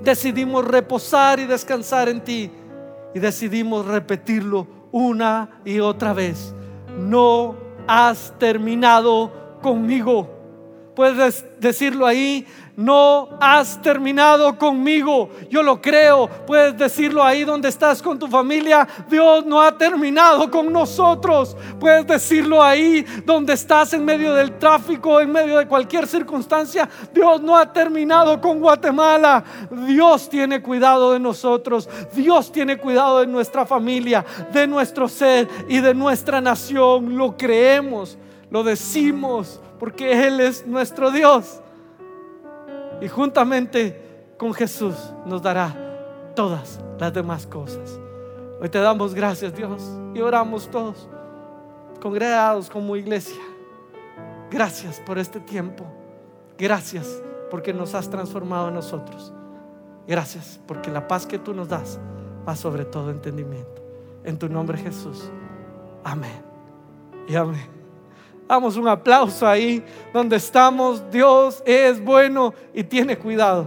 Decidimos 0.00 0.64
reposar 0.64 1.38
y 1.38 1.46
descansar 1.46 2.08
en 2.08 2.22
ti 2.22 2.50
y 3.14 3.18
decidimos 3.18 3.86
repetirlo 3.86 4.66
una 4.90 5.60
y 5.64 5.80
otra 5.80 6.12
vez. 6.12 6.54
No 6.98 7.56
has 7.86 8.34
terminado 8.38 9.58
conmigo. 9.62 10.41
Puedes 10.94 11.44
decirlo 11.58 12.06
ahí, 12.06 12.46
no 12.76 13.28
has 13.38 13.80
terminado 13.82 14.58
conmigo. 14.58 15.30
Yo 15.50 15.62
lo 15.62 15.80
creo. 15.80 16.28
Puedes 16.46 16.76
decirlo 16.76 17.22
ahí 17.22 17.44
donde 17.44 17.68
estás 17.68 18.00
con 18.00 18.18
tu 18.18 18.26
familia. 18.28 18.88
Dios 19.10 19.44
no 19.44 19.60
ha 19.60 19.76
terminado 19.76 20.50
con 20.50 20.72
nosotros. 20.72 21.54
Puedes 21.78 22.06
decirlo 22.06 22.62
ahí 22.62 23.04
donde 23.24 23.52
estás 23.52 23.92
en 23.92 24.04
medio 24.04 24.34
del 24.34 24.58
tráfico, 24.58 25.20
en 25.20 25.30
medio 25.32 25.58
de 25.58 25.66
cualquier 25.66 26.06
circunstancia. 26.06 26.88
Dios 27.12 27.42
no 27.42 27.56
ha 27.56 27.70
terminado 27.70 28.40
con 28.40 28.58
Guatemala. 28.58 29.44
Dios 29.86 30.28
tiene 30.30 30.62
cuidado 30.62 31.12
de 31.12 31.20
nosotros. 31.20 31.88
Dios 32.14 32.50
tiene 32.50 32.78
cuidado 32.78 33.20
de 33.20 33.26
nuestra 33.26 33.66
familia, 33.66 34.24
de 34.52 34.66
nuestro 34.66 35.08
ser 35.08 35.46
y 35.68 35.80
de 35.80 35.94
nuestra 35.94 36.40
nación. 36.40 37.16
Lo 37.16 37.36
creemos, 37.36 38.16
lo 38.52 38.62
decimos, 38.62 39.58
porque 39.78 40.26
Él 40.26 40.38
es 40.38 40.66
nuestro 40.66 41.10
Dios 41.10 41.62
y 43.00 43.08
juntamente 43.08 44.34
con 44.36 44.52
Jesús 44.52 44.94
nos 45.24 45.40
dará 45.40 45.74
todas 46.36 46.78
las 46.98 47.14
demás 47.14 47.46
cosas. 47.46 47.98
Hoy 48.60 48.68
te 48.68 48.78
damos 48.78 49.14
gracias 49.14 49.56
Dios 49.56 49.82
y 50.14 50.20
oramos 50.20 50.70
todos 50.70 51.08
congregados 52.02 52.68
como 52.68 52.94
iglesia. 52.94 53.40
Gracias 54.50 55.00
por 55.00 55.18
este 55.18 55.40
tiempo. 55.40 55.84
Gracias 56.58 57.22
porque 57.50 57.72
nos 57.72 57.94
has 57.94 58.10
transformado 58.10 58.68
en 58.68 58.74
nosotros. 58.74 59.32
Gracias 60.06 60.60
porque 60.66 60.90
la 60.90 61.08
paz 61.08 61.24
que 61.24 61.38
tú 61.38 61.54
nos 61.54 61.70
das 61.70 61.98
va 62.46 62.54
sobre 62.54 62.84
todo 62.84 63.10
entendimiento. 63.10 63.82
En 64.24 64.38
tu 64.38 64.50
nombre 64.50 64.76
Jesús. 64.76 65.30
Amén. 66.04 66.42
Y 67.26 67.34
amén. 67.34 67.81
Damos 68.52 68.76
un 68.76 68.86
aplauso 68.86 69.48
ahí 69.48 69.82
donde 70.12 70.36
estamos. 70.36 71.10
Dios 71.10 71.62
es 71.64 72.04
bueno 72.04 72.52
y 72.74 72.84
tiene 72.84 73.16
cuidado. 73.16 73.64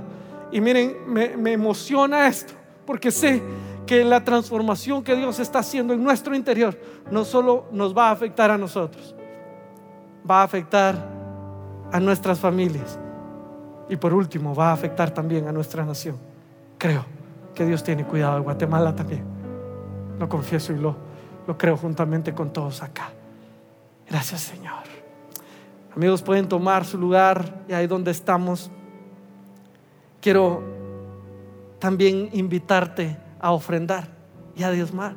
Y 0.52 0.62
miren, 0.62 0.96
me, 1.08 1.54
emociona 1.54 2.28
esto, 2.28 2.54
porque 2.86 3.10
sé 3.10 3.42
que 3.88 4.06
la 4.06 4.24
transformación 4.24 5.04
que 5.04 5.16
Dios 5.16 5.40
está 5.40 5.58
haciendo 5.58 5.92
en 5.96 6.04
nuestro 6.04 6.36
interior 6.36 6.78
no 7.10 7.26
solo 7.26 7.66
nos 7.72 7.98
va 7.98 8.10
a 8.10 8.12
afectar 8.12 8.52
a 8.52 8.60
nosotros, 8.60 9.16
va 10.30 10.42
a 10.42 10.44
afectar 10.44 10.96
a 11.92 12.00
nuestras 12.00 12.40
familias 12.40 13.00
y 13.90 13.96
por 13.96 14.14
último 14.14 14.54
va 14.54 14.70
a 14.70 14.74
afectar 14.74 15.10
también 15.10 15.48
a 15.48 15.52
nuestra 15.52 15.84
nación. 15.84 16.16
Creo 16.78 17.04
que 17.56 17.66
Dios 17.66 17.84
tiene 17.84 18.06
cuidado 18.06 18.36
de 18.36 18.42
Guatemala 18.42 18.96
también. 18.96 19.24
Lo 20.20 20.30
confieso 20.30 20.74
y 20.74 20.78
lo, 20.78 20.96
lo 21.48 21.58
creo 21.58 21.76
juntamente 21.76 22.36
con 22.36 22.54
todos 22.54 22.84
acá. 22.84 23.15
Gracias 24.10 24.42
Señor. 24.42 24.84
Amigos, 25.96 26.22
pueden 26.22 26.48
tomar 26.48 26.86
su 26.86 26.98
lugar 26.98 27.64
y 27.70 27.74
ahí 27.74 27.88
donde 27.88 28.12
estamos. 28.12 28.70
Quiero 30.22 30.62
también 31.80 32.30
invitarte 32.34 33.18
a 33.40 33.52
ofrendar 33.52 34.08
y 34.56 34.64
a 34.64 34.72
diezmar. 34.72 35.16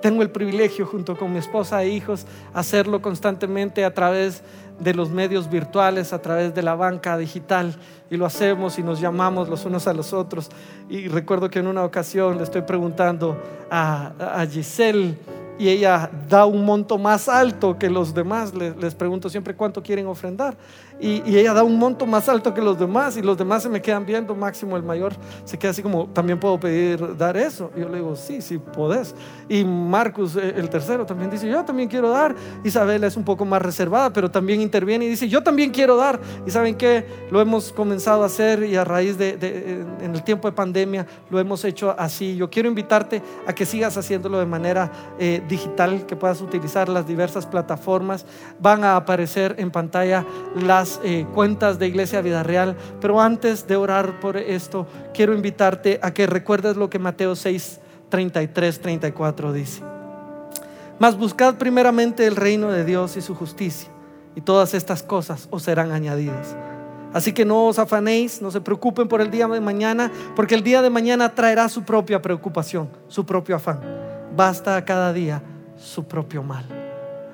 Tengo 0.00 0.22
el 0.22 0.30
privilegio 0.30 0.84
junto 0.84 1.16
con 1.16 1.32
mi 1.32 1.38
esposa 1.38 1.82
e 1.82 1.88
hijos 1.88 2.26
hacerlo 2.54 3.00
constantemente 3.00 3.84
a 3.84 3.94
través 3.94 4.42
de 4.80 4.94
los 4.94 5.10
medios 5.10 5.48
virtuales, 5.48 6.12
a 6.12 6.20
través 6.20 6.54
de 6.54 6.62
la 6.62 6.74
banca 6.74 7.16
digital 7.16 7.76
y 8.10 8.16
lo 8.16 8.26
hacemos 8.26 8.78
y 8.78 8.82
nos 8.82 9.00
llamamos 9.00 9.48
los 9.48 9.64
unos 9.64 9.86
a 9.86 9.94
los 9.94 10.12
otros. 10.12 10.50
Y 10.88 11.08
recuerdo 11.08 11.50
que 11.50 11.60
en 11.60 11.68
una 11.68 11.84
ocasión 11.84 12.36
le 12.38 12.44
estoy 12.44 12.62
preguntando 12.62 13.40
a, 13.70 14.40
a 14.40 14.46
Giselle, 14.46 15.16
y 15.58 15.68
ella 15.68 16.10
da 16.28 16.46
un 16.46 16.64
monto 16.64 16.98
más 16.98 17.28
alto 17.28 17.78
que 17.78 17.90
los 17.90 18.14
demás. 18.14 18.52
Les, 18.54 18.94
pregunto 18.94 19.28
siempre 19.28 19.54
cuánto 19.54 19.82
quieren 19.82 20.06
ofrendar. 20.06 20.56
Y, 21.00 21.36
ella 21.36 21.52
da 21.52 21.62
un 21.62 21.78
monto 21.78 22.06
más 22.06 22.28
alto 22.28 22.54
que 22.54 22.60
los 22.60 22.78
demás 22.78 23.16
y 23.16 23.22
los 23.22 23.36
demás 23.36 23.62
se 23.62 23.68
me 23.68 23.82
quedan 23.82 24.06
viendo, 24.06 24.34
máximo 24.34 24.76
el 24.76 24.82
mayor 24.82 25.14
se 25.44 25.58
queda 25.58 25.72
así 25.72 25.82
como, 25.82 26.06
también 26.06 26.38
puedo 26.38 26.58
pedir 26.60 27.16
dar 27.16 27.36
eso. 27.36 27.70
Y 27.76 27.80
yo 27.80 27.88
le 27.88 27.96
digo, 27.96 28.16
sí, 28.16 28.40
sí, 28.40 28.58
podés. 28.58 29.14
Y 29.48 29.64
Marcus, 29.64 30.36
eh, 30.36 30.54
el 30.56 30.68
tercero, 30.70 31.04
también 31.04 31.30
dice, 31.30 31.48
yo 31.48 31.64
también 31.64 31.88
quiero 31.88 32.10
dar. 32.10 32.34
Isabela 32.64 33.06
es 33.06 33.16
un 33.16 33.24
poco 33.24 33.44
más 33.44 33.60
reservada, 33.60 34.12
pero 34.12 34.30
también 34.30 34.60
interviene 34.60 35.04
y 35.04 35.08
dice, 35.08 35.28
yo 35.28 35.42
también 35.42 35.70
quiero 35.70 35.96
dar. 35.96 36.20
Y 36.46 36.50
saben 36.50 36.76
que 36.76 37.06
lo 37.30 37.40
hemos 37.40 37.72
comenzado 37.72 38.22
a 38.22 38.26
hacer 38.26 38.62
y 38.64 38.76
a 38.76 38.84
raíz 38.84 39.18
de, 39.18 39.84
en 40.00 40.14
el 40.14 40.22
tiempo 40.22 40.48
de 40.48 40.52
pandemia, 40.52 41.06
lo 41.30 41.38
hemos 41.38 41.64
hecho 41.64 41.94
así. 41.98 42.36
Yo 42.36 42.48
quiero 42.48 42.68
invitarte 42.68 43.22
a 43.46 43.52
que 43.52 43.66
sigas 43.66 43.96
haciéndolo 43.96 44.38
de 44.38 44.46
manera 44.46 44.90
eh, 45.18 45.41
digital, 45.48 46.06
que 46.06 46.16
puedas 46.16 46.40
utilizar 46.40 46.88
las 46.88 47.06
diversas 47.06 47.46
plataformas. 47.46 48.26
Van 48.60 48.84
a 48.84 48.96
aparecer 48.96 49.54
en 49.58 49.70
pantalla 49.70 50.24
las 50.54 51.00
eh, 51.04 51.26
cuentas 51.34 51.78
de 51.78 51.88
Iglesia 51.88 52.20
Vida 52.20 52.42
Real. 52.42 52.76
Pero 53.00 53.20
antes 53.20 53.66
de 53.66 53.76
orar 53.76 54.20
por 54.20 54.36
esto, 54.36 54.86
quiero 55.14 55.34
invitarte 55.34 55.98
a 56.02 56.12
que 56.12 56.26
recuerdes 56.26 56.76
lo 56.76 56.90
que 56.90 56.98
Mateo 56.98 57.36
6, 57.36 57.80
33, 58.08 58.80
34 58.80 59.52
dice. 59.52 59.82
Mas 60.98 61.16
buscad 61.16 61.56
primeramente 61.56 62.26
el 62.26 62.36
reino 62.36 62.70
de 62.70 62.84
Dios 62.84 63.16
y 63.16 63.22
su 63.22 63.34
justicia, 63.34 63.90
y 64.36 64.40
todas 64.40 64.74
estas 64.74 65.02
cosas 65.02 65.48
os 65.50 65.62
serán 65.62 65.90
añadidas. 65.90 66.54
Así 67.12 67.32
que 67.32 67.44
no 67.44 67.66
os 67.66 67.78
afanéis, 67.78 68.40
no 68.40 68.50
se 68.50 68.60
preocupen 68.60 69.08
por 69.08 69.20
el 69.20 69.30
día 69.30 69.48
de 69.48 69.60
mañana, 69.60 70.12
porque 70.36 70.54
el 70.54 70.62
día 70.62 70.80
de 70.80 70.90
mañana 70.90 71.34
traerá 71.34 71.68
su 71.68 71.82
propia 71.82 72.22
preocupación, 72.22 72.88
su 73.08 73.26
propio 73.26 73.56
afán 73.56 74.11
basta 74.36 74.84
cada 74.84 75.12
día 75.12 75.42
su 75.76 76.04
propio 76.04 76.42
mal. 76.42 76.64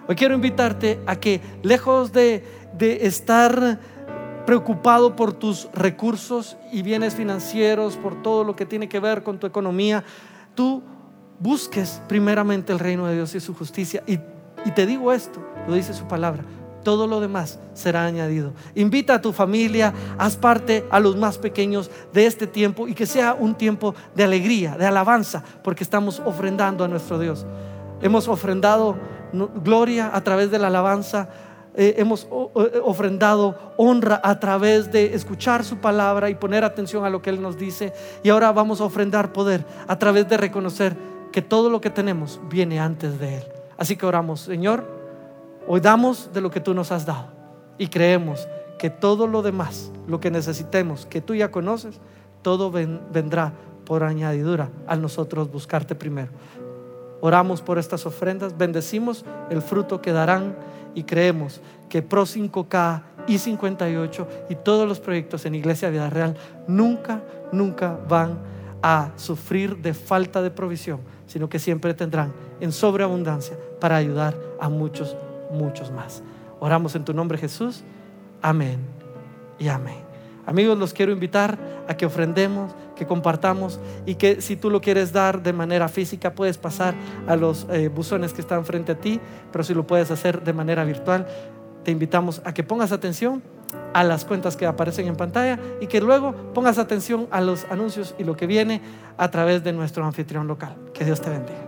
Hoy 0.09 0.15
quiero 0.17 0.35
invitarte 0.35 1.01
a 1.07 1.17
que 1.17 1.41
lejos 1.63 2.13
de, 2.13 2.43
estar 2.79 3.79
preocupado 4.47 5.15
por 5.15 5.35
tus 5.35 5.69
recursos 5.75 6.57
y 6.73 6.83
bienes 6.83 7.15
financieros, 7.15 7.97
por 7.97 8.23
todo 8.23 8.45
lo 8.45 8.57
que 8.57 8.65
tiene 8.65 8.89
que 8.89 9.01
ver 9.01 9.23
con 9.23 9.39
tu 9.39 9.47
economía, 9.47 10.05
tú 10.55 10.83
busques 11.39 12.01
primeramente 12.09 12.73
el 12.73 12.79
reino 12.79 13.07
de 13.07 13.17
Dios 13.17 13.35
y 13.35 13.41
su 13.41 13.55
justicia. 13.55 14.03
Y, 14.07 14.19
y 14.65 14.71
te 14.75 14.87
digo 14.87 15.13
esto, 15.13 15.45
lo 15.67 15.75
dice 15.75 15.93
su 15.93 16.09
palabra, 16.09 16.45
todo 16.83 17.07
lo 17.07 17.21
demás 17.21 17.59
será 17.75 18.05
añadido. 18.05 18.53
Invita 18.75 19.15
a 19.15 19.21
tu 19.21 19.33
familia, 19.33 19.93
haz 20.17 20.37
parte 20.37 20.85
a 20.91 21.01
los 21.01 21.17
más 21.17 21.39
pequeños 21.39 21.91
de 22.13 22.27
este 22.27 22.47
tiempo 22.47 22.89
y 22.89 22.95
que 22.95 23.07
sea 23.07 23.35
un 23.35 23.55
tiempo 23.55 23.95
de 24.15 24.25
alegría, 24.25 24.77
de 24.77 24.87
alabanza, 24.87 25.43
porque 25.63 25.85
estamos 25.85 26.21
ofrendando 26.25 26.85
a 26.85 26.89
nuestro 26.89 27.19
Dios. 27.19 27.47
Hemos 28.01 28.29
ofrendado 28.29 28.97
gloria 29.63 30.11
a 30.15 30.23
través 30.23 30.51
de 30.51 30.59
la 30.59 30.69
alabanza, 30.69 31.29
eh, 31.75 31.95
hemos 31.99 32.25
eh, 32.25 32.81
ofrendado 32.83 33.75
honra 33.77 34.21
a 34.25 34.41
través 34.41 34.91
de 34.91 35.15
escuchar 35.15 35.65
su 35.65 35.77
palabra 35.77 36.29
y 36.31 36.35
poner 36.35 36.65
atención 36.65 37.05
a 37.05 37.11
lo 37.11 37.23
que 37.23 37.31
Él 37.31 37.41
nos 37.41 37.57
dice. 37.57 37.93
Y 38.23 38.31
ahora 38.31 38.51
vamos 38.53 38.81
a 38.81 38.85
ofrendar 38.85 39.33
poder 39.33 39.65
a 39.87 39.99
través 39.99 40.29
de 40.29 40.37
reconocer 40.37 40.97
que 41.31 41.43
todo 41.43 41.71
lo 41.71 41.81
que 41.81 41.91
tenemos 41.91 42.41
viene 42.49 42.81
antes 42.81 43.21
de 43.21 43.37
Él. 43.37 43.45
Así 43.77 43.97
que 43.97 44.07
oramos, 44.07 44.41
Señor. 44.41 44.98
Hoy 45.71 45.81
damos 45.81 46.31
de 46.33 46.41
lo 46.41 46.51
que 46.51 46.61
tú 46.61 46.73
nos 46.73 46.91
has 46.93 47.05
dado 47.05 47.27
y 47.77 47.89
creemos 47.89 48.49
que 48.79 48.89
todo 48.89 49.27
lo 49.27 49.43
demás, 49.43 49.93
lo 50.07 50.19
que 50.19 50.31
necesitemos, 50.31 51.05
que 51.05 51.21
tú 51.21 51.35
ya 51.35 51.51
conoces, 51.51 52.01
todo 52.41 52.71
vendrá 52.71 53.53
por 53.85 54.03
añadidura 54.03 54.71
al 54.87 55.03
nosotros 55.03 55.53
buscarte 55.53 55.95
primero. 55.95 56.33
Oramos 57.21 57.61
por 57.61 57.79
estas 57.79 58.07
ofrendas, 58.07 58.57
bendecimos 58.57 59.27
el 59.51 59.61
fruto 59.61 60.01
que 60.01 60.13
darán 60.13 60.57
y 60.95 61.03
creemos 61.03 61.61
que 61.91 62.01
Pro 62.01 62.23
5K 62.23 63.03
y 63.27 63.37
58 63.37 64.29
y 64.49 64.55
todos 64.55 64.89
los 64.89 65.01
proyectos 65.01 65.45
en 65.45 65.55
Iglesia 65.55 65.91
Vida 65.91 66.09
Real 66.09 66.35
nunca, 66.67 67.23
nunca 67.53 67.99
van 68.09 68.39
a 68.81 69.11
sufrir 69.17 69.77
de 69.77 69.93
falta 69.93 70.41
de 70.41 70.51
provisión, 70.51 71.01
sino 71.27 71.51
que 71.51 71.59
siempre 71.59 71.93
tendrán 71.93 72.33
en 72.59 72.73
sobreabundancia 72.73 73.59
para 73.81 73.97
ayudar 73.97 74.35
a 74.59 74.71
muchos 74.71 75.15
muchos 75.51 75.91
más. 75.91 76.23
Oramos 76.61 76.95
en 76.95 77.05
tu 77.05 77.15
nombre 77.15 77.39
Jesús. 77.39 77.85
Amén 78.43 78.79
y 79.59 79.69
amén. 79.69 80.09
Amigos, 80.47 80.79
los 80.79 80.95
quiero 80.95 81.13
invitar 81.13 81.59
a 81.89 81.97
que 81.97 82.07
ofrendemos, 82.07 82.75
que 82.97 83.07
compartamos 83.07 83.79
y 84.07 84.15
que 84.15 84.41
si 84.41 84.57
tú 84.57 84.71
lo 84.71 84.81
quieres 84.81 85.13
dar 85.13 85.43
de 85.43 85.53
manera 85.53 85.89
física 85.89 86.35
puedes 86.35 86.57
pasar 86.57 86.95
a 87.27 87.37
los 87.37 87.67
eh, 87.71 87.89
buzones 87.89 88.33
que 88.33 88.41
están 88.41 88.65
frente 88.65 88.93
a 88.93 88.95
ti, 88.99 89.21
pero 89.53 89.63
si 89.63 89.75
lo 89.75 89.87
puedes 89.87 90.11
hacer 90.11 90.43
de 90.43 90.53
manera 90.55 90.85
virtual, 90.85 91.27
te 91.85 91.91
invitamos 91.91 92.41
a 92.45 92.55
que 92.55 92.65
pongas 92.65 92.93
atención 92.93 93.43
a 93.93 94.05
las 94.05 94.25
cuentas 94.25 94.57
que 94.57 94.67
aparecen 94.67 95.07
en 95.07 95.17
pantalla 95.17 95.59
y 95.81 95.87
que 95.87 96.01
luego 96.01 96.33
pongas 96.55 96.79
atención 96.79 97.29
a 97.31 97.41
los 97.41 97.67
anuncios 97.71 98.15
y 98.19 98.25
lo 98.25 98.37
que 98.37 98.47
viene 98.47 98.81
a 99.17 99.31
través 99.31 99.63
de 99.65 99.73
nuestro 99.73 100.05
anfitrión 100.05 100.47
local. 100.47 100.77
Que 100.95 101.05
Dios 101.05 101.21
te 101.21 101.31
bendiga. 101.31 101.68